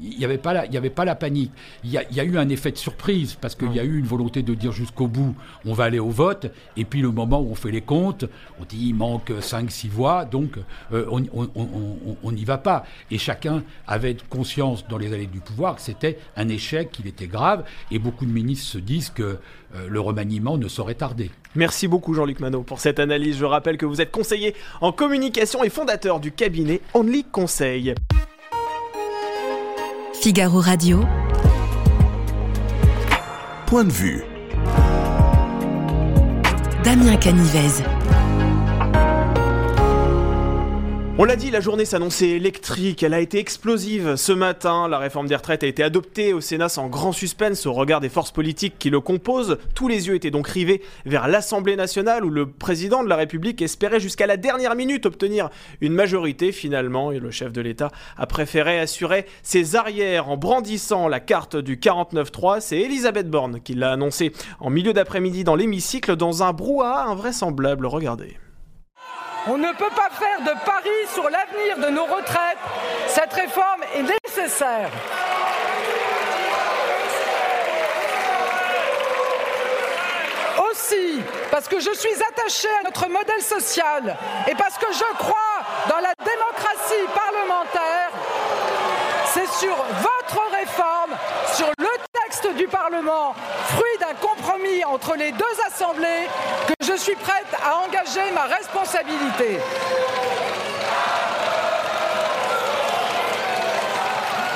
il 0.00 0.18
n'y 0.18 0.24
avait, 0.24 0.38
pas 0.38 0.52
la, 0.52 0.60
avait 0.62 0.90
pas 0.90 1.04
la 1.04 1.14
panique. 1.14 1.52
Il 1.84 1.90
y, 1.90 1.98
a, 1.98 2.24
eu 2.24 2.38
un 2.38 2.48
effet 2.48 2.70
de 2.70 2.76
surprise 2.76 3.36
parce 3.40 3.54
qu'il 3.54 3.72
y 3.72 3.80
a 3.80 3.84
eu 3.84 3.98
une 3.98 4.06
volonté 4.06 4.42
de 4.42 4.54
dire 4.54 4.72
jusqu'au 4.72 5.08
bout, 5.08 5.34
on 5.64 5.72
va 5.72 5.84
aller 5.84 5.98
au 5.98 6.10
vote. 6.10 6.46
Et 6.76 6.84
puis 6.84 7.00
le 7.00 7.10
moment 7.10 7.40
où 7.40 7.50
on 7.50 7.54
fait 7.54 7.70
les 7.70 7.80
comptes, 7.80 8.24
on 8.60 8.64
dit 8.64 8.88
il 8.88 8.94
manque 8.94 9.30
5-6 9.30 9.88
voix, 9.88 10.24
donc 10.24 10.58
euh, 10.92 11.06
on 11.10 12.32
n'y 12.32 12.44
va 12.44 12.58
pas. 12.58 12.84
Et 13.10 13.18
chacun 13.18 13.62
avait 13.86 14.16
conscience 14.28 14.86
dans 14.88 14.98
les 14.98 15.12
allées 15.12 15.26
du 15.26 15.40
pouvoir 15.40 15.76
que 15.76 15.82
c'était 15.82 16.18
un 16.36 16.48
échec, 16.48 16.90
qu'il 16.90 17.06
était 17.06 17.26
grave. 17.26 17.64
Et 17.90 17.98
beaucoup 17.98 18.26
de 18.26 18.32
ministres 18.32 18.66
se 18.66 18.78
disent 18.78 19.10
que 19.10 19.38
euh, 19.74 19.88
le 19.88 20.00
remaniement 20.00 20.56
ne 20.56 20.68
saurait 20.68 20.94
tarder. 20.94 21.30
Merci 21.54 21.88
beaucoup 21.88 22.14
Jean-Luc 22.14 22.40
Manot 22.40 22.62
pour 22.62 22.80
cette 22.80 22.98
analyse. 22.98 23.36
Je 23.38 23.44
rappelle 23.44 23.76
que 23.76 23.86
vous 23.86 24.00
êtes 24.00 24.10
conseiller 24.10 24.54
en 24.80 24.92
communication 24.92 25.62
et 25.64 25.70
fondateur 25.70 26.20
du 26.20 26.32
cabinet 26.32 26.80
Only 26.94 27.24
Conseil. 27.24 27.94
Figaro 30.20 30.58
Radio. 30.60 31.06
Point 33.66 33.84
de 33.84 33.92
vue. 33.92 34.24
Damien 36.82 37.16
Canivez. 37.16 37.82
On 41.20 41.24
l'a 41.24 41.34
dit, 41.34 41.50
la 41.50 41.58
journée 41.60 41.84
s'annonçait 41.84 42.28
électrique, 42.28 43.02
elle 43.02 43.12
a 43.12 43.18
été 43.18 43.40
explosive 43.40 44.14
ce 44.14 44.30
matin. 44.30 44.86
La 44.86 44.98
réforme 44.98 45.26
des 45.26 45.34
retraites 45.34 45.64
a 45.64 45.66
été 45.66 45.82
adoptée 45.82 46.32
au 46.32 46.40
Sénat 46.40 46.68
sans 46.68 46.86
grand 46.86 47.10
suspense 47.10 47.66
au 47.66 47.72
regard 47.72 47.98
des 47.98 48.08
forces 48.08 48.30
politiques 48.30 48.78
qui 48.78 48.88
le 48.88 49.00
composent. 49.00 49.58
Tous 49.74 49.88
les 49.88 50.06
yeux 50.06 50.14
étaient 50.14 50.30
donc 50.30 50.46
rivés 50.46 50.80
vers 51.06 51.26
l'Assemblée 51.26 51.74
nationale 51.74 52.24
où 52.24 52.30
le 52.30 52.48
président 52.48 53.02
de 53.02 53.08
la 53.08 53.16
République 53.16 53.60
espérait 53.62 53.98
jusqu'à 53.98 54.28
la 54.28 54.36
dernière 54.36 54.76
minute 54.76 55.06
obtenir 55.06 55.50
une 55.80 55.92
majorité 55.92 56.52
finalement 56.52 57.10
et 57.10 57.18
le 57.18 57.32
chef 57.32 57.52
de 57.52 57.62
l'État 57.62 57.90
a 58.16 58.26
préféré 58.28 58.78
assurer 58.78 59.26
ses 59.42 59.74
arrières 59.74 60.28
en 60.28 60.36
brandissant 60.36 61.08
la 61.08 61.18
carte 61.18 61.56
du 61.56 61.78
49-3. 61.78 62.60
C'est 62.60 62.78
Elisabeth 62.78 63.28
Borne 63.28 63.58
qui 63.60 63.74
l'a 63.74 63.90
annoncé 63.90 64.32
en 64.60 64.70
milieu 64.70 64.92
d'après-midi 64.92 65.42
dans 65.42 65.56
l'hémicycle 65.56 66.14
dans 66.14 66.44
un 66.44 66.52
brouhaha 66.52 67.08
invraisemblable. 67.08 67.86
Regardez. 67.86 68.36
On 69.46 69.56
ne 69.56 69.72
peut 69.72 69.90
pas 69.94 70.10
faire 70.10 70.40
de 70.40 70.58
pari 70.64 70.90
sur 71.14 71.30
l'avenir 71.30 71.78
de 71.78 71.90
nos 71.90 72.04
retraites. 72.04 72.58
Cette 73.06 73.32
réforme 73.32 73.82
est 73.94 74.02
nécessaire. 74.02 74.90
Aussi, 80.70 81.22
parce 81.50 81.68
que 81.68 81.80
je 81.80 81.92
suis 81.94 82.14
attachée 82.30 82.68
à 82.80 82.84
notre 82.84 83.08
modèle 83.08 83.40
social 83.40 84.16
et 84.46 84.54
parce 84.54 84.76
que 84.76 84.92
je 84.92 85.16
crois 85.16 85.36
dans 85.88 86.00
la 86.00 86.12
démocratie 86.24 87.06
parlementaire, 87.14 88.10
c'est 89.26 89.48
sur 89.48 89.76
votre 89.76 90.50
réforme, 90.52 91.16
sur 91.54 91.68
le 91.78 92.07
du 92.46 92.68
Parlement, 92.68 93.34
fruit 93.66 93.98
d'un 94.00 94.14
compromis 94.14 94.84
entre 94.84 95.16
les 95.16 95.32
deux 95.32 95.44
assemblées, 95.66 96.28
que 96.68 96.86
je 96.86 96.96
suis 96.96 97.16
prête 97.16 97.46
à 97.64 97.78
engager 97.78 98.30
ma 98.32 98.42
responsabilité. 98.42 99.58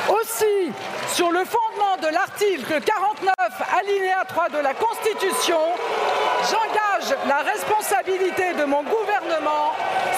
Aussi, 0.08 0.72
sur 1.12 1.32
le 1.32 1.44
fondement 1.44 1.96
de 2.02 2.14
l'article 2.14 2.80
49, 2.80 3.34
alinéa 3.80 4.24
3 4.28 4.48
de 4.50 4.58
la 4.58 4.74
Constitution, 4.74 5.60
j'engage 6.42 7.16
la 7.26 7.38
responsabilité 7.38 8.54
de 8.54 8.64
mon 8.64 8.82
gouvernement 8.84 9.72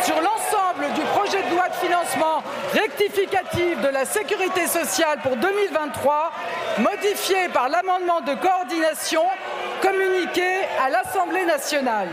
sur 0.04 0.16
l'ensemble 0.16 0.92
du 0.94 1.00
projet 1.16 1.42
de 1.48 1.54
loi 1.54 1.66
de 1.68 1.74
financement 1.74 2.42
rectificatif 2.72 3.80
de 3.80 3.88
la 3.88 4.04
sécurité 4.04 4.66
sociale 4.66 5.18
pour 5.22 5.34
2023, 5.36 6.30
modifié 6.78 7.48
par 7.54 7.70
l'amendement 7.70 8.20
de 8.20 8.38
coordination 8.38 9.22
communiqué 9.80 10.42
à 10.84 10.90
l'Assemblée 10.90 11.46
nationale. 11.46 12.10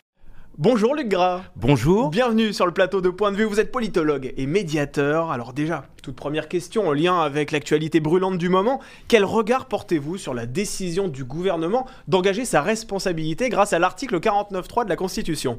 Bonjour 0.57 0.95
Luc 0.95 1.09
Gras. 1.09 1.41
Bonjour. 1.57 2.09
Bienvenue 2.11 2.53
sur 2.53 2.65
le 2.65 2.71
plateau 2.71 3.01
de 3.01 3.09
Point 3.09 3.31
de 3.31 3.37
vue. 3.37 3.43
Vous 3.43 3.59
êtes 3.59 3.71
politologue 3.71 4.33
et 4.37 4.45
médiateur. 4.45 5.31
Alors 5.31 5.51
déjà, 5.51 5.85
toute 6.01 6.15
première 6.15 6.47
question 6.47 6.87
en 6.87 6.93
lien 6.93 7.19
avec 7.19 7.51
l'actualité 7.51 7.99
brûlante 7.99 8.37
du 8.37 8.47
moment. 8.47 8.79
Quel 9.09 9.25
regard 9.25 9.65
portez-vous 9.65 10.17
sur 10.17 10.33
la 10.33 10.45
décision 10.45 11.09
du 11.09 11.25
gouvernement 11.25 11.87
d'engager 12.07 12.45
sa 12.45 12.61
responsabilité 12.61 13.49
grâce 13.49 13.73
à 13.73 13.79
l'article 13.79 14.19
49.3 14.19 14.85
de 14.85 14.89
la 14.89 14.95
Constitution? 14.95 15.57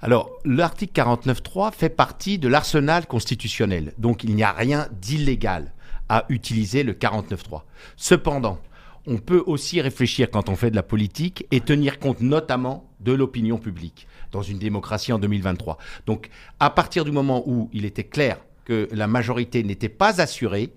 Alors, 0.00 0.30
l'article 0.44 1.00
49.3 1.00 1.72
fait 1.72 1.88
partie 1.88 2.38
de 2.38 2.48
l'arsenal 2.48 3.06
constitutionnel, 3.06 3.94
donc 3.98 4.22
il 4.22 4.34
n'y 4.34 4.44
a 4.44 4.52
rien 4.52 4.86
d'illégal 5.00 5.72
à 6.08 6.24
utiliser 6.28 6.84
le 6.84 6.92
49.3. 6.92 7.62
Cependant, 7.96 8.60
on 9.06 9.18
peut 9.18 9.42
aussi 9.46 9.80
réfléchir 9.80 10.30
quand 10.30 10.48
on 10.48 10.56
fait 10.56 10.70
de 10.70 10.76
la 10.76 10.82
politique 10.82 11.46
et 11.50 11.60
tenir 11.60 11.98
compte 11.98 12.20
notamment 12.20 12.88
de 13.00 13.12
l'opinion 13.12 13.58
publique 13.58 14.06
dans 14.32 14.42
une 14.42 14.58
démocratie 14.58 15.12
en 15.12 15.18
2023. 15.18 15.78
Donc, 16.06 16.28
à 16.60 16.70
partir 16.70 17.04
du 17.04 17.10
moment 17.10 17.42
où 17.46 17.68
il 17.72 17.84
était 17.84 18.04
clair 18.04 18.38
que 18.64 18.88
la 18.92 19.06
majorité 19.06 19.62
n'était 19.64 19.88
pas 19.88 20.20
assurée, 20.20 20.72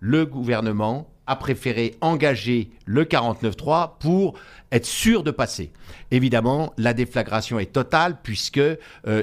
le 0.00 0.24
gouvernement 0.24 1.08
a 1.26 1.36
préféré 1.36 1.96
engager 2.00 2.70
le 2.84 3.04
49.3 3.04 3.98
pour 3.98 4.34
être 4.72 4.86
sûr 4.86 5.22
de 5.22 5.30
passer. 5.30 5.70
Évidemment, 6.10 6.72
la 6.78 6.94
déflagration 6.94 7.58
est 7.58 7.72
totale 7.72 8.18
puisque 8.22 8.58
euh, 8.58 8.78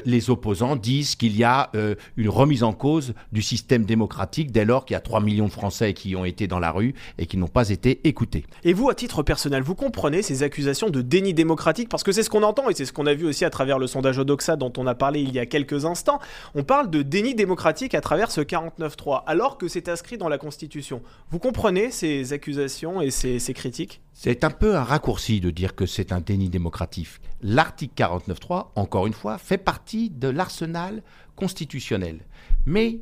les 0.05 0.29
opposants 0.29 0.75
disent 0.75 1.15
qu'il 1.15 1.35
y 1.35 1.43
a 1.43 1.69
euh, 1.75 1.95
une 2.17 2.29
remise 2.29 2.63
en 2.63 2.73
cause 2.73 3.13
du 3.31 3.41
système 3.41 3.83
démocratique 3.83 4.51
dès 4.51 4.63
lors 4.63 4.85
qu'il 4.85 4.93
y 4.93 4.97
a 4.97 5.01
3 5.01 5.21
millions 5.21 5.47
de 5.47 5.51
Français 5.51 5.93
qui 5.93 6.15
ont 6.15 6.25
été 6.25 6.47
dans 6.47 6.59
la 6.59 6.71
rue 6.71 6.93
et 7.17 7.25
qui 7.25 7.37
n'ont 7.37 7.47
pas 7.47 7.69
été 7.69 8.07
écoutés. 8.07 8.45
Et 8.63 8.73
vous, 8.73 8.89
à 8.89 8.95
titre 8.95 9.23
personnel, 9.23 9.63
vous 9.63 9.75
comprenez 9.75 10.21
ces 10.21 10.43
accusations 10.43 10.89
de 10.89 11.01
déni 11.01 11.33
démocratique? 11.33 11.89
Parce 11.89 12.03
que 12.03 12.11
c'est 12.11 12.23
ce 12.23 12.29
qu'on 12.29 12.43
entend 12.43 12.69
et 12.69 12.75
c'est 12.75 12.85
ce 12.85 12.93
qu'on 12.93 13.07
a 13.07 13.13
vu 13.13 13.25
aussi 13.25 13.43
à 13.43 13.49
travers 13.49 13.79
le 13.79 13.87
sondage 13.87 14.19
Odoxa 14.19 14.55
dont 14.55 14.71
on 14.77 14.85
a 14.85 14.95
parlé 14.95 15.21
il 15.21 15.33
y 15.33 15.39
a 15.39 15.45
quelques 15.45 15.85
instants. 15.85 16.19
On 16.53 16.63
parle 16.63 16.89
de 16.89 17.01
déni 17.01 17.33
démocratique 17.33 17.95
à 17.95 18.01
travers 18.01 18.29
ce 18.31 18.41
49.3 18.41 19.23
alors 19.25 19.57
que 19.57 19.67
c'est 19.67 19.89
inscrit 19.89 20.17
dans 20.17 20.29
la 20.29 20.37
Constitution. 20.37 21.01
Vous 21.31 21.39
comprenez 21.39 21.89
ces 21.89 22.33
accusations 22.33 23.01
et 23.01 23.09
ces, 23.09 23.39
ces 23.39 23.53
critiques? 23.53 24.01
C'est 24.21 24.43
un 24.43 24.49
peu 24.49 24.75
un 24.75 24.83
raccourci 24.83 25.39
de 25.39 25.49
dire 25.49 25.75
que 25.75 25.85
c'est 25.85 26.11
un 26.11 26.19
déni 26.19 26.49
démocratique. 26.49 27.07
L'article 27.41 27.93
49.3, 27.95 28.71
encore 28.75 29.07
une 29.07 29.13
fois, 29.13 29.37
fait 29.37 29.57
partie 29.57 30.09
de 30.09 30.27
l'arsenal 30.27 31.03
constitutionnel. 31.37 32.19
Mais 32.65 32.99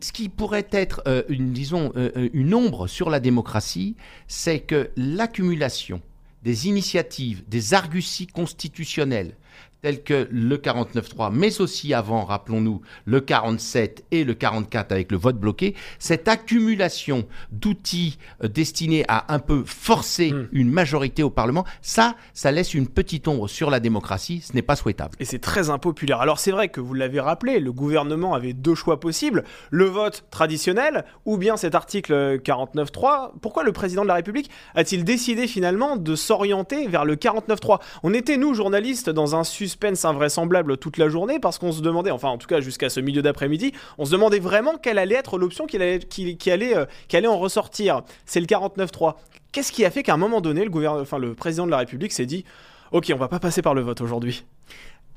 ce 0.00 0.12
qui 0.12 0.28
pourrait 0.28 0.68
être, 0.70 1.02
euh, 1.08 1.24
disons, 1.28 1.90
euh, 1.96 2.28
une 2.34 2.54
ombre 2.54 2.86
sur 2.86 3.10
la 3.10 3.18
démocratie, 3.18 3.96
c'est 4.28 4.60
que 4.60 4.92
l'accumulation 4.96 6.00
des 6.44 6.68
initiatives, 6.68 7.42
des 7.48 7.74
arguties 7.74 8.28
constitutionnelles, 8.28 9.34
tels 9.82 10.02
que 10.02 10.28
le 10.30 10.56
49.3, 10.56 11.30
mais 11.32 11.60
aussi 11.60 11.94
avant, 11.94 12.24
rappelons-nous, 12.24 12.82
le 13.04 13.20
47 13.20 14.04
et 14.10 14.24
le 14.24 14.34
44 14.34 14.92
avec 14.92 15.10
le 15.10 15.18
vote 15.18 15.38
bloqué, 15.38 15.74
cette 15.98 16.28
accumulation 16.28 17.26
d'outils 17.50 18.18
euh, 18.44 18.48
destinés 18.48 19.04
à 19.08 19.32
un 19.32 19.38
peu 19.38 19.62
forcer 19.64 20.32
hmm. 20.32 20.48
une 20.52 20.70
majorité 20.70 21.22
au 21.22 21.30
Parlement, 21.30 21.64
ça, 21.82 22.14
ça 22.34 22.50
laisse 22.50 22.74
une 22.74 22.88
petite 22.88 23.28
ombre 23.28 23.48
sur 23.48 23.70
la 23.70 23.80
démocratie, 23.80 24.40
ce 24.40 24.52
n'est 24.54 24.62
pas 24.62 24.76
souhaitable. 24.76 25.16
Et 25.18 25.24
c'est 25.24 25.38
très 25.38 25.70
impopulaire. 25.70 26.20
Alors 26.20 26.38
c'est 26.38 26.50
vrai 26.50 26.68
que 26.68 26.80
vous 26.80 26.94
l'avez 26.94 27.20
rappelé, 27.20 27.60
le 27.60 27.72
gouvernement 27.72 28.34
avait 28.34 28.52
deux 28.52 28.74
choix 28.74 29.00
possibles, 29.00 29.44
le 29.70 29.84
vote 29.86 30.24
traditionnel 30.30 31.04
ou 31.24 31.38
bien 31.38 31.56
cet 31.56 31.74
article 31.74 32.38
49.3. 32.40 33.32
Pourquoi 33.40 33.64
le 33.64 33.72
président 33.72 34.02
de 34.02 34.08
la 34.08 34.14
République 34.14 34.50
a-t-il 34.74 35.04
décidé 35.04 35.46
finalement 35.46 35.96
de 35.96 36.14
s'orienter 36.14 36.86
vers 36.88 37.04
le 37.04 37.16
49.3 37.16 37.80
On 38.02 38.12
était, 38.12 38.36
nous, 38.36 38.54
journalistes, 38.54 39.10
dans 39.10 39.36
un 39.36 39.39
suspense 39.44 40.04
invraisemblable 40.04 40.76
toute 40.76 40.98
la 40.98 41.08
journée 41.08 41.38
parce 41.40 41.58
qu'on 41.58 41.72
se 41.72 41.80
demandait, 41.80 42.10
enfin 42.10 42.28
en 42.28 42.38
tout 42.38 42.46
cas 42.46 42.60
jusqu'à 42.60 42.88
ce 42.88 43.00
milieu 43.00 43.22
d'après-midi, 43.22 43.72
on 43.98 44.04
se 44.04 44.12
demandait 44.12 44.38
vraiment 44.38 44.76
quelle 44.76 44.98
allait 44.98 45.16
être 45.16 45.38
l'option 45.38 45.66
qui 45.66 45.76
allait, 45.76 45.98
qui, 45.98 46.50
allait, 46.50 46.76
euh, 46.76 46.86
qui 47.08 47.16
allait 47.16 47.28
en 47.28 47.38
ressortir. 47.38 48.02
C'est 48.26 48.40
le 48.40 48.46
49-3. 48.46 49.16
Qu'est-ce 49.52 49.72
qui 49.72 49.84
a 49.84 49.90
fait 49.90 50.02
qu'à 50.02 50.14
un 50.14 50.18
moment 50.18 50.40
donné, 50.40 50.64
le, 50.64 50.88
enfin, 50.88 51.18
le 51.18 51.34
président 51.34 51.66
de 51.66 51.70
la 51.70 51.78
République 51.78 52.12
s'est 52.12 52.26
dit 52.26 52.44
Ok, 52.92 53.10
on 53.14 53.18
va 53.18 53.28
pas 53.28 53.38
passer 53.38 53.62
par 53.62 53.74
le 53.74 53.82
vote 53.82 54.00
aujourd'hui? 54.00 54.44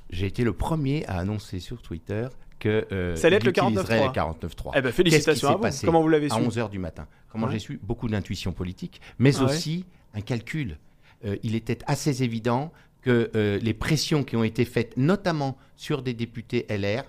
J'ai 0.09 0.27
été 0.27 0.43
le 0.43 0.53
premier 0.53 1.05
à 1.07 1.17
annoncer 1.17 1.59
sur 1.59 1.81
Twitter 1.81 2.27
que 2.59 2.85
euh, 2.91 3.15
ça 3.15 3.27
allait 3.27 3.37
être 3.37 3.43
le 3.43 3.51
49.3. 3.51 4.11
49 4.13 4.51
eh 4.75 4.81
ben, 4.81 4.91
félicitations 4.91 5.49
à 5.49 5.55
vous. 5.55 5.77
Comment 5.83 6.01
vous 6.01 6.09
l'avez 6.09 6.29
su? 6.29 6.35
À 6.35 6.39
11h 6.39 6.69
du 6.69 6.79
matin? 6.79 7.07
Comment 7.29 7.49
j'ai 7.49 7.59
su? 7.59 7.79
Beaucoup 7.83 8.07
d'intuition 8.07 8.53
politique, 8.53 9.01
mais 9.17 9.35
ah 9.39 9.43
aussi 9.43 9.85
un 10.13 10.21
calcul. 10.21 10.77
Euh, 11.25 11.35
il 11.43 11.55
était 11.55 11.79
assez 11.87 12.23
évident 12.23 12.71
que 13.03 13.29
euh, 13.35 13.59
les 13.59 13.73
pressions 13.73 14.23
qui 14.23 14.35
ont 14.35 14.43
été 14.43 14.65
faites, 14.65 14.97
notamment 14.97 15.57
sur 15.75 16.01
des 16.01 16.13
députés 16.13 16.65
LR, 16.69 17.03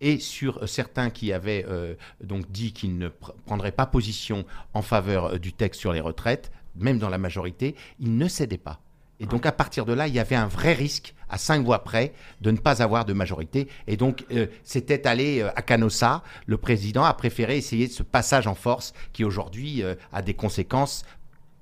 et 0.00 0.20
sur 0.20 0.62
euh, 0.62 0.66
certains 0.66 1.10
qui 1.10 1.32
avaient 1.32 1.66
euh, 1.68 1.94
donc 2.22 2.50
dit 2.52 2.72
qu'ils 2.72 2.98
ne 2.98 3.08
prendraient 3.08 3.72
pas 3.72 3.86
position 3.86 4.44
en 4.74 4.82
faveur 4.82 5.40
du 5.40 5.52
texte 5.52 5.80
sur 5.80 5.92
les 5.92 6.00
retraites, 6.00 6.52
même 6.76 6.98
dans 6.98 7.08
la 7.08 7.18
majorité, 7.18 7.74
ils 7.98 8.16
ne 8.16 8.28
cédaient 8.28 8.58
pas. 8.58 8.80
Et 9.20 9.26
donc 9.26 9.46
à 9.46 9.50
partir 9.50 9.84
de 9.84 9.92
là, 9.92 10.06
il 10.06 10.14
y 10.14 10.20
avait 10.20 10.36
un 10.36 10.46
vrai 10.46 10.74
risque, 10.74 11.14
à 11.28 11.38
cinq 11.38 11.64
voix 11.64 11.82
près, 11.82 12.12
de 12.40 12.52
ne 12.52 12.56
pas 12.56 12.82
avoir 12.82 13.04
de 13.04 13.12
majorité. 13.12 13.66
Et 13.88 13.96
donc 13.96 14.24
c'était 14.62 15.08
allé 15.08 15.42
à 15.42 15.60
Canossa. 15.60 16.22
Le 16.46 16.56
président 16.56 17.02
a 17.02 17.12
préféré 17.14 17.56
essayer 17.56 17.88
ce 17.88 18.04
passage 18.04 18.46
en 18.46 18.54
force 18.54 18.94
qui 19.12 19.24
aujourd'hui 19.24 19.82
a 20.12 20.22
des 20.22 20.34
conséquences 20.34 21.04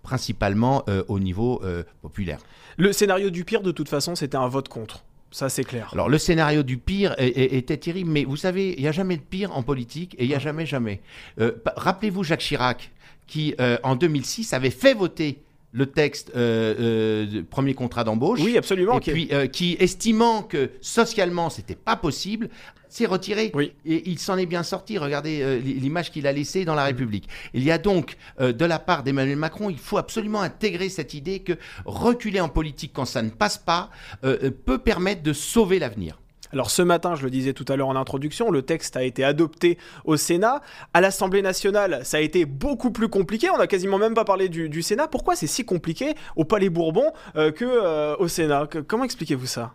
principalement 0.06 0.84
au 1.08 1.18
niveau 1.18 1.60
populaire. 2.00 2.38
Le 2.78 2.92
scénario 2.92 3.30
du 3.30 3.44
pire, 3.44 3.62
de 3.62 3.72
toute 3.72 3.88
façon, 3.88 4.14
c'était 4.14 4.36
un 4.36 4.48
vote 4.48 4.68
contre. 4.68 5.04
Ça, 5.30 5.48
c'est 5.48 5.64
clair. 5.64 5.90
Alors, 5.92 6.08
le 6.08 6.18
scénario 6.18 6.62
du 6.62 6.78
pire 6.78 7.14
était 7.18 7.76
terrible, 7.76 8.10
mais 8.10 8.24
vous 8.24 8.36
savez, 8.36 8.74
il 8.76 8.80
n'y 8.80 8.88
a 8.88 8.92
jamais 8.92 9.16
de 9.16 9.22
pire 9.22 9.54
en 9.56 9.62
politique 9.62 10.14
et 10.18 10.24
il 10.24 10.28
n'y 10.28 10.34
a 10.34 10.38
jamais, 10.38 10.66
jamais. 10.66 11.00
Euh, 11.40 11.52
rappelez-vous 11.76 12.22
Jacques 12.22 12.40
Chirac, 12.40 12.90
qui, 13.26 13.54
euh, 13.60 13.76
en 13.82 13.96
2006, 13.96 14.52
avait 14.52 14.70
fait 14.70 14.94
voter 14.94 15.42
le 15.76 15.86
texte 15.86 16.32
euh, 16.34 17.42
premier 17.50 17.74
contrat 17.74 18.02
d'embauche. 18.02 18.40
Oui, 18.42 18.56
absolument. 18.56 18.98
Et 18.98 19.12
puis, 19.12 19.30
qui, 19.52 19.76
estimant 19.78 20.42
que 20.42 20.70
socialement, 20.80 21.50
c'était 21.50 21.74
pas 21.74 21.96
possible, 21.96 22.48
s'est 22.88 23.06
retiré. 23.06 23.52
Et 23.84 24.08
il 24.08 24.18
s'en 24.18 24.36
est 24.36 24.46
bien 24.46 24.62
sorti. 24.62 24.98
Regardez 24.98 25.40
euh, 25.42 25.58
l'image 25.58 26.10
qu'il 26.10 26.26
a 26.26 26.32
laissée 26.32 26.64
dans 26.64 26.74
La 26.74 26.84
mm. 26.84 26.86
République. 26.86 27.28
Il 27.54 27.62
y 27.62 27.70
a 27.70 27.78
donc, 27.78 28.16
euh, 28.40 28.52
de 28.52 28.64
la 28.64 28.78
part 28.78 29.02
d'Emmanuel 29.02 29.36
Macron, 29.36 29.70
il 29.70 29.78
faut 29.78 29.98
absolument 29.98 30.42
intégrer 30.42 30.88
cette 30.88 31.14
idée 31.14 31.40
que 31.40 31.52
reculer 31.84 32.40
en 32.40 32.48
politique 32.48 32.92
quand 32.94 33.04
ça 33.04 33.22
ne 33.22 33.30
passe 33.30 33.58
pas 33.58 33.90
euh, 34.24 34.50
peut 34.50 34.78
permettre 34.78 35.22
de 35.22 35.32
sauver 35.32 35.78
l'avenir. 35.78 36.18
Alors 36.56 36.70
ce 36.70 36.80
matin, 36.80 37.14
je 37.16 37.22
le 37.22 37.28
disais 37.28 37.52
tout 37.52 37.66
à 37.68 37.76
l'heure 37.76 37.88
en 37.88 37.96
introduction, 37.96 38.50
le 38.50 38.62
texte 38.62 38.96
a 38.96 39.02
été 39.02 39.22
adopté 39.24 39.76
au 40.06 40.16
Sénat. 40.16 40.62
À 40.94 41.02
l'Assemblée 41.02 41.42
nationale, 41.42 42.00
ça 42.02 42.16
a 42.16 42.20
été 42.20 42.46
beaucoup 42.46 42.90
plus 42.90 43.08
compliqué. 43.08 43.50
On 43.50 43.58
n'a 43.58 43.66
quasiment 43.66 43.98
même 43.98 44.14
pas 44.14 44.24
parlé 44.24 44.48
du, 44.48 44.80
Sénat. 44.80 45.06
Pourquoi 45.06 45.36
c'est 45.36 45.46
si 45.46 45.66
compliqué 45.66 46.14
au 46.34 46.46
Palais 46.46 46.70
Bourbon 46.70 47.12
que 47.34 48.16
au 48.16 48.26
Sénat? 48.26 48.70
Comment 48.88 49.04
expliquez-vous 49.04 49.44
ça? 49.44 49.74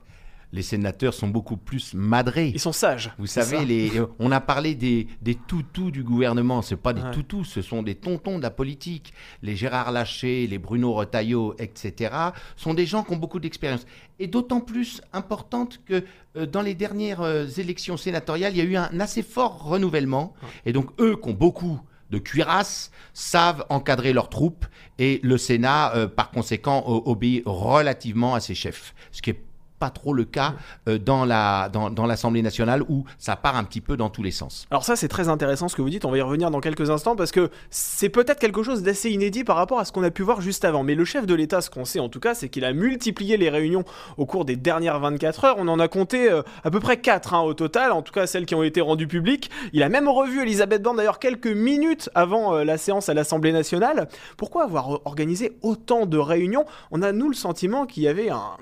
Les 0.53 0.61
sénateurs 0.61 1.13
sont 1.13 1.27
beaucoup 1.27 1.57
plus 1.57 1.93
madrés. 1.93 2.51
Ils 2.53 2.59
sont 2.59 2.73
sages. 2.73 3.11
Vous 3.17 3.27
savez, 3.27 3.63
les, 3.65 3.99
euh, 3.99 4.07
on 4.19 4.31
a 4.31 4.41
parlé 4.41 4.75
des, 4.75 5.07
des 5.21 5.35
toutous 5.35 5.91
du 5.91 6.03
gouvernement. 6.03 6.61
Ce 6.61 6.75
pas 6.75 6.93
des 6.93 7.01
toutous, 7.11 7.45
ce 7.45 7.61
sont 7.61 7.83
des 7.83 7.95
tontons 7.95 8.37
de 8.37 8.43
la 8.43 8.51
politique. 8.51 9.13
Les 9.41 9.55
Gérard 9.55 9.91
Laché, 9.91 10.47
les 10.47 10.57
Bruno 10.57 10.93
Retailleau, 10.93 11.55
etc., 11.57 12.13
sont 12.55 12.73
des 12.73 12.85
gens 12.85 13.03
qui 13.03 13.13
ont 13.13 13.17
beaucoup 13.17 13.39
d'expérience. 13.39 13.85
Et 14.19 14.27
d'autant 14.27 14.59
plus 14.59 15.01
importante 15.13 15.79
que 15.85 16.03
euh, 16.35 16.45
dans 16.45 16.61
les 16.61 16.75
dernières 16.75 17.21
euh, 17.21 17.47
élections 17.57 17.97
sénatoriales, 17.97 18.53
il 18.53 18.57
y 18.57 18.61
a 18.61 18.65
eu 18.65 18.75
un 18.75 18.99
assez 18.99 19.23
fort 19.23 19.63
renouvellement. 19.63 20.33
Et 20.65 20.73
donc, 20.73 20.89
eux 20.99 21.15
qui 21.15 21.29
ont 21.29 21.33
beaucoup 21.33 21.79
de 22.09 22.17
cuirasse 22.17 22.91
savent 23.13 23.65
encadrer 23.69 24.11
leurs 24.11 24.27
troupes 24.27 24.65
et 24.99 25.21
le 25.23 25.37
Sénat, 25.37 26.09
par 26.13 26.31
conséquent, 26.31 26.83
obéit 26.85 27.41
relativement 27.45 28.35
à 28.35 28.41
ses 28.41 28.53
chefs. 28.53 28.93
Ce 29.13 29.21
qui 29.21 29.29
est 29.29 29.41
pas 29.81 29.89
trop 29.89 30.13
le 30.13 30.25
cas 30.25 30.53
euh, 30.87 30.99
dans 30.99 31.25
la 31.25 31.67
dans, 31.69 32.05
l'Assemblée 32.05 32.43
nationale 32.43 32.83
où 32.87 33.03
ça 33.17 33.35
part 33.35 33.55
un 33.55 33.63
petit 33.63 33.81
peu 33.81 33.97
dans 33.97 34.11
tous 34.11 34.21
les 34.21 34.29
sens. 34.29 34.67
Alors 34.69 34.85
ça 34.85 34.95
c'est 34.95 35.07
très 35.07 35.27
intéressant 35.27 35.67
ce 35.69 35.75
que 35.75 35.81
vous 35.81 35.89
dites, 35.89 36.05
on 36.05 36.11
va 36.11 36.19
y 36.19 36.21
revenir 36.21 36.51
dans 36.51 36.59
quelques 36.59 36.91
instants 36.91 37.15
parce 37.15 37.31
que 37.31 37.49
c'est 37.71 38.09
peut-être 38.09 38.39
quelque 38.39 38.61
chose 38.61 38.83
d'assez 38.83 39.09
inédit 39.09 39.43
par 39.43 39.55
rapport 39.55 39.79
à 39.79 39.85
ce 39.85 39.91
qu'on 39.91 40.03
a 40.03 40.11
pu 40.11 40.21
voir 40.21 40.39
juste 40.39 40.65
avant. 40.65 40.83
Mais 40.83 40.93
le 40.93 41.03
chef 41.03 41.25
de 41.25 41.33
l'État, 41.33 41.61
ce 41.61 41.71
qu'on 41.71 41.83
sait 41.83 41.99
en 41.99 42.09
tout 42.09 42.19
cas, 42.19 42.35
c'est 42.35 42.47
qu'il 42.49 42.63
a 42.63 42.73
multiplié 42.73 43.37
les 43.37 43.49
réunions 43.49 43.83
au 44.17 44.27
cours 44.27 44.45
des 44.45 44.55
dernières 44.55 44.99
24 44.99 45.45
heures. 45.45 45.55
On 45.57 45.67
en 45.67 45.79
a 45.79 45.87
compté 45.87 46.31
euh, 46.31 46.43
à 46.63 46.69
peu 46.69 46.79
près 46.79 46.97
4 46.97 47.33
hein, 47.33 47.41
au 47.41 47.55
total, 47.55 47.91
en 47.91 48.03
tout 48.03 48.13
cas 48.13 48.27
celles 48.27 48.45
qui 48.45 48.53
ont 48.53 48.63
été 48.63 48.81
rendues 48.81 49.07
publiques. 49.07 49.49
Il 49.73 49.81
a 49.81 49.89
même 49.89 50.07
revu 50.07 50.43
Elisabeth 50.43 50.83
Borne 50.83 50.97
d'ailleurs 50.97 51.17
quelques 51.17 51.47
minutes 51.47 52.11
avant 52.13 52.53
euh, 52.53 52.63
la 52.63 52.77
séance 52.77 53.09
à 53.09 53.15
l'Assemblée 53.15 53.51
nationale. 53.51 54.07
Pourquoi 54.37 54.65
avoir 54.65 55.05
organisé 55.07 55.57
autant 55.63 56.05
de 56.05 56.19
réunions? 56.19 56.65
On 56.91 57.01
a 57.01 57.11
nous 57.11 57.29
le 57.29 57.35
sentiment 57.35 57.87
qu'il 57.87 58.03
y 58.03 58.07
avait 58.07 58.29
un, 58.29 58.57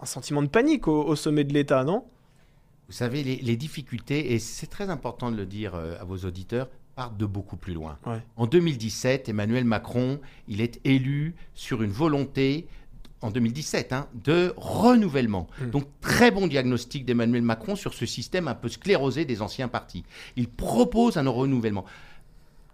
un 0.00 0.06
sentiment 0.06 0.42
de 0.42 0.48
panique 0.48 0.88
au, 0.88 1.04
au 1.04 1.16
sommet 1.16 1.44
de 1.44 1.52
l'État, 1.52 1.84
non? 1.84 2.04
Vous 2.88 2.92
savez, 2.92 3.24
les, 3.24 3.36
les 3.36 3.56
difficultés, 3.56 4.32
et 4.32 4.38
c'est 4.38 4.68
très 4.68 4.90
important 4.90 5.30
de 5.30 5.36
le 5.36 5.46
dire 5.46 5.74
euh, 5.74 5.96
à 6.00 6.04
vos 6.04 6.18
auditeurs, 6.18 6.68
partent 6.94 7.16
de 7.16 7.26
beaucoup 7.26 7.56
plus 7.56 7.74
loin. 7.74 7.98
Ouais. 8.06 8.22
En 8.36 8.46
2017, 8.46 9.28
Emmanuel 9.28 9.64
Macron, 9.64 10.18
il 10.48 10.60
est 10.60 10.80
élu 10.84 11.34
sur 11.54 11.82
une 11.82 11.90
volonté, 11.90 12.66
en 13.20 13.30
2017, 13.30 13.92
hein, 13.92 14.08
de 14.14 14.54
renouvellement. 14.56 15.46
Mm. 15.60 15.70
Donc, 15.70 15.84
très 16.00 16.30
bon 16.30 16.46
diagnostic 16.46 17.04
d'Emmanuel 17.04 17.42
Macron 17.42 17.76
sur 17.76 17.92
ce 17.92 18.06
système 18.06 18.48
un 18.48 18.54
peu 18.54 18.68
sclérosé 18.68 19.24
des 19.24 19.42
anciens 19.42 19.68
partis. 19.68 20.04
Il 20.36 20.48
propose 20.48 21.18
un 21.18 21.28
renouvellement. 21.28 21.84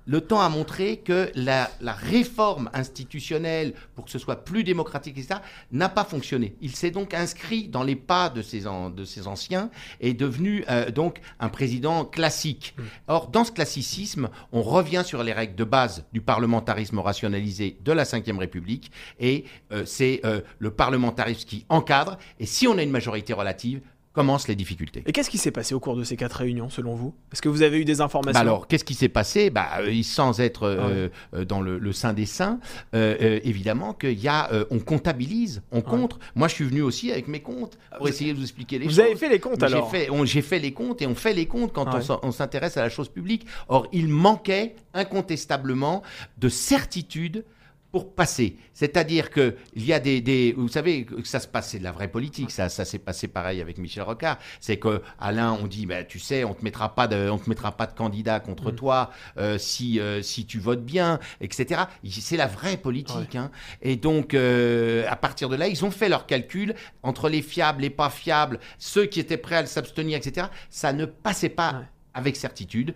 Le 0.07 0.21
temps 0.21 0.41
a 0.41 0.49
montré 0.49 0.99
que 0.99 1.31
la, 1.35 1.71
la 1.81 1.93
réforme 1.93 2.71
institutionnelle, 2.75 3.75
pour 3.95 4.05
que 4.05 4.11
ce 4.11 4.19
soit 4.19 4.45
plus 4.45 4.65
démocratique, 4.65 5.19
etc., 5.19 5.41
n'a 5.71 5.89
pas 5.89 6.05
fonctionné. 6.05 6.57
Il 6.61 6.75
s'est 6.75 6.91
donc 6.91 7.15
inscrit 7.15 7.69
dans 7.69 7.83
les 7.83 7.97
pas 7.97 8.29
de 8.29 8.43
ses, 8.43 8.67
an- 8.67 8.91
de 8.91 9.05
ses 9.05 9.27
anciens 9.27 9.71
et 10.01 10.11
est 10.11 10.15
devenu 10.15 10.65
euh, 10.69 10.91
donc 10.91 11.21
un 11.41 11.49
président 11.49 12.05
classique. 12.05 12.75
Or, 13.09 13.29
dans 13.29 13.45
ce 13.45 13.53
classicisme, 13.53 14.29
on 14.53 14.63
revient 14.63 15.03
sur 15.05 15.23
les 15.23 15.33
règles 15.33 15.55
de 15.55 15.65
base 15.65 16.05
du 16.13 16.21
parlementarisme 16.21 16.99
rationalisé 16.99 17.77
de 17.85 17.93
la 17.93 18.05
Ve 18.05 18.39
République 18.39 18.91
et 19.21 19.45
euh, 19.73 19.85
c'est 19.87 20.21
euh, 20.25 20.41
le 20.59 20.71
parlementarisme 20.71 21.47
qui 21.49 21.65
encadre. 21.69 22.19
Et 22.41 22.47
si 22.47 22.67
on 22.67 22.79
a 22.79 22.83
une 22.83 22.91
majorité 22.91 23.33
relative, 23.33 23.81
commencent 24.13 24.49
les 24.49 24.55
difficultés. 24.57 25.03
Et 25.07 25.13
qu'est-ce 25.13 25.31
qui 25.31 25.39
s'est 25.39 25.51
passé 25.51 25.75
au 25.75 25.81
cours 25.81 25.97
de 25.97 26.05
ces 26.05 26.17
quatre 26.17 26.35
réunions, 26.35 26.69
selon 26.69 26.95
vous? 26.95 27.15
Est-ce 27.33 27.41
que 27.43 27.49
vous 27.49 27.63
avez 27.63 27.79
eu 27.79 27.85
des 27.85 28.01
informations? 28.01 28.33
Bah 28.35 28.41
alors, 28.41 28.67
qu'est-ce 28.67 28.85
qui 28.85 28.95
s'est 28.95 29.09
passé? 29.09 29.51
Bah, 29.51 29.69
euh, 29.81 30.03
Sans 30.03 30.41
être 30.41 30.65
euh, 30.65 31.09
euh, 31.35 31.45
dans 31.45 31.61
le, 31.63 31.79
le 31.79 31.93
sein 31.93 32.13
des 32.13 32.27
saints, 32.27 32.61
euh, 32.95 33.41
évidemment 33.45 33.95
qu'il 33.95 34.19
y 34.21 34.29
a, 34.29 34.51
on 34.71 34.79
comptabilise, 34.81 35.63
on 35.73 35.81
compte. 35.81 36.19
Moi, 36.35 36.49
je 36.49 36.55
suis 36.55 36.65
venu 36.65 36.83
aussi 36.83 37.11
avec 37.11 37.29
mes 37.29 37.41
comptes 37.41 37.79
pour 37.97 38.09
essayer 38.09 38.33
de 38.33 38.37
vous 38.39 38.43
expliquer 38.45 38.79
les 38.79 38.85
Vous 38.85 38.91
choses. 38.91 39.01
avez 39.01 39.17
fait 39.17 39.29
les 39.29 39.41
comptes 39.41 39.63
alors? 39.63 39.91
J'ai 40.25 40.43
fait 40.43 40.59
les 40.59 40.73
comptes 40.73 41.01
et 41.03 41.07
on 41.07 41.15
fait 41.15 41.33
les 41.33 41.47
comptes 41.47 41.73
quand 41.73 41.93
Ouais. 41.95 42.03
s'en- 42.03 42.21
on 42.23 42.33
s'intéresse 42.33 42.77
à 42.77 42.83
la 42.83 42.89
chose 42.91 43.09
publique. 43.09 43.47
Or, 43.69 43.87
il 43.93 44.09
manquait 44.09 44.77
incontestablement 44.95 46.03
de 46.39 46.49
certitude 46.49 47.45
pour 47.93 48.15
passer. 48.15 48.57
C'est-à-dire 48.73 49.31
que 49.31 49.55
il 49.75 49.85
y 49.85 49.93
a 49.93 50.01
des, 50.01 50.21
des- 50.23 50.55
vous 50.57 50.67
savez 50.69 51.05
que 51.05 51.29
ça 51.29 51.39
se 51.41 51.47
passe, 51.47 51.69
c'est 51.71 51.79
de 51.79 51.85
la 51.85 51.93
vraie 51.93 52.09
politique. 52.09 52.51
Ça, 52.51 52.69
ça 52.71 52.85
s'est 52.87 52.99
passé 52.99 53.29
pareil 53.29 53.61
avec 53.61 53.77
Michel 53.79 54.03
Rocard. 54.03 54.39
C'est 54.61 54.79
que 54.79 55.03
Alain, 55.21 55.53
on 55.63 55.67
dit, 55.67 55.85
bah, 55.85 56.03
tu 56.03 56.19
sais, 56.19 56.43
on 56.43 56.55
te 56.55 56.65
mettra 56.65 56.95
pas 56.95 57.07
de, 57.07 57.29
on 57.29 57.39
te 57.39 57.49
mettra 57.51 57.71
pas 57.77 57.87
de 57.87 57.93
candidat 57.93 58.41
contre 58.41 58.71
toi 58.71 59.11
euh, 59.37 59.59
si 59.59 60.01
euh, 60.01 60.23
si 60.23 60.47
tu 60.47 60.59
votes 60.59 60.85
bien, 60.85 61.21
etc. 61.43 61.83
C'est 62.11 62.39
la 62.39 62.47
vraie 62.47 62.79
politique. 62.79 63.37
hein. 63.37 63.51
Et 63.83 63.97
donc, 63.97 64.33
euh, 64.35 65.05
à 65.09 65.17
partir 65.17 65.51
de 65.51 65.57
là, 65.57 65.69
ils 65.69 65.85
ont 65.85 65.91
fait 65.91 66.09
leurs 66.09 66.27
calculs 66.27 66.75
entre 67.03 67.29
les 67.29 67.43
fiables, 67.43 67.83
les 67.83 67.91
pas 67.91 68.09
fiables, 68.09 68.59
ceux 68.79 69.05
qui 69.05 69.21
étaient 69.21 69.37
prêts 69.37 69.57
à 69.57 69.67
s'abstenir, 69.67 70.17
etc. 70.17 70.47
Ça 70.71 70.95
ne 70.95 71.05
passait 71.05 71.51
pas 71.51 71.73
Ouais. 71.75 71.85
avec 72.15 72.37
certitude. 72.37 72.95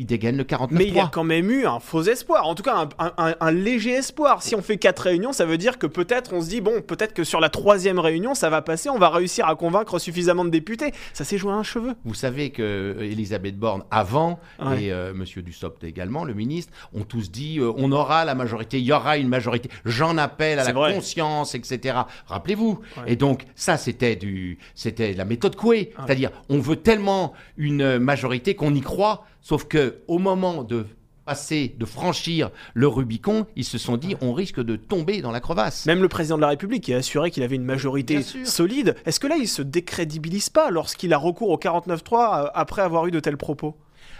Ils 0.00 0.06
dégainent 0.06 0.36
le 0.36 0.44
49 0.44 0.78
Mais 0.78 0.86
il 0.88 0.94
y 0.94 1.00
a 1.00 1.08
quand 1.12 1.24
même 1.24 1.50
eu 1.50 1.66
un 1.66 1.80
faux 1.80 2.02
espoir, 2.02 2.46
en 2.46 2.54
tout 2.54 2.62
cas 2.62 2.76
un, 2.76 2.88
un- 3.04 3.12
un- 3.18 3.34
un 3.40 3.50
léger 3.50 3.90
espoir. 3.94 4.42
Si 4.44 4.54
on 4.54 4.62
fait 4.62 4.76
quatre 4.78 5.00
réunions, 5.00 5.32
ça 5.32 5.44
veut 5.44 5.58
dire 5.58 5.76
que 5.76 5.88
peut-être 5.88 6.32
on 6.32 6.40
se 6.40 6.48
dit, 6.48 6.60
bon, 6.60 6.80
peut-être 6.82 7.12
que 7.14 7.24
sur 7.24 7.40
la 7.40 7.48
troisième 7.48 7.98
réunion, 7.98 8.34
ça 8.34 8.48
va 8.48 8.62
passer, 8.62 8.88
on 8.90 8.98
va 8.98 9.08
réussir 9.10 9.46
à 9.48 9.56
convaincre 9.56 9.98
suffisamment 9.98 10.44
de 10.44 10.50
députés. 10.50 10.92
Ça 11.12 11.24
s'est 11.24 11.36
joué 11.36 11.50
à 11.52 11.56
un 11.56 11.64
cheveu. 11.64 11.94
Vous 12.04 12.14
savez 12.14 12.50
que 12.50 12.62
euh, 12.62 13.02
Elisabeth 13.10 13.58
Borne, 13.58 13.82
avant, 13.90 14.38
Ouais. 14.60 14.84
et 14.84 14.92
euh, 14.92 15.12
Monsieur 15.14 15.42
Dussopt 15.42 15.82
également, 15.82 16.24
le 16.24 16.32
ministre, 16.34 16.72
ont 16.94 17.02
tous 17.02 17.30
dit 17.32 17.58
euh, 17.58 17.72
on 17.76 17.90
aura 17.90 18.24
la 18.24 18.36
majorité, 18.36 18.78
il 18.78 18.84
y 18.84 18.92
aura 18.92 19.16
une 19.18 19.28
majorité. 19.28 19.68
J'en 19.84 20.16
appelle 20.16 20.60
à 20.60 20.64
la 20.64 20.72
vrai. 20.72 20.94
conscience, 20.94 21.54
etc. 21.56 21.98
Rappelez-vous. 22.26 22.78
Ouais. 22.98 23.12
Et 23.12 23.16
donc 23.16 23.44
ça, 23.56 23.76
c'était 23.76 24.14
du, 24.14 24.58
c'était 24.76 25.12
la 25.14 25.24
méthode 25.24 25.56
Coué, 25.56 25.92
c'est-à-dire 26.06 26.30
on 26.48 26.58
veut 26.60 26.76
tellement 26.76 27.32
une 27.56 27.82
euh, 27.82 27.98
majorité 27.98 28.54
qu'on 28.54 28.74
y 28.74 28.80
croit, 28.80 29.24
sauf 29.48 29.64
que 29.64 30.02
au 30.08 30.18
moment 30.18 30.62
de 30.62 30.84
passer, 31.24 31.74
de 31.78 31.86
franchir 31.86 32.50
le 32.74 32.86
Rubicon, 32.86 33.46
ils 33.56 33.64
se 33.64 33.78
sont 33.78 33.96
dit 33.96 34.14
on 34.20 34.34
risque 34.34 34.60
de 34.60 34.76
tomber 34.76 35.22
dans 35.22 35.30
la 35.30 35.40
crevasse. 35.40 35.86
Même 35.86 36.02
le 36.02 36.08
président 36.08 36.36
de 36.36 36.42
la 36.42 36.48
République 36.48 36.84
qui 36.84 36.92
a 36.92 36.98
assuré 36.98 37.30
qu'il 37.30 37.42
avait 37.42 37.56
une 37.56 37.64
majorité 37.64 38.22
solide. 38.44 38.94
Est-ce 39.06 39.18
que 39.20 39.26
là, 39.26 39.36
il 39.36 39.48
se 39.48 39.62
décrédibilise 39.62 40.50
pas 40.50 40.70
lorsqu'il 40.70 41.14
a 41.14 41.18
recours 41.18 41.48
au 41.48 41.56
49.3 41.56 42.44
euh, 42.44 42.50
après 42.52 42.82
avoir 42.82 43.06
eu 43.06 43.10
de 43.10 43.20
tels 43.20 43.38
propos? 43.38 43.74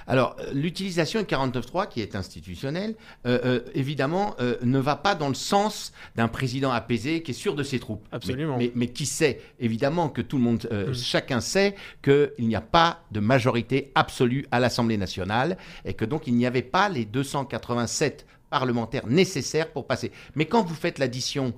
Alors, 0.09 0.35
euh, 0.41 0.51
l'utilisation 0.55 1.21
du 1.21 1.27
49.3, 1.27 1.87
qui 1.89 2.01
est 2.01 2.17
institutionnelle, 2.17 2.95
euh, 3.27 3.39
euh, 3.45 3.61
évidemment, 3.75 4.35
euh, 4.41 4.57
ne 4.63 4.79
va 4.79 4.97
pas 4.97 5.15
dans 5.15 5.29
le 5.29 5.35
sens 5.35 5.93
d'un 6.17 6.29
président 6.29 6.71
apaisé 6.73 7.23
qui 7.23 7.33
est 7.33 7.35
sûr 7.35 7.55
de 7.55 7.63
ses 7.63 7.79
troupes. 7.79 8.07
Absolument. 8.11 8.57
Mais, 8.57 8.65
mais- 8.67 8.73
mais 8.75 8.87
qui 8.89 9.05
sait, 9.07 9.41
évidemment, 9.61 10.09
que 10.09 10.23
tout 10.23 10.39
le 10.39 10.43
monde, 10.43 10.67
Mm. 10.71 10.95
chacun 10.95 11.41
sait 11.41 11.75
qu'il 12.03 12.31
n'y 12.41 12.57
a 12.57 12.61
pas 12.63 13.03
de 13.13 13.21
majorité 13.21 13.93
absolue 13.95 14.47
à 14.51 14.61
l'Assemblée 14.61 14.97
nationale 14.97 15.59
et 15.85 15.93
que 15.95 16.05
donc 16.07 16.27
il 16.27 16.35
n'y 16.35 16.47
avait 16.47 16.63
pas 16.63 16.89
les 16.89 17.05
287 17.05 18.27
parlementaires 18.51 19.07
nécessaires 19.07 19.71
pour 19.73 19.87
passer. 19.87 20.11
Mais 20.35 20.47
quand 20.47 20.63
vous 20.63 20.75
faites 20.75 20.99
l'addition 20.99 21.53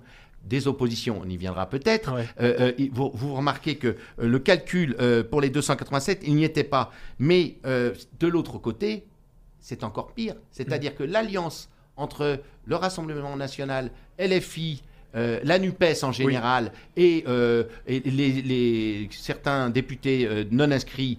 des 0.45 0.67
oppositions, 0.67 1.21
on 1.23 1.29
y 1.29 1.37
viendra 1.37 1.69
peut-être, 1.69 2.13
Ouais. 2.15 2.27
euh, 2.41 2.73
euh, 2.79 2.89
vous, 2.93 3.11
vous 3.15 3.35
remarquez 3.35 3.77
que 3.77 3.89
euh, 3.89 3.95
le 4.19 4.39
calcul 4.39 4.97
euh, 5.01 5.23
pour 5.23 5.41
les 5.41 5.51
287, 5.51 6.23
il 6.27 6.35
n'y 6.35 6.45
était 6.45 6.65
pas. 6.65 6.91
Mais 7.19 7.57
de 7.65 8.27
l'autre 8.27 8.59
côté, 8.59 9.07
c'est 9.61 9.85
encore 9.85 10.13
pire. 10.15 10.35
C'est-à-dire 10.51 10.95
que 10.95 11.03
l'alliance 11.05 11.69
entre 11.97 12.41
le 12.65 12.77
Rassemblement 12.77 13.37
national, 13.37 13.91
LFI, 14.19 14.83
euh, 15.17 15.41
la 15.43 15.59
NUPES 15.59 16.03
en 16.03 16.13
général 16.13 16.73
et, 16.97 17.25
euh, 17.27 17.65
et 17.87 18.01
les, 18.01 18.43
les- 18.43 19.09
certains 19.13 19.71
députés 19.71 20.27
euh, 20.27 20.45
non 20.51 20.71
inscrits, 20.71 21.19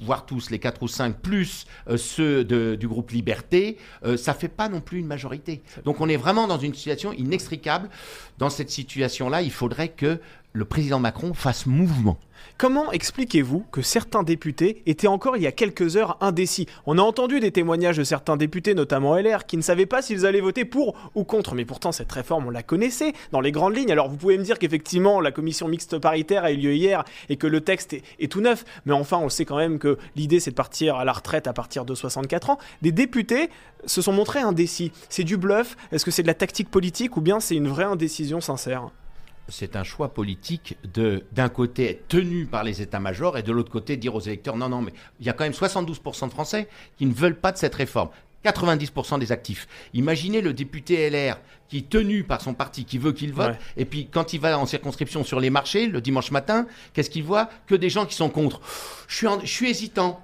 voire 0.00 0.26
tous, 0.26 0.50
les 0.50 0.58
quatre 0.58 0.82
ou 0.82 0.88
cinq, 0.88 1.16
plus 1.20 1.66
ceux 1.96 2.44
de- 2.44 2.74
du 2.74 2.86
groupe 2.88 3.10
Liberté, 3.10 3.76
ça 4.16 4.34
fait 4.34 4.48
pas 4.48 4.68
non 4.68 4.80
plus 4.80 4.98
une 4.98 5.06
majorité. 5.06 5.62
Donc 5.84 6.00
on 6.00 6.08
est 6.08 6.16
vraiment 6.16 6.46
dans 6.46 6.58
une 6.58 6.74
situation 6.74 7.12
inextricable. 7.12 7.88
Dans 8.38 8.50
cette 8.50 8.70
situation-là, 8.70 9.42
il 9.42 9.52
faudrait 9.52 9.88
que 9.88 10.18
le 10.56 10.64
président 10.64 11.00
Macron 11.00 11.34
fasse 11.34 11.66
mouvement. 11.66 12.16
Comment 12.58 12.92
expliquez-vous 12.92 13.64
que 13.72 13.82
certains 13.82 14.22
députés 14.22 14.82
étaient 14.86 15.08
encore 15.08 15.36
il 15.36 15.42
y 15.42 15.48
a 15.48 15.52
quelques 15.52 15.96
heures 15.96 16.16
indécis? 16.20 16.68
On 16.86 16.96
a 16.96 17.02
entendu 17.02 17.40
des 17.40 17.50
témoignages 17.50 17.96
de 17.96 18.04
certains 18.04 18.36
députés, 18.36 18.74
notamment 18.74 19.16
LR, 19.16 19.46
qui 19.46 19.56
ne 19.56 19.62
savaient 19.62 19.86
pas 19.86 20.00
s'ils 20.00 20.26
allaient 20.26 20.40
voter 20.40 20.64
pour 20.64 20.94
ou 21.16 21.24
contre. 21.24 21.56
Mais 21.56 21.64
pourtant, 21.64 21.90
cette 21.90 22.12
réforme, 22.12 22.46
on 22.46 22.50
la 22.50 22.62
connaissait 22.62 23.14
dans 23.32 23.40
les 23.40 23.50
grandes 23.50 23.76
lignes. 23.76 23.90
Alors 23.90 24.08
vous 24.08 24.16
pouvez 24.16 24.38
me 24.38 24.44
dire 24.44 24.60
qu'effectivement, 24.60 25.20
la 25.20 25.32
commission 25.32 25.66
mixte 25.66 25.98
paritaire 25.98 26.44
a 26.44 26.52
eu 26.52 26.56
lieu 26.56 26.74
hier 26.74 27.02
et 27.28 27.36
que 27.36 27.48
le 27.48 27.60
texte 27.60 27.96
est, 28.20 28.30
tout 28.30 28.40
neuf. 28.40 28.64
Mais 28.86 28.92
enfin, 28.92 29.18
on 29.18 29.28
sait 29.28 29.44
quand 29.44 29.56
même 29.56 29.80
que 29.80 29.98
l'idée, 30.14 30.38
c'est 30.38 30.50
de 30.50 30.56
partir 30.56 30.94
à 30.94 31.04
la 31.04 31.12
retraite 31.12 31.48
à 31.48 31.52
partir 31.52 31.84
de 31.84 31.96
64 31.96 32.50
ans. 32.50 32.58
Des 32.80 32.92
députés 32.92 33.50
se 33.86 34.00
sont 34.00 34.12
montrés 34.12 34.40
indécis. 34.40 34.92
C'est 35.08 35.24
du 35.24 35.36
bluff? 35.36 35.76
Est-ce 35.90 36.04
que 36.04 36.12
c'est 36.12 36.22
de 36.22 36.28
la 36.28 36.34
tactique 36.34 36.70
politique 36.70 37.16
ou 37.16 37.20
bien 37.20 37.40
c'est 37.40 37.56
une 37.56 37.68
vraie 37.68 37.82
indécision 37.82 38.40
sincère? 38.40 38.90
C'est 39.48 39.76
un 39.76 39.84
choix 39.84 40.14
politique 40.14 40.76
de 40.94 41.24
d'un 41.32 41.48
côté 41.48 41.90
être 41.90 42.08
tenu 42.08 42.46
par 42.46 42.64
les 42.64 42.80
états-majors 42.82 43.36
et 43.38 43.42
de 43.42 43.52
l'autre 43.52 43.70
côté 43.70 43.96
dire 43.96 44.14
aux 44.14 44.20
électeurs 44.20 44.56
non 44.56 44.68
non 44.68 44.80
mais 44.82 44.92
il 45.20 45.26
y 45.26 45.28
a 45.28 45.32
quand 45.32 45.44
même 45.44 45.52
72% 45.52 46.26
de 46.28 46.32
Français 46.32 46.68
qui 46.96 47.06
ne 47.06 47.12
veulent 47.12 47.36
pas 47.38 47.52
de 47.52 47.58
cette 47.58 47.74
réforme. 47.74 48.08
90% 48.44 49.18
des 49.18 49.32
actifs. 49.32 49.66
Imaginez 49.94 50.42
le 50.42 50.52
député 50.52 51.08
LR 51.08 51.38
qui 51.68 51.78
est 51.78 51.88
tenu 51.88 52.24
par 52.24 52.42
son 52.42 52.52
parti, 52.52 52.84
qui 52.84 52.98
veut 52.98 53.12
qu'il 53.12 53.32
vote, 53.32 53.52
Ouais. 53.52 53.58
et 53.78 53.84
puis 53.86 54.06
quand 54.10 54.34
il 54.34 54.40
va 54.40 54.58
en 54.58 54.66
circonscription 54.66 55.24
sur 55.24 55.40
les 55.40 55.48
marchés 55.48 55.86
le 55.86 56.02
dimanche 56.02 56.30
matin, 56.30 56.66
qu'est-ce 56.92 57.08
qu'il 57.08 57.24
voit? 57.24 57.48
Que 57.66 57.74
des 57.74 57.88
gens 57.88 58.04
qui 58.04 58.14
sont 58.14 58.28
contre. 58.28 58.60
Je 59.08 59.16
suis, 59.16 59.26
en- 59.26 59.40
je 59.40 59.46
suis 59.46 59.70
hésitant. 59.70 60.20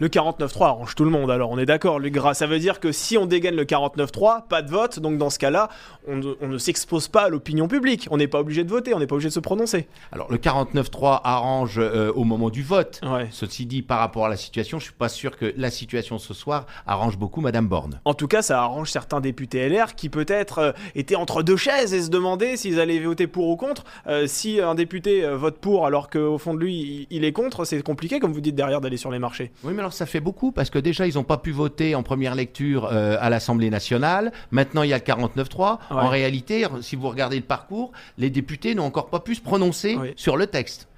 Le 0.00 0.08
49-3 0.08 0.64
arrange 0.64 0.94
tout 0.94 1.04
le 1.04 1.10
monde, 1.10 1.30
alors 1.30 1.50
on 1.50 1.58
est 1.58 1.66
d'accord, 1.66 1.98
Luc 1.98 2.14
Gras. 2.14 2.34
Ça 2.34 2.46
veut 2.46 2.58
dire 2.58 2.80
que 2.80 2.92
si 2.92 3.16
on 3.18 3.26
dégaine 3.26 3.54
le 3.56 3.64
49-3, 3.64 4.46
pas 4.48 4.62
de 4.62 4.70
vote, 4.70 4.98
donc 5.00 5.18
dans 5.18 5.30
ce 5.30 5.38
cas-là, 5.38 5.68
on, 6.08 6.16
ne- 6.16 6.34
on 6.40 6.48
ne 6.48 6.58
s'expose 6.58 7.08
pas 7.08 7.22
à 7.24 7.28
l'opinion 7.28 7.68
publique. 7.68 8.08
On 8.10 8.16
n'est 8.16 8.26
pas 8.28 8.40
obligé 8.40 8.64
de 8.64 8.70
voter, 8.70 8.94
on 8.94 8.98
n'est 8.98 9.06
pas 9.06 9.14
obligé 9.14 9.28
de 9.28 9.34
se 9.34 9.40
prononcer. 9.40 9.86
Alors 10.12 10.30
le 10.30 10.38
49.3 10.38 11.20
arrange 11.24 11.78
euh, 11.78 12.12
au 12.14 12.24
moment 12.24 12.50
du 12.50 12.62
vote. 12.62 13.00
Ouais. 13.04 13.28
Ceci 13.30 13.66
dit, 13.66 13.82
par 13.82 13.98
rapport 13.98 14.26
à 14.26 14.28
la 14.28 14.36
situation, 14.36 14.78
je 14.78 14.84
suis 14.84 14.92
pas 14.92 15.08
sûr 15.08 15.36
que 15.36 15.52
la 15.56 15.70
situation 15.70 16.18
ce 16.18 16.34
soir 16.34 16.66
arrange 16.86 17.16
beaucoup 17.18 17.40
Madame 17.40 17.68
Borne. 17.68 18.00
En 18.04 18.14
tout 18.14 18.28
cas, 18.28 18.42
ça 18.42 18.60
arrange 18.62 18.90
certains 18.90 19.20
députés 19.20 19.68
LR 19.68 19.94
qui 19.94 20.08
peut-être 20.08 20.58
euh, 20.58 20.72
étaient 20.94 21.16
entre 21.16 21.42
deux 21.42 21.56
chaises 21.56 21.94
et 21.94 22.02
se 22.02 22.10
demandaient 22.10 22.56
s'ils 22.56 22.80
allaient 22.80 22.98
voter 22.98 23.26
pour 23.26 23.48
ou 23.48 23.56
contre. 23.56 23.84
Euh, 24.06 24.26
si 24.26 24.60
un 24.60 24.74
député 24.74 25.26
vote 25.28 25.58
pour 25.58 25.86
alors 25.86 26.10
qu'au 26.10 26.38
fond 26.38 26.54
de 26.54 26.58
lui, 26.60 27.06
il, 27.10 27.16
il 27.18 27.24
est 27.24 27.32
contre, 27.32 27.64
c'est 27.64 27.82
compliqué, 27.82 28.18
comme 28.20 28.32
vous 28.32 28.40
dites 28.40 28.54
derrière, 28.54 28.80
d'aller 28.80 28.96
sur 28.96 29.10
les 29.10 29.18
marchés. 29.18 29.52
Oui, 29.62 29.72
mais 29.74 29.82
alors 29.84 29.92
ça 29.92 30.06
fait 30.06 30.20
beaucoup 30.20 30.50
parce 30.50 30.70
que 30.70 30.78
déjà 30.78 31.06
ils 31.06 31.14
n'ont 31.14 31.24
pas 31.24 31.36
pu 31.36 31.50
voter 31.52 31.94
en 31.94 32.02
première 32.02 32.34
lecture 32.34 32.86
euh, 32.90 33.16
à 33.20 33.28
l'Assemblée 33.28 33.68
nationale. 33.70 34.32
Maintenant 34.50 34.82
il 34.82 34.88
y 34.90 34.94
a 34.94 34.98
le 34.98 35.02
49.3. 35.04 35.78
En 35.90 36.08
réalité, 36.08 36.66
si 36.80 36.96
vous 36.96 37.08
regardez 37.08 37.36
le 37.36 37.42
parcours, 37.44 37.92
les 38.18 38.30
députés 38.30 38.74
n'ont 38.74 38.86
encore 38.86 39.10
pas 39.10 39.20
pu 39.20 39.34
se 39.34 39.42
prononcer 39.42 39.96
Oui. 40.00 40.12
sur 40.16 40.36
le 40.36 40.46
texte. 40.46 40.88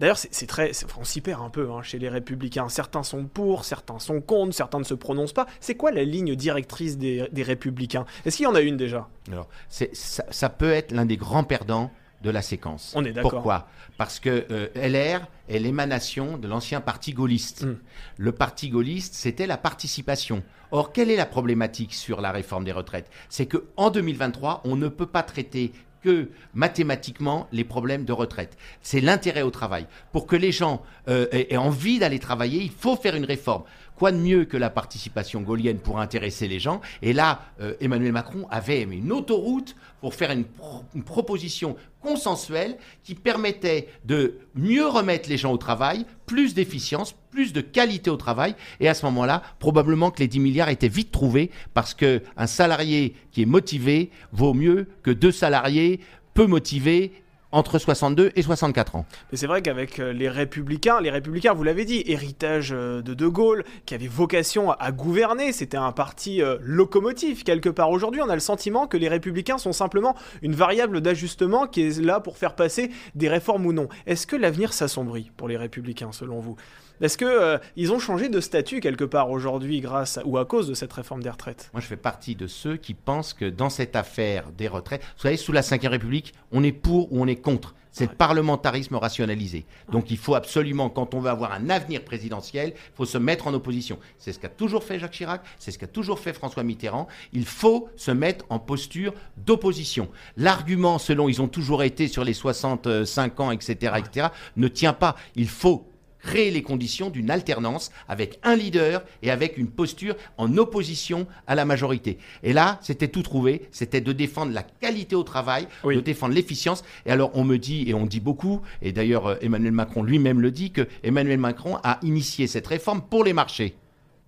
D'ailleurs, 0.00 0.16
c'est 0.16 0.46
très, 0.48 0.72
on 0.98 1.04
s'y 1.04 1.20
perd 1.20 1.40
un 1.42 1.50
peu 1.50 1.70
hein, 1.70 1.82
chez 1.82 2.00
les 2.00 2.08
républicains. 2.08 2.68
Certains 2.68 3.04
sont 3.04 3.24
pour, 3.26 3.64
certains 3.64 4.00
sont 4.00 4.20
contre, 4.20 4.52
certains 4.52 4.80
ne 4.80 4.84
se 4.84 4.94
prononcent 4.94 5.32
pas. 5.34 5.46
C'est 5.60 5.76
quoi 5.76 5.92
la 5.92 6.02
ligne 6.02 6.34
directrice 6.34 6.98
des, 6.98 7.28
des 7.30 7.42
républicains? 7.44 8.04
Est-ce 8.26 8.38
qu'il 8.38 8.44
y 8.44 8.48
en 8.48 8.56
a 8.56 8.60
une 8.62 8.76
déjà? 8.76 9.06
Alors, 9.30 9.46
ça 9.68 10.48
peut 10.48 10.72
être 10.72 10.90
l'un 10.90 11.06
des 11.06 11.16
grands 11.16 11.44
perdants 11.44 11.92
de 12.22 12.30
la 12.30 12.42
séquence. 12.42 12.92
On 12.96 13.04
est 13.04 13.12
d'accord. 13.12 13.32
Pourquoi? 13.32 13.68
Parce 13.98 14.20
que 14.20 14.46
euh, 14.50 14.68
LR 14.74 15.26
est 15.48 15.58
l'émanation 15.58 16.38
de 16.38 16.48
l'ancien 16.48 16.80
parti 16.80 17.12
gaulliste. 17.12 17.64
Mm. 17.64 17.76
Le 18.16 18.32
parti 18.32 18.68
gaulliste, 18.68 19.14
c'était 19.14 19.46
la 19.46 19.56
participation. 19.56 20.42
Or, 20.70 20.92
quelle 20.92 21.10
est 21.10 21.16
la 21.16 21.26
problématique 21.26 21.92
sur 21.92 22.20
la 22.20 22.32
réforme 22.32 22.64
des 22.64 22.72
retraites? 22.72 23.10
C'est 23.28 23.46
que 23.46 23.64
en 23.76 23.90
2023, 23.90 24.62
on 24.64 24.76
ne 24.76 24.88
peut 24.88 25.06
pas 25.06 25.22
traiter 25.22 25.72
que 26.02 26.30
mathématiquement 26.54 27.46
les 27.52 27.64
problèmes 27.64 28.04
de 28.04 28.12
retraite. 28.12 28.56
C'est 28.82 29.00
l'intérêt 29.00 29.42
au 29.42 29.50
travail. 29.50 29.86
Pour 30.12 30.26
que 30.26 30.36
les 30.36 30.52
gens 30.52 30.82
euh, 31.08 31.26
aient 31.30 31.56
envie 31.56 31.98
d'aller 31.98 32.18
travailler, 32.18 32.62
il 32.62 32.70
faut 32.70 32.96
faire 32.96 33.14
une 33.14 33.24
réforme. 33.24 33.62
Quoi 34.02 34.10
de 34.10 34.16
mieux 34.16 34.46
que 34.46 34.56
la 34.56 34.68
participation 34.68 35.42
gaulienne 35.42 35.78
pour 35.78 36.00
intéresser 36.00 36.48
les 36.48 36.58
gens 36.58 36.80
Et 37.02 37.12
là, 37.12 37.42
euh, 37.60 37.74
Emmanuel 37.80 38.10
Macron 38.10 38.48
avait 38.50 38.82
une 38.82 39.12
autoroute 39.12 39.76
pour 40.00 40.14
faire 40.16 40.32
une, 40.32 40.42
pro- 40.42 40.82
une 40.96 41.04
proposition 41.04 41.76
consensuelle 42.00 42.78
qui 43.04 43.14
permettait 43.14 43.86
de 44.04 44.38
mieux 44.56 44.88
remettre 44.88 45.28
les 45.28 45.36
gens 45.36 45.52
au 45.52 45.56
travail, 45.56 46.04
plus 46.26 46.52
d'efficience, 46.52 47.14
plus 47.30 47.52
de 47.52 47.60
qualité 47.60 48.10
au 48.10 48.16
travail. 48.16 48.56
Et 48.80 48.88
à 48.88 48.94
ce 48.94 49.06
moment-là, 49.06 49.40
probablement 49.60 50.10
que 50.10 50.18
les 50.18 50.26
10 50.26 50.40
milliards 50.40 50.68
étaient 50.68 50.88
vite 50.88 51.12
trouvés 51.12 51.52
parce 51.72 51.94
que 51.94 52.22
un 52.36 52.48
salarié 52.48 53.14
qui 53.30 53.42
est 53.42 53.46
motivé 53.46 54.10
vaut 54.32 54.52
mieux 54.52 54.88
que 55.04 55.12
deux 55.12 55.30
salariés 55.30 56.00
peu 56.34 56.46
motivés 56.48 57.12
entre 57.52 57.78
62 57.78 58.32
et 58.34 58.42
64 58.42 58.96
ans. 58.96 59.06
Mais 59.30 59.38
c'est 59.38 59.46
vrai 59.46 59.62
qu'avec 59.62 60.00
euh, 60.00 60.12
les 60.12 60.28
républicains, 60.28 61.00
les 61.00 61.10
républicains, 61.10 61.52
vous 61.52 61.62
l'avez 61.62 61.84
dit, 61.84 62.02
héritage 62.06 62.72
euh, 62.72 63.02
de 63.02 63.14
De 63.14 63.26
Gaulle, 63.26 63.64
qui 63.86 63.94
avait 63.94 64.08
vocation 64.08 64.72
à, 64.72 64.90
gouverner, 64.92 65.52
c'était 65.52 65.76
un 65.76 65.92
parti 65.92 66.42
euh, 66.42 66.56
locomotive 66.60 67.44
quelque 67.44 67.68
part. 67.68 67.90
Aujourd'hui, 67.90 68.20
on 68.22 68.28
a 68.28 68.34
le 68.34 68.40
sentiment 68.40 68.86
que 68.86 68.96
les 68.96 69.08
républicains 69.08 69.58
sont 69.58 69.72
simplement 69.72 70.16
une 70.40 70.54
variable 70.54 71.00
d'ajustement 71.00 71.66
qui 71.66 71.82
est 71.82 72.00
là 72.00 72.20
pour 72.20 72.38
faire 72.38 72.54
passer 72.54 72.90
des 73.14 73.28
réformes 73.28 73.66
ou 73.66 73.72
non. 73.72 73.88
Est-ce 74.06 74.26
que 74.26 74.36
l'avenir 74.36 74.72
s'assombrit 74.72 75.30
pour 75.36 75.48
les 75.48 75.56
républicains, 75.56 76.12
selon 76.12 76.40
vous? 76.40 76.56
Est-ce 77.02 77.18
que 77.18 77.24
euh, 77.24 77.58
ils 77.76 77.92
ont 77.92 77.98
changé 77.98 78.28
de 78.28 78.40
statut 78.40 78.80
quelque 78.80 79.04
part 79.04 79.30
aujourd'hui 79.30 79.80
grâce 79.80 80.18
à- 80.18 80.26
ou 80.26 80.38
à 80.38 80.44
cause 80.44 80.68
de 80.68 80.74
cette 80.74 80.92
réforme 80.92 81.22
des 81.22 81.30
retraites? 81.30 81.68
Moi, 81.74 81.80
je 81.82 81.86
fais 81.86 81.96
partie 81.96 82.36
de 82.36 82.46
ceux 82.46 82.76
qui 82.76 82.94
pensent 82.94 83.34
que 83.34 83.44
dans 83.44 83.70
cette 83.70 83.96
affaire 83.96 84.50
des 84.56 84.68
retraites, 84.68 85.02
vous 85.16 85.22
savez, 85.22 85.36
sous 85.36 85.50
la 85.52 85.62
Ve 85.62 85.86
République, 85.88 86.32
on 86.52 86.62
est 86.62 86.70
pour 86.72 87.12
ou 87.12 87.20
on 87.20 87.26
est 87.26 87.36
contre. 87.36 87.74
C'est 87.94 88.08
le 88.08 88.16
parlementarisme 88.16 88.94
rationalisé. 88.96 89.66
Donc 89.90 90.10
il 90.10 90.16
faut 90.16 90.34
absolument, 90.34 90.88
quand 90.88 91.12
on 91.12 91.20
veut 91.20 91.28
avoir 91.28 91.52
un 91.52 91.68
avenir 91.68 92.02
présidentiel, 92.04 92.72
il 92.74 92.96
faut 92.96 93.04
se 93.04 93.18
mettre 93.18 93.48
en 93.48 93.52
opposition. 93.52 93.98
C'est 94.16 94.32
ce 94.32 94.38
qu'a 94.38 94.48
toujours 94.48 94.82
fait 94.82 94.98
Jacques 94.98 95.10
Chirac, 95.12 95.42
c'est 95.58 95.72
ce 95.72 95.78
qu'a 95.78 95.86
toujours 95.86 96.18
fait 96.18 96.32
François 96.32 96.62
Mitterrand. 96.62 97.06
Il 97.34 97.44
faut 97.44 97.90
se 97.96 98.10
mettre 98.10 98.46
en 98.48 98.58
posture 98.58 99.12
d'opposition. 99.36 100.08
L'argument 100.38 100.96
selon 100.98 101.28
ils 101.28 101.42
ont 101.42 101.48
toujours 101.48 101.82
été 101.82 102.08
sur 102.08 102.24
les 102.24 102.32
65 102.32 103.40
ans, 103.40 103.50
etc., 103.50 103.92
etc., 103.98 104.28
ne 104.56 104.68
tient 104.68 104.94
pas. 104.94 105.14
Il 105.36 105.48
faut 105.48 105.86
créer 106.22 106.50
les 106.50 106.62
conditions 106.62 107.10
d'une 107.10 107.30
alternance 107.30 107.90
avec 108.08 108.38
un 108.42 108.56
leader 108.56 109.04
et 109.22 109.30
avec 109.30 109.58
une 109.58 109.68
posture 109.68 110.14
en 110.38 110.56
opposition 110.56 111.26
à 111.46 111.54
la 111.54 111.64
majorité. 111.64 112.18
Et 112.42 112.52
là, 112.52 112.78
c'était 112.82 113.08
tout 113.08 113.22
trouvé, 113.22 113.68
c'était 113.72 114.00
de 114.00 114.12
défendre 114.12 114.52
la 114.52 114.62
qualité 114.62 115.14
au 115.16 115.22
travail, 115.24 115.66
Oui. 115.84 115.96
de 115.96 116.00
défendre 116.00 116.34
l'efficience. 116.34 116.84
Et 117.06 117.10
alors, 117.10 117.30
on 117.34 117.44
me 117.44 117.56
dit, 117.58 117.88
et 117.88 117.94
on 117.94 118.06
dit 118.06 118.20
beaucoup, 118.20 118.62
et 118.80 118.92
d'ailleurs 118.92 119.26
euh, 119.26 119.34
Emmanuel 119.42 119.72
Macron 119.72 120.02
lui-même 120.02 120.40
le 120.40 120.50
dit, 120.50 120.70
que 120.70 120.86
Emmanuel 121.02 121.38
Macron 121.38 121.78
a 121.82 121.98
initié 122.02 122.46
cette 122.46 122.66
réforme 122.66 123.02
pour 123.02 123.24
les 123.24 123.32
marchés. 123.32 123.74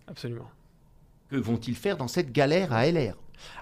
Absolument. 0.08 0.50
Que 1.30 1.36
vont-ils 1.36 1.74
faire 1.76 1.96
dans 1.96 2.08
cette 2.08 2.32
galère 2.32 2.72
à 2.72 2.86
LR 2.90 3.14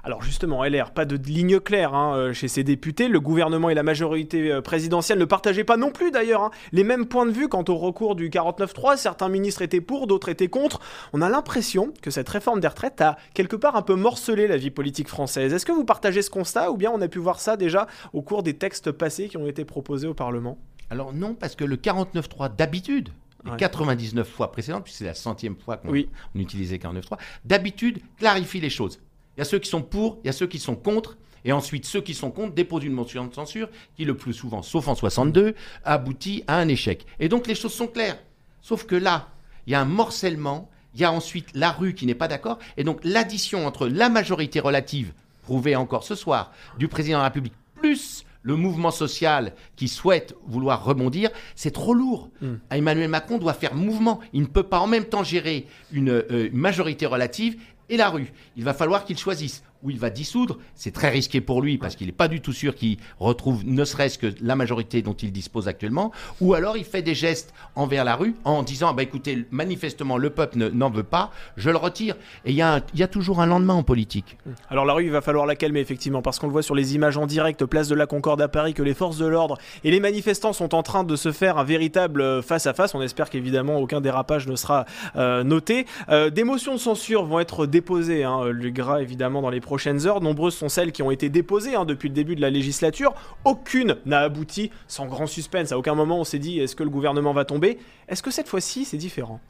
Alors 0.05 0.23
justement, 0.23 0.65
LR, 0.65 0.91
pas 0.93 1.05
de 1.05 1.17
ligne 1.17 1.61
claire 1.61 1.95
hein, 1.95 2.17
euh, 2.17 2.33
chez 2.33 2.49
ses 2.49 2.65
députés. 2.65 3.09
Le 3.09 3.21
gouvernement 3.21 3.71
et 3.71 3.75
la 3.75 3.83
majorité 3.83 4.51
euh, 4.53 4.61
présidentielle 4.61 5.19
ne 5.19 5.25
partageaient 5.25 5.65
pas 5.65 5.77
non 5.77 5.91
plus 5.91 6.11
d'ailleurs 6.11 6.43
hein, 6.43 6.51
les 6.73 6.85
mêmes 6.85 7.07
points 7.07 7.27
de 7.27 7.31
vue 7.33 7.49
quant 7.49 7.65
au 7.69 7.77
recours 7.77 8.15
du 8.15 8.31
49-3. 8.31 8.97
Certains 8.97 9.29
ministres 9.29 9.63
étaient 9.63 9.81
pour, 9.81 10.07
d'autres 10.07 10.29
étaient 10.29 10.49
contre. 10.49 10.81
On 11.13 11.23
a 11.23 11.29
l'impression 11.29 11.93
que 12.03 12.11
cette 12.11 12.29
réforme 12.29 12.61
des 12.61 12.69
retraites 12.69 13.01
a 13.01 13.17
quelque 13.35 13.57
part 13.57 13.77
un 13.77 13.83
peu 13.83 13.95
morcelé 13.95 14.47
la 14.47 14.57
vie 14.57 14.71
politique 14.71 15.09
française. 15.09 15.53
Est-ce 15.53 15.67
que 15.67 15.73
vous 15.73 15.85
partagez 15.85 16.23
ce 16.23 16.31
constat 16.31 16.71
ou 16.71 16.77
bien 16.77 16.91
on 16.95 17.01
a 17.01 17.09
pu 17.09 17.19
voir 17.19 17.41
ça 17.41 17.57
déjà 17.57 17.87
au 18.13 18.23
cours 18.23 18.43
des 18.43 18.55
textes 18.55 18.93
passés 18.93 19.29
qui 19.29 19.37
ont 19.37 19.47
été 19.47 19.65
proposés 19.65 20.07
au 20.09 20.15
Parlement? 20.15 20.59
Alors 20.91 21.13
non, 21.13 21.35
parce 21.35 21.55
que 21.57 21.65
le 21.65 21.77
49.3 21.77 22.55
d'habitude, 22.57 23.09
les 23.45 23.51
Ouais. 23.53 23.57
99 23.57 24.29
fois 24.29 24.53
précédentes, 24.53 24.85
puisque 24.85 24.99
c'est 24.99 25.05
la 25.05 25.15
centième 25.15 25.57
fois 25.57 25.77
qu'on 25.77 25.89
Oui. 25.89 26.09
utilisait 26.37 26.77
49.3, 26.77 27.19
d'habitude 27.45 27.99
clarifie 28.19 28.61
les 28.61 28.71
choses. 28.71 29.01
Il 29.37 29.41
y 29.41 29.43
a 29.43 29.45
ceux 29.45 29.59
qui 29.59 29.69
sont 29.69 29.83
pour, 29.83 30.19
il 30.23 30.27
y 30.27 30.31
a 30.31 30.33
ceux 30.33 30.47
qui 30.47 30.59
sont 30.59 30.77
contre, 30.77 31.17
et 31.45 31.53
ensuite 31.53 31.87
ceux 31.87 32.01
qui 32.01 32.15
sont 32.15 32.31
contre 32.31 32.55
déposent 32.55 32.85
une 32.85 32.93
motion 32.93 33.27
de 33.27 33.35
censure 33.35 33.69
qui 33.97 34.05
le 34.05 34.17
plus 34.17 34.33
souvent, 34.33 34.63
sauf 34.63 34.89
en 34.89 34.95
62, 34.95 35.55
aboutit 35.85 36.45
à 36.47 36.59
un 36.59 36.69
échec. 36.69 37.07
Et 37.19 37.29
donc 37.29 37.47
les 37.47 37.55
choses 37.55 37.73
sont 37.73 37.89
claires. 37.89 38.19
Sauf 38.61 38.85
que 38.85 38.95
là, 38.95 39.29
il 39.67 39.73
y 39.73 39.75
a 39.75 39.81
un 39.81 39.87
morcellement, 39.87 40.71
il 40.95 41.01
y 41.01 41.05
a 41.05 41.13
ensuite 41.13 41.49
la 41.55 41.73
rue 41.73 41.95
qui 41.95 42.07
n'est 42.07 42.15
pas 42.15 42.29
d'accord, 42.29 42.59
et 42.77 42.85
donc 42.85 43.01
l'addition 43.03 43.67
entre 43.67 43.89
la 43.89 44.09
majorité 44.09 44.61
relative, 44.61 45.13
prouvée 45.43 45.77
encore 45.77 46.05
ce 46.05 46.15
soir, 46.15 46.53
du 46.79 46.89
président 46.89 47.19
de 47.19 47.23
la 47.23 47.29
République, 47.29 47.55
plus 47.75 48.25
le 48.43 48.57
mouvement 48.57 48.91
social 48.91 49.55
qui 49.77 49.89
souhaite 49.89 50.35
vouloir 50.47 50.85
rebondir, 50.85 51.31
c'est 51.55 51.71
trop 51.71 51.95
lourd. 51.95 52.29
Emmanuel 52.71 53.09
Macron 53.09 53.39
doit 53.39 53.53
faire 53.53 53.75
mouvement. 53.75 54.21
Il 54.33 54.43
ne 54.43 54.47
peut 54.47 54.65
pas 54.65 54.81
en 54.81 54.87
même 54.87 55.05
temps 55.05 55.25
gérer 55.25 55.67
une 55.93 56.11
euh, 56.11 56.51
majorité 56.53 57.07
relative 57.07 57.57
et 57.93 57.99
la 57.99 58.09
rue. 58.09 58.33
Il 58.57 58.65
va 58.65 58.73
falloir 58.73 59.05
qu'il 59.05 59.19
choisisse 59.19 59.63
où 59.83 59.91
il 59.91 59.99
va 59.99 60.11
dissoudre. 60.11 60.59
C'est 60.75 60.93
très 60.93 61.09
risqué 61.09 61.41
pour 61.41 61.63
lui 61.63 61.79
parce 61.79 61.97
qu'il 61.97 62.07
n'est 62.07 62.13
pas 62.13 62.29
du 62.29 62.41
tout 62.41 62.53
sûr 62.53 62.75
qu'il 62.75 62.99
retrouve 63.19 63.63
ne 63.65 63.85
serait-ce 63.85 64.19
que 64.19 64.33
la 64.41 64.57
majorité 64.57 65.03
dont 65.03 65.15
il 65.15 65.33
dispose 65.33 65.69
actuellement. 65.69 66.13
Ou 66.41 66.55
alors 66.55 66.77
il 66.77 66.85
fait 66.85 67.03
des 67.03 67.15
gestes 67.15 67.53
envers 67.75 68.05
la 68.05 68.17
rue 68.17 68.35
en 68.45 68.63
disant 68.63 68.95
bah, 68.95 69.03
écoutez, 69.03 69.47
manifestement 69.51 70.17
le 70.17 70.31
peuple 70.31 70.59
ne- 70.59 70.69
n'en 70.69 70.91
veut 70.91 71.03
pas, 71.03 71.31
je 71.57 71.71
le 71.71 71.77
retire. 71.77 72.17
Et 72.45 72.51
il 72.51 72.57
y, 72.57 72.63
a 72.63 73.09
toujours 73.09 73.41
un 73.41 73.47
lendemain 73.47 73.75
en 73.75 73.83
politique. 73.83 74.39
Alors 74.71 74.85
la 74.85 74.93
rue, 74.93 75.05
il 75.05 75.11
va 75.11 75.21
falloir 75.21 75.47
la 75.47 75.57
calmer 75.57 75.81
effectivement, 75.81 76.23
parce 76.23 76.39
qu'on 76.39 76.47
le 76.47 76.53
voit 76.53 76.63
sur 76.63 76.75
les 76.75 76.95
images 76.95 77.17
en 77.17 77.27
direct, 77.27 77.65
place 77.67 77.89
de 77.89 77.95
la 77.95 78.07
Concorde 78.07 78.41
à 78.41 78.49
Paris, 78.49 78.75
que 78.75 78.83
les 78.83 78.95
forces 78.95 79.19
de 79.19 79.27
l'ordre 79.27 79.59
et 79.85 79.91
les 79.91 80.01
manifestants 80.01 80.53
sont 80.53 80.75
en 80.75 80.83
train 80.83 81.05
de 81.05 81.17
se 81.17 81.33
faire 81.33 81.59
un 81.59 81.65
véritable 81.65 82.21
euh, 82.21 82.43
face-à-face. 82.43 82.95
On 82.95 83.03
espère 83.03 83.31
qu'évidemment 83.31 83.79
aucun 83.79 84.01
dérapage 84.01 84.47
ne 84.47 84.57
sera 84.57 84.87
euh, 85.17 85.43
noté. 85.43 85.87
Euh, 86.09 86.31
des 86.31 86.45
motions 86.45 86.75
de 86.75 86.79
censure 86.79 87.25
vont 87.25 87.41
être 87.41 87.67
déposées, 87.67 88.25
hein, 88.25 88.45
le 88.45 88.71
gras 88.71 89.01
évidemment 89.03 89.43
dans 89.43 89.51
les 89.51 89.61
prochaines 89.73 90.07
heures. 90.07 90.21
Nombreuses 90.21 90.55
sont 90.55 90.69
celles 90.69 90.93
qui 90.93 91.01
ont 91.03 91.11
été 91.11 91.31
déposées 91.31 91.75
hein, 91.77 91.87
depuis 91.87 92.11
le 92.11 92.15
début 92.15 92.37
de 92.37 92.43
la 92.43 92.51
législature. 92.51 93.15
Aucune 93.47 93.97
n'a 94.05 94.19
abouti 94.21 94.71
sans 94.87 95.07
grand 95.07 95.27
suspense. 95.27 95.73
À 95.73 95.79
aucun 95.79 95.95
moment 95.95 96.21
on 96.21 96.25
s'est 96.25 96.39
dit 96.39 96.61
est-ce 96.61 96.77
que 96.77 96.83
le 96.83 96.91
gouvernement 96.91 97.33
va 97.33 97.47
tomber? 97.47 97.79
Est-ce 98.07 98.23
que 98.23 98.31
cette 98.31 98.49
fois-ci 98.49 98.85
c'est 98.85 98.99
différent? 98.99 99.41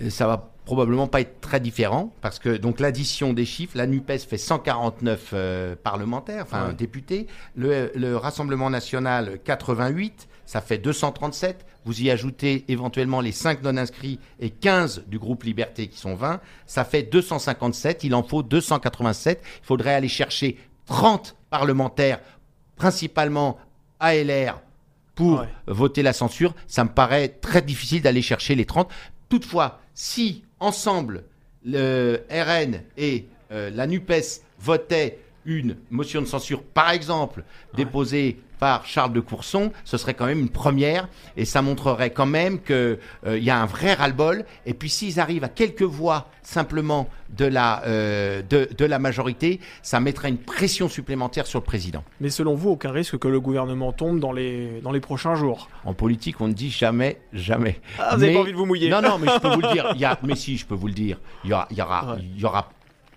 Euh, 0.00 0.08
ça 0.08 0.26
va 0.26 0.48
probablement 0.64 1.06
pas 1.08 1.20
être 1.20 1.42
très 1.42 1.60
différent 1.60 2.10
parce 2.22 2.38
que 2.38 2.56
donc 2.56 2.80
l'addition 2.80 3.34
des 3.34 3.44
chiffres, 3.44 3.76
la 3.76 3.86
Nupes 3.86 4.10
fait 4.18 4.38
149 4.38 5.30
euh, 5.34 5.76
parlementaires, 5.76 6.44
enfin 6.44 6.68
Ouais. 6.68 6.72
députés, 6.74 7.26
le, 7.54 7.92
le 7.94 8.16
Rassemblement 8.16 8.70
national 8.70 9.38
88, 9.44 10.26
ça 10.46 10.60
fait 10.60 10.78
237. 10.78 11.64
Vous 11.84 12.02
y 12.02 12.10
ajoutez 12.10 12.64
éventuellement 12.68 13.20
les 13.20 13.32
5 13.32 13.62
non 13.62 13.76
inscrits 13.76 14.18
et 14.40 14.50
15 14.50 15.04
du 15.06 15.18
groupe 15.18 15.42
Liberté 15.44 15.88
qui 15.88 15.98
sont 15.98 16.14
20, 16.14 16.40
ça 16.66 16.84
fait 16.84 17.02
257. 17.02 18.04
Il 18.04 18.14
en 18.14 18.22
faut 18.22 18.42
287. 18.42 19.42
Il 19.62 19.66
faudrait 19.66 19.94
aller 19.94 20.08
chercher 20.08 20.56
30 20.86 21.36
parlementaires, 21.50 22.20
principalement 22.76 23.58
ALR, 24.00 24.60
pour 25.14 25.40
Ouais. 25.40 25.48
voter 25.66 26.02
la 26.02 26.12
censure. 26.12 26.54
Ça 26.66 26.84
me 26.84 26.90
paraît 26.90 27.28
très 27.28 27.62
difficile 27.62 28.02
d'aller 28.02 28.22
chercher 28.22 28.54
les 28.54 28.64
30. 28.64 28.90
Toutefois, 29.28 29.80
si 29.94 30.44
ensemble 30.60 31.24
le 31.64 32.20
RN 32.30 32.82
et 32.96 33.26
euh, 33.52 33.70
la 33.70 33.86
NUPES 33.86 34.42
votaient 34.58 35.18
une 35.46 35.76
motion 35.90 36.20
de 36.20 36.26
censure, 36.26 36.62
par 36.62 36.90
exemple, 36.90 37.44
déposée 37.74 38.40
par 38.64 38.86
Charles 38.86 39.12
de 39.12 39.20
Courson, 39.20 39.72
ce 39.84 39.98
serait 39.98 40.14
quand 40.14 40.24
même 40.24 40.40
une 40.40 40.48
première 40.48 41.10
et 41.36 41.44
ça 41.44 41.60
montrerait 41.60 42.14
quand 42.14 42.24
même 42.24 42.62
qu'il 42.62 42.98
euh, 43.26 43.38
y 43.38 43.50
a 43.50 43.60
un 43.60 43.66
vrai 43.66 43.92
ras-le-bol. 43.92 44.46
Et 44.64 44.72
puis 44.72 44.88
s'ils 44.88 45.20
arrivent 45.20 45.44
à 45.44 45.50
quelques 45.50 45.82
voix 45.82 46.28
simplement 46.40 47.10
de 47.28 47.44
la, 47.44 47.82
euh, 47.84 48.40
de, 48.48 48.66
de 48.74 48.84
la 48.86 48.98
majorité, 48.98 49.60
ça 49.82 50.00
mettrait 50.00 50.30
une 50.30 50.38
pression 50.38 50.88
supplémentaire 50.88 51.46
sur 51.46 51.58
le 51.58 51.64
président. 51.64 52.04
Mais 52.22 52.30
selon 52.30 52.54
vous, 52.54 52.70
aucun 52.70 52.90
risque 52.90 53.18
que 53.18 53.28
le 53.28 53.38
gouvernement 53.38 53.92
tombe 53.92 54.18
dans 54.18 54.32
les, 54.32 54.80
dans 54.80 54.92
les 54.92 55.00
prochains 55.00 55.34
jours? 55.34 55.68
En 55.84 55.92
politique, 55.92 56.40
on 56.40 56.48
ne 56.48 56.54
dit 56.54 56.70
jamais, 56.70 57.20
jamais. 57.34 57.82
Ah, 57.98 58.14
vous 58.14 58.22
n'avez 58.22 58.32
pas 58.32 58.40
envie 58.40 58.52
de 58.52 58.56
vous 58.56 58.64
mouiller 58.64 58.88
Non, 58.88 59.02
non, 59.02 59.18
mais 59.18 59.26
je 59.30 59.40
peux 59.40 59.48
vous 59.52 59.60
le 59.60 59.72
dire. 59.74 59.92
Il 59.94 60.00
y 60.00 60.06
a, 60.06 60.18
mais 60.22 60.36
si, 60.36 60.56
je 60.56 60.64
peux 60.64 60.74
vous 60.74 60.86
le 60.86 60.94
dire. 60.94 61.18
Il 61.44 61.50
y 61.50 61.52
aura, 61.52 61.66
il 61.70 61.76
y 61.76 61.82
aura, 61.82 62.16
il 62.18 62.40
y 62.40 62.44
aura 62.46 62.70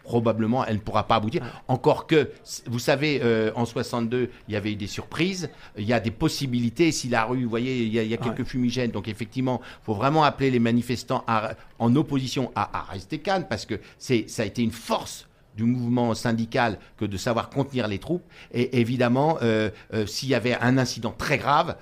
probablement, 0.08 0.66
elle 0.66 0.76
ne 0.78 0.80
pourra 0.82 1.05
pas 1.05 1.16
aboutir. 1.18 1.43
Encore 1.68 2.08
que, 2.08 2.32
vous 2.66 2.80
savez, 2.80 3.20
euh, 3.22 3.51
en 3.55 3.66
62, 3.66 4.30
il 4.47 4.53
y 4.53 4.58
avait 4.58 4.72
eu 4.72 4.76
des 4.76 4.88
surprises. 4.88 5.49
Il 5.78 5.86
y 5.86 5.93
a 5.93 5.99
des 5.99 6.12
possibilités. 6.12 6.91
Si 6.91 7.10
la 7.10 7.26
rue, 7.26 7.43
vous 7.43 7.49
voyez, 7.49 7.84
il 7.84 7.93
y 7.93 7.99
a, 7.99 8.03
il 8.03 8.10
y 8.10 8.14
a 8.14 8.18
quelques 8.18 8.43
fumigènes. 8.45 8.91
Donc 8.91 9.08
effectivement, 9.08 9.62
il 9.84 9.86
faut 9.86 9.93
vraiment 9.93 10.24
appeler 10.24 10.49
les 10.49 10.60
manifestants 10.60 11.24
à- 11.28 11.51
en 11.78 11.95
opposition 11.95 12.51
à, 12.55 12.80
à 12.80 12.82
rester 12.91 13.20
calmes 13.20 13.45
parce 13.49 13.66
que 13.66 13.76
c'est, 13.99 14.30
ça 14.30 14.41
a 14.43 14.45
été 14.45 14.64
une 14.64 14.72
force 14.72 15.28
du 15.55 15.64
mouvement 15.64 16.14
syndical 16.14 16.78
que 16.97 17.05
de 17.05 17.18
savoir 17.18 17.49
contenir 17.49 17.88
les 17.88 17.97
troupes. 17.99 18.24
Et 18.53 18.80
évidemment, 18.80 19.39
euh, 19.41 19.70
euh, 19.93 20.05
s'il 20.05 20.30
y 20.30 20.36
avait 20.36 20.55
un 20.62 20.78
incident 20.78 21.14
très 21.18 21.38
grave, 21.38 21.76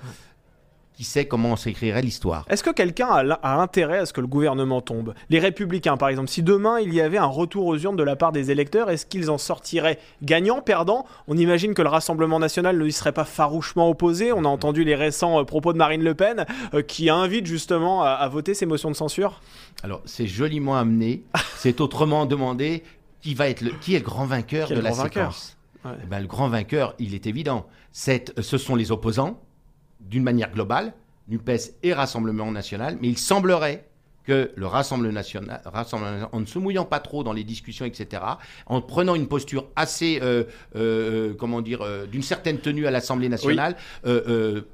qui 0.96 1.04
sait 1.04 1.26
comment 1.26 1.56
s'écrirait 1.56 2.02
l'histoire 2.02 2.44
Est-ce 2.48 2.62
que 2.62 2.70
quelqu'un 2.70 3.08
a, 3.08 3.60
intérêt 3.60 3.98
à 3.98 4.06
ce 4.06 4.12
que 4.12 4.20
le 4.20 4.26
gouvernement 4.26 4.80
tombe? 4.80 5.14
Les 5.28 5.38
républicains, 5.38 5.96
par 5.96 6.08
exemple, 6.08 6.28
si 6.28 6.42
demain 6.42 6.80
il 6.80 6.94
y 6.94 7.00
avait 7.00 7.18
un 7.18 7.26
retour 7.26 7.66
aux 7.66 7.76
urnes 7.76 7.96
de 7.96 8.02
la 8.02 8.16
part 8.16 8.32
des 8.32 8.50
électeurs, 8.50 8.90
est-ce 8.90 9.04
qu'ils 9.04 9.30
en 9.30 9.38
sortiraient 9.38 9.98
gagnants, 10.22 10.62
perdants? 10.62 11.04
On 11.28 11.36
imagine 11.36 11.74
que 11.74 11.82
le 11.82 11.88
Rassemblement 11.88 12.38
national 12.38 12.78
ne 12.78 12.86
y 12.86 12.92
serait 12.92 13.12
pas 13.12 13.24
farouchement 13.24 13.90
opposé. 13.90 14.32
On 14.32 14.44
a 14.44 14.48
entendu 14.48 14.84
les 14.84 14.94
récents 14.94 15.40
euh, 15.40 15.44
propos 15.44 15.72
de 15.72 15.78
Marine 15.78 16.02
Le 16.02 16.14
Pen 16.14 16.46
euh, 16.72 16.82
qui 16.82 17.10
invite 17.10 17.46
justement 17.46 18.02
à, 18.02 18.10
à 18.10 18.28
voter 18.28 18.54
ces 18.54 18.64
motions 18.66 18.90
de 18.90 18.96
censure. 18.96 19.42
Alors, 19.82 20.00
c'est 20.06 20.26
joliment 20.26 20.76
amené. 20.76 21.22
c'est 21.56 21.80
autrement 21.80 22.24
demandé 22.24 22.82
qui 23.20 23.34
va 23.34 23.48
être 23.48 23.60
le, 23.60 23.70
qui 23.72 23.94
est 23.94 23.98
le 23.98 24.04
grand 24.04 24.24
vainqueur 24.24 24.68
de 24.68 24.74
la 24.74 24.92
vainqueur? 24.92 25.34
séquence? 25.34 25.56
Ouais. 25.84 25.92
Eh 26.02 26.06
ben, 26.06 26.20
le 26.20 26.26
grand 26.26 26.48
vainqueur, 26.48 26.94
il 26.98 27.14
est 27.14 27.26
évident. 27.26 27.66
C'est, 27.92 28.32
ce 28.40 28.58
sont 28.58 28.74
les 28.74 28.92
opposants, 28.92 29.40
d'une 30.08 30.22
manière 30.22 30.50
globale, 30.52 30.94
NUPES 31.28 31.74
et 31.82 31.92
Rassemblement 31.92 32.50
national. 32.52 32.98
Mais 33.00 33.08
il 33.08 33.18
semblerait 33.18 33.84
que 34.26 34.50
le 34.56 34.66
Rassemblement 34.66 35.14
national, 35.14 35.62
Rassemblement 35.64 36.28
en 36.32 36.40
ne 36.40 36.46
se 36.46 36.58
mouillant 36.58 36.84
pas 36.84 37.00
trop 37.00 37.22
dans 37.22 37.32
les 37.32 37.44
discussions, 37.44 37.84
etc., 37.84 38.22
en 38.66 38.80
prenant 38.80 39.14
une 39.14 39.28
posture 39.28 39.68
assez, 39.76 40.18
euh, 40.20 40.44
euh, 40.74 41.32
comment 41.34 41.62
dire, 41.62 41.82
euh, 41.82 42.06
d'une 42.06 42.22
certaine 42.22 42.58
tenue 42.58 42.86
à 42.86 42.90
l'Assemblée 42.90 43.28
nationale, 43.28 43.76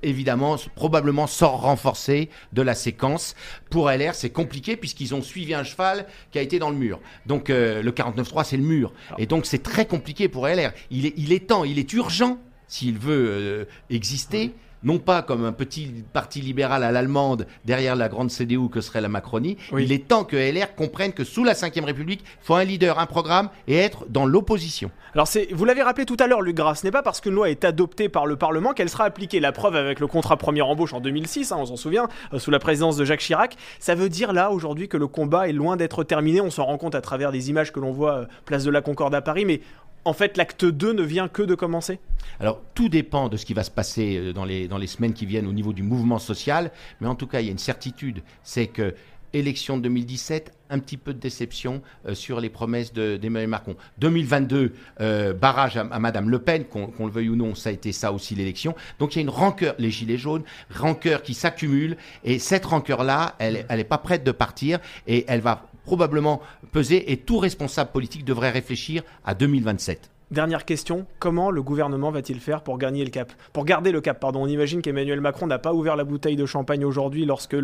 évidemment, 0.03 0.57
probablement 0.75 1.27
sort 1.27 1.61
renforcé 1.61 2.31
de 2.53 2.63
la 2.63 2.75
séquence. 2.75 3.35
Pour 3.71 3.91
LR, 3.91 4.15
c'est 4.15 4.31
compliqué 4.31 4.77
puisqu'ils 4.77 5.15
ont 5.15 5.23
suivi 5.23 5.55
un 5.55 5.65
cheval 5.65 6.07
qui 6.31 6.39
a 6.39 6.43
été 6.43 6.59
dans 6.59 6.71
le 6.71 6.77
mur. 6.77 7.01
Donc 7.27 7.49
le 7.49 7.91
49.3, 7.91 8.45
c'est 8.45 8.57
le 8.57 8.63
mur. 8.63 8.93
Et 9.19 9.27
donc 9.27 9.45
c'est 9.45 9.63
très 9.63 9.87
compliqué 9.87 10.29
pour 10.29 10.47
LR. 10.47 10.73
Il 10.91 11.07
est, 11.07 11.15
il 11.17 11.33
est 11.33 11.49
temps, 11.49 11.65
il 11.65 11.79
est 11.79 11.93
urgent, 11.93 12.39
s'il 12.69 12.99
veut 12.99 13.67
exister, 13.91 14.55
non 14.85 14.99
pas 14.99 15.23
comme 15.23 15.45
un 15.45 15.53
petit 15.53 16.05
parti 16.13 16.41
libéral 16.41 16.83
à 16.85 16.93
l'allemande 16.93 17.47
derrière 17.65 17.97
la 17.97 18.09
grande 18.09 18.31
CDU 18.31 18.69
que 18.69 18.81
serait 18.81 19.01
la 19.01 19.09
Macronie. 19.09 19.57
Oui. 19.73 19.85
Il 19.85 19.93
est 19.93 20.09
temps 20.09 20.25
que 20.25 20.37
LR 20.37 20.75
comprenne 20.75 21.13
que 21.13 21.25
sous 21.25 21.45
la 21.45 21.55
Ve 21.55 21.85
République, 21.85 22.23
il 22.25 22.45
faut 22.45 22.55
un 22.55 22.65
leader, 22.65 22.99
un 22.99 23.07
programme 23.07 23.49
et 23.67 23.77
être 23.77 24.07
dans 24.09 24.27
l'opposition. 24.27 24.91
Alors 25.15 25.27
c'est, 25.27 25.49
vous 25.53 25.67
l'avez 25.67 25.83
rappelé 25.83 26.07
tout 26.07 26.17
à 26.21 26.27
l'heure, 26.27 26.41
Luc 26.41 26.57
Gras, 26.57 26.77
ce 26.77 26.87
n'est 26.87 26.91
pas 26.91 27.03
parce 27.03 27.21
qu'une 27.21 27.35
loi 27.35 27.51
est 27.51 27.65
adoptée 27.65 28.09
par 28.09 28.25
le 28.25 28.37
Parlement 28.37 28.73
qu'elle 28.73 28.89
sera 28.89 29.05
appliquée. 29.05 29.41
La 29.41 29.53
preuve 29.53 29.77
avec 29.77 30.01
le 30.01 30.07
contrat 30.07 30.39
première 30.39 30.69
embauche 30.69 30.95
en 30.95 31.01
2006, 31.01 31.53
hein, 31.53 31.57
on 31.59 31.67
s'en 31.67 31.77
souvient, 31.77 32.09
euh, 32.33 32.39
sous 32.39 32.51
la 32.51 32.59
présidence 32.59 32.97
de 32.97 33.05
Jacques 33.05 33.21
Chirac. 33.21 33.57
Ça 33.79 33.95
veut 33.95 34.09
dire 34.09 34.33
là 34.33 34.51
aujourd'hui 34.51 34.89
que 34.89 34.97
le 34.97 35.07
combat 35.07 35.49
est 35.49 35.53
loin 35.53 35.77
d'être 35.77 36.03
terminé. 36.03 36.41
On 36.41 36.51
s'en 36.51 36.65
rend 36.65 36.79
compte 36.79 36.95
à 36.95 37.03
travers 37.03 37.31
des 37.31 37.51
images 37.51 37.73
que 37.73 37.81
l'on 37.81 37.93
voit 37.93 38.15
euh, 38.15 38.25
place 38.47 38.65
de 38.65 38.71
la 38.71 38.81
Concorde 38.81 39.15
à 39.15 39.21
Paris, 39.21 39.45
mais 39.45 39.61
en 40.05 40.13
fait 40.13 40.37
l'acte 40.37 40.65
2 40.65 40.93
ne 40.93 41.03
vient 41.03 41.29
que 41.29 41.43
de 41.43 41.55
commencer? 41.55 41.99
Alors, 42.41 42.61
tout 42.75 42.89
dépend 42.89 43.29
de 43.29 43.37
ce 43.37 43.45
qui 43.47 43.55
va 43.55 43.63
se 43.65 43.71
passer 43.71 44.17
euh, 44.17 44.33
dans 44.33 44.45
les, 44.45 44.69
dans 44.69 44.79
les 44.79 44.87
semaines 44.87 45.13
qui 45.13 45.27
viennent 45.27 45.47
au 45.47 45.53
niveau 45.53 45.73
du 45.73 45.83
mouvement 45.83 46.19
social, 46.19 46.71
mais 47.01 47.07
en 47.07 47.15
tout 47.15 47.27
cas, 47.27 47.41
il 47.41 47.47
y 47.47 47.49
a 47.49 47.53
une 47.53 47.59
certitude, 47.59 48.23
c'est 48.43 48.67
que 48.67 48.95
élection 49.35 49.79
de 49.79 49.83
2017, 49.85 50.53
un 50.69 50.79
petit 50.79 50.99
peu 50.99 51.15
de 51.15 51.19
déception 51.19 51.81
euh, 52.07 52.15
sur 52.15 52.39
les 52.39 52.51
promesses 52.51 52.93
de- 52.93 53.17
d'Emmanuel 53.17 53.49
Macron. 53.49 53.77
2022, 53.99 54.75
euh, 55.01 55.33
barrage 55.33 55.77
à, 55.79 55.83
à 55.83 55.99
Madame 55.99 56.29
Le 56.29 56.39
Pen, 56.39 56.65
qu'on 56.65 56.87
qu'on 56.89 57.07
le 57.07 57.13
veuille 57.13 57.31
ou 57.31 57.37
non, 57.37 57.55
ça 57.55 57.71
a 57.71 57.73
été 57.73 57.93
ça 57.93 58.13
aussi 58.13 58.35
l'élection. 58.35 58.75
Donc 58.99 59.15
il 59.15 59.19
y 59.19 59.21
a 59.21 59.23
une 59.23 59.31
rancœur, 59.31 59.75
les 59.79 59.91
gilets 59.91 60.19
jaunes, 60.19 60.43
rancœur 60.75 61.23
qui 61.23 61.33
s'accumule, 61.35 61.97
et 62.25 62.39
cette 62.39 62.67
rancœur-là, 62.67 63.35
elle 63.39 63.65
n'est 63.71 63.85
pas 63.85 63.99
prête 63.99 64.23
de 64.25 64.33
partir, 64.33 64.81
et 65.07 65.25
elle 65.29 65.41
va 65.41 65.67
probablement 65.85 66.41
peser, 66.73 67.13
et 67.13 67.17
tout 67.17 67.39
responsable 67.39 67.91
politique 67.91 68.25
devrait 68.25 68.51
réfléchir 68.51 69.03
à 69.25 69.35
2027. 69.35 70.11
Dernière 70.33 70.65
question, 70.65 71.05
comment 71.19 71.51
le 71.51 71.63
gouvernement 71.63 72.11
va-t-il 72.11 72.41
faire 72.41 72.63
pour 72.63 72.79
gagner 72.79 73.05
le 73.05 73.11
cap? 73.11 73.31
Pour 73.53 73.67
garder 73.67 73.93
le 73.93 74.01
cap, 74.01 74.19
pardon. 74.19 74.43
On 74.43 74.47
imagine 74.47 74.81
qu'Emmanuel 74.81 75.21
Macron 75.21 75.47
n'a 75.47 75.59
pas 75.59 75.75
ouvert 75.75 75.95
la 75.95 76.05
bouteille 76.05 76.37
de 76.37 76.47
champagne 76.47 76.87
aujourd'hui 76.87 77.27
lorsque 77.27 77.55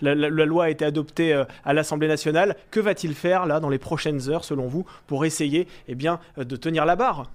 la 0.00 0.14
loi 0.14 0.66
a 0.66 0.70
été 0.70 0.84
adoptée 0.84 1.34
euh, 1.34 1.44
à 1.64 1.72
l'Assemblée 1.72 2.06
nationale. 2.06 2.54
Que 2.70 2.78
va-t-il 2.78 3.14
faire 3.14 3.46
là 3.46 3.58
dans 3.58 3.68
les 3.68 3.78
prochaines 3.78 4.30
heures, 4.30 4.44
selon 4.44 4.68
vous, 4.68 4.86
pour 5.08 5.24
essayer 5.24 5.66
eh 5.88 5.96
bien, 5.96 6.20
euh, 6.38 6.44
de 6.44 6.54
tenir 6.54 6.86
la 6.86 6.94
barre? 6.94 7.28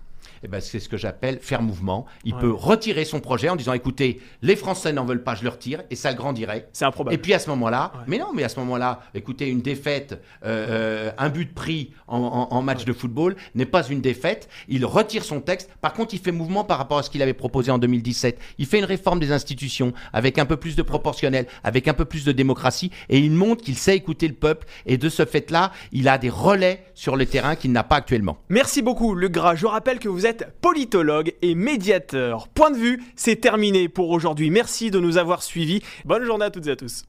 Eh 0.44 0.48
ben, 0.48 0.60
c'est 0.62 0.80
ce 0.80 0.90
que 0.90 0.98
j'appelle 0.98 1.40
faire 1.42 1.62
mouvement. 1.62 2.06
Il 2.24 2.34
Ouais. 2.36 2.42
peut 2.42 2.52
retirer 2.52 3.06
son 3.06 3.20
projet 3.20 3.50
en 3.50 3.56
disant 3.56 3.74
écoutez, 3.74 4.22
les 4.42 4.56
Français 4.56 4.94
n'en 4.94 5.06
veulent 5.06 5.24
pas, 5.24 5.36
je 5.36 5.44
le 5.44 5.50
retire, 5.50 5.84
et 5.90 5.96
ça 5.96 6.12
le 6.12 6.18
grandirait. 6.18 6.68
C'est 6.74 6.86
improbable. 6.86 7.16
Et 7.16 7.18
puis 7.18 7.34
à 7.34 7.40
ce 7.40 7.50
moment-là, 7.50 7.92
Ouais. 7.96 8.02
mais 8.08 8.18
non, 8.20 8.28
mais 8.34 8.44
à 8.44 8.50
ce 8.50 8.60
moment-là, 8.60 9.02
écoutez, 9.14 9.48
une 9.50 9.62
défaite, 9.62 10.22
euh, 10.46 10.68
euh, 11.08 11.12
un 11.18 11.30
but 11.30 11.54
pris 11.54 11.92
en, 12.08 12.18
en- 12.18 12.48
en 12.56 12.62
match 12.62 12.86
de 12.86 12.94
football 12.94 13.36
n'est 13.56 13.66
pas 13.66 13.88
une 13.88 14.02
défaite. 14.02 14.50
Il 14.68 14.86
retire 14.86 15.24
son 15.24 15.42
texte. 15.42 15.70
Par 15.82 15.94
contre, 15.94 16.14
il 16.14 16.20
fait 16.20 16.32
mouvement 16.32 16.64
par 16.64 16.78
rapport 16.78 16.98
à 17.00 17.04
ce 17.04 17.10
qu'il 17.10 17.22
avait 17.22 17.34
proposé 17.34 17.72
en 17.72 17.78
2017. 17.78 18.40
Il 18.58 18.66
fait 18.66 18.80
une 18.80 18.86
réforme 18.86 19.20
des 19.20 19.32
institutions 19.32 19.94
avec 20.14 20.38
un 20.38 20.46
peu 20.46 20.58
plus 20.58 20.76
de 20.76 20.82
proportionnel, 20.84 21.48
avec 21.64 21.88
un 21.88 21.94
peu 21.94 22.06
plus 22.06 22.26
de 22.26 22.32
démocratie, 22.32 22.92
et 23.10 23.18
il 23.20 23.32
montre 23.32 23.64
qu'il 23.64 23.78
sait 23.78 23.96
écouter 23.96 24.28
le 24.28 24.34
peuple. 24.36 24.68
Et 24.86 24.98
de 24.98 25.10
ce 25.10 25.26
fait-là, 25.26 25.72
il 25.92 26.08
a 26.08 26.18
des 26.18 26.30
relais 26.30 26.84
sur 26.94 27.16
le 27.16 27.26
terrain 27.26 27.56
qu'il 27.56 27.72
n'a 27.72 27.84
pas 27.84 27.96
actuellement. 27.96 28.38
Merci 28.50 28.82
beaucoup, 28.82 29.16
Luc 29.16 29.32
Gras. 29.32 29.56
Je 29.56 29.66
rappelle 29.66 30.00
que 30.00 30.10
vous 30.10 30.26
politologue 30.62 31.34
et 31.42 31.56
médiateur. 31.56 32.48
Point 32.50 32.72
de 32.72 32.78
vue, 32.78 33.04
c'est 33.16 33.38
terminé 33.38 33.90
pour 33.90 34.10
aujourd'hui. 34.10 34.50
Merci 34.50 34.92
de 34.92 35.00
nous 35.00 35.18
avoir 35.18 35.44
suivis. 35.44 35.82
Bonne 36.06 36.24
journée 36.24 36.46
à 36.46 36.52
toutes 36.52 36.68
et 36.68 36.72
à 36.72 36.76
tous. 36.76 37.08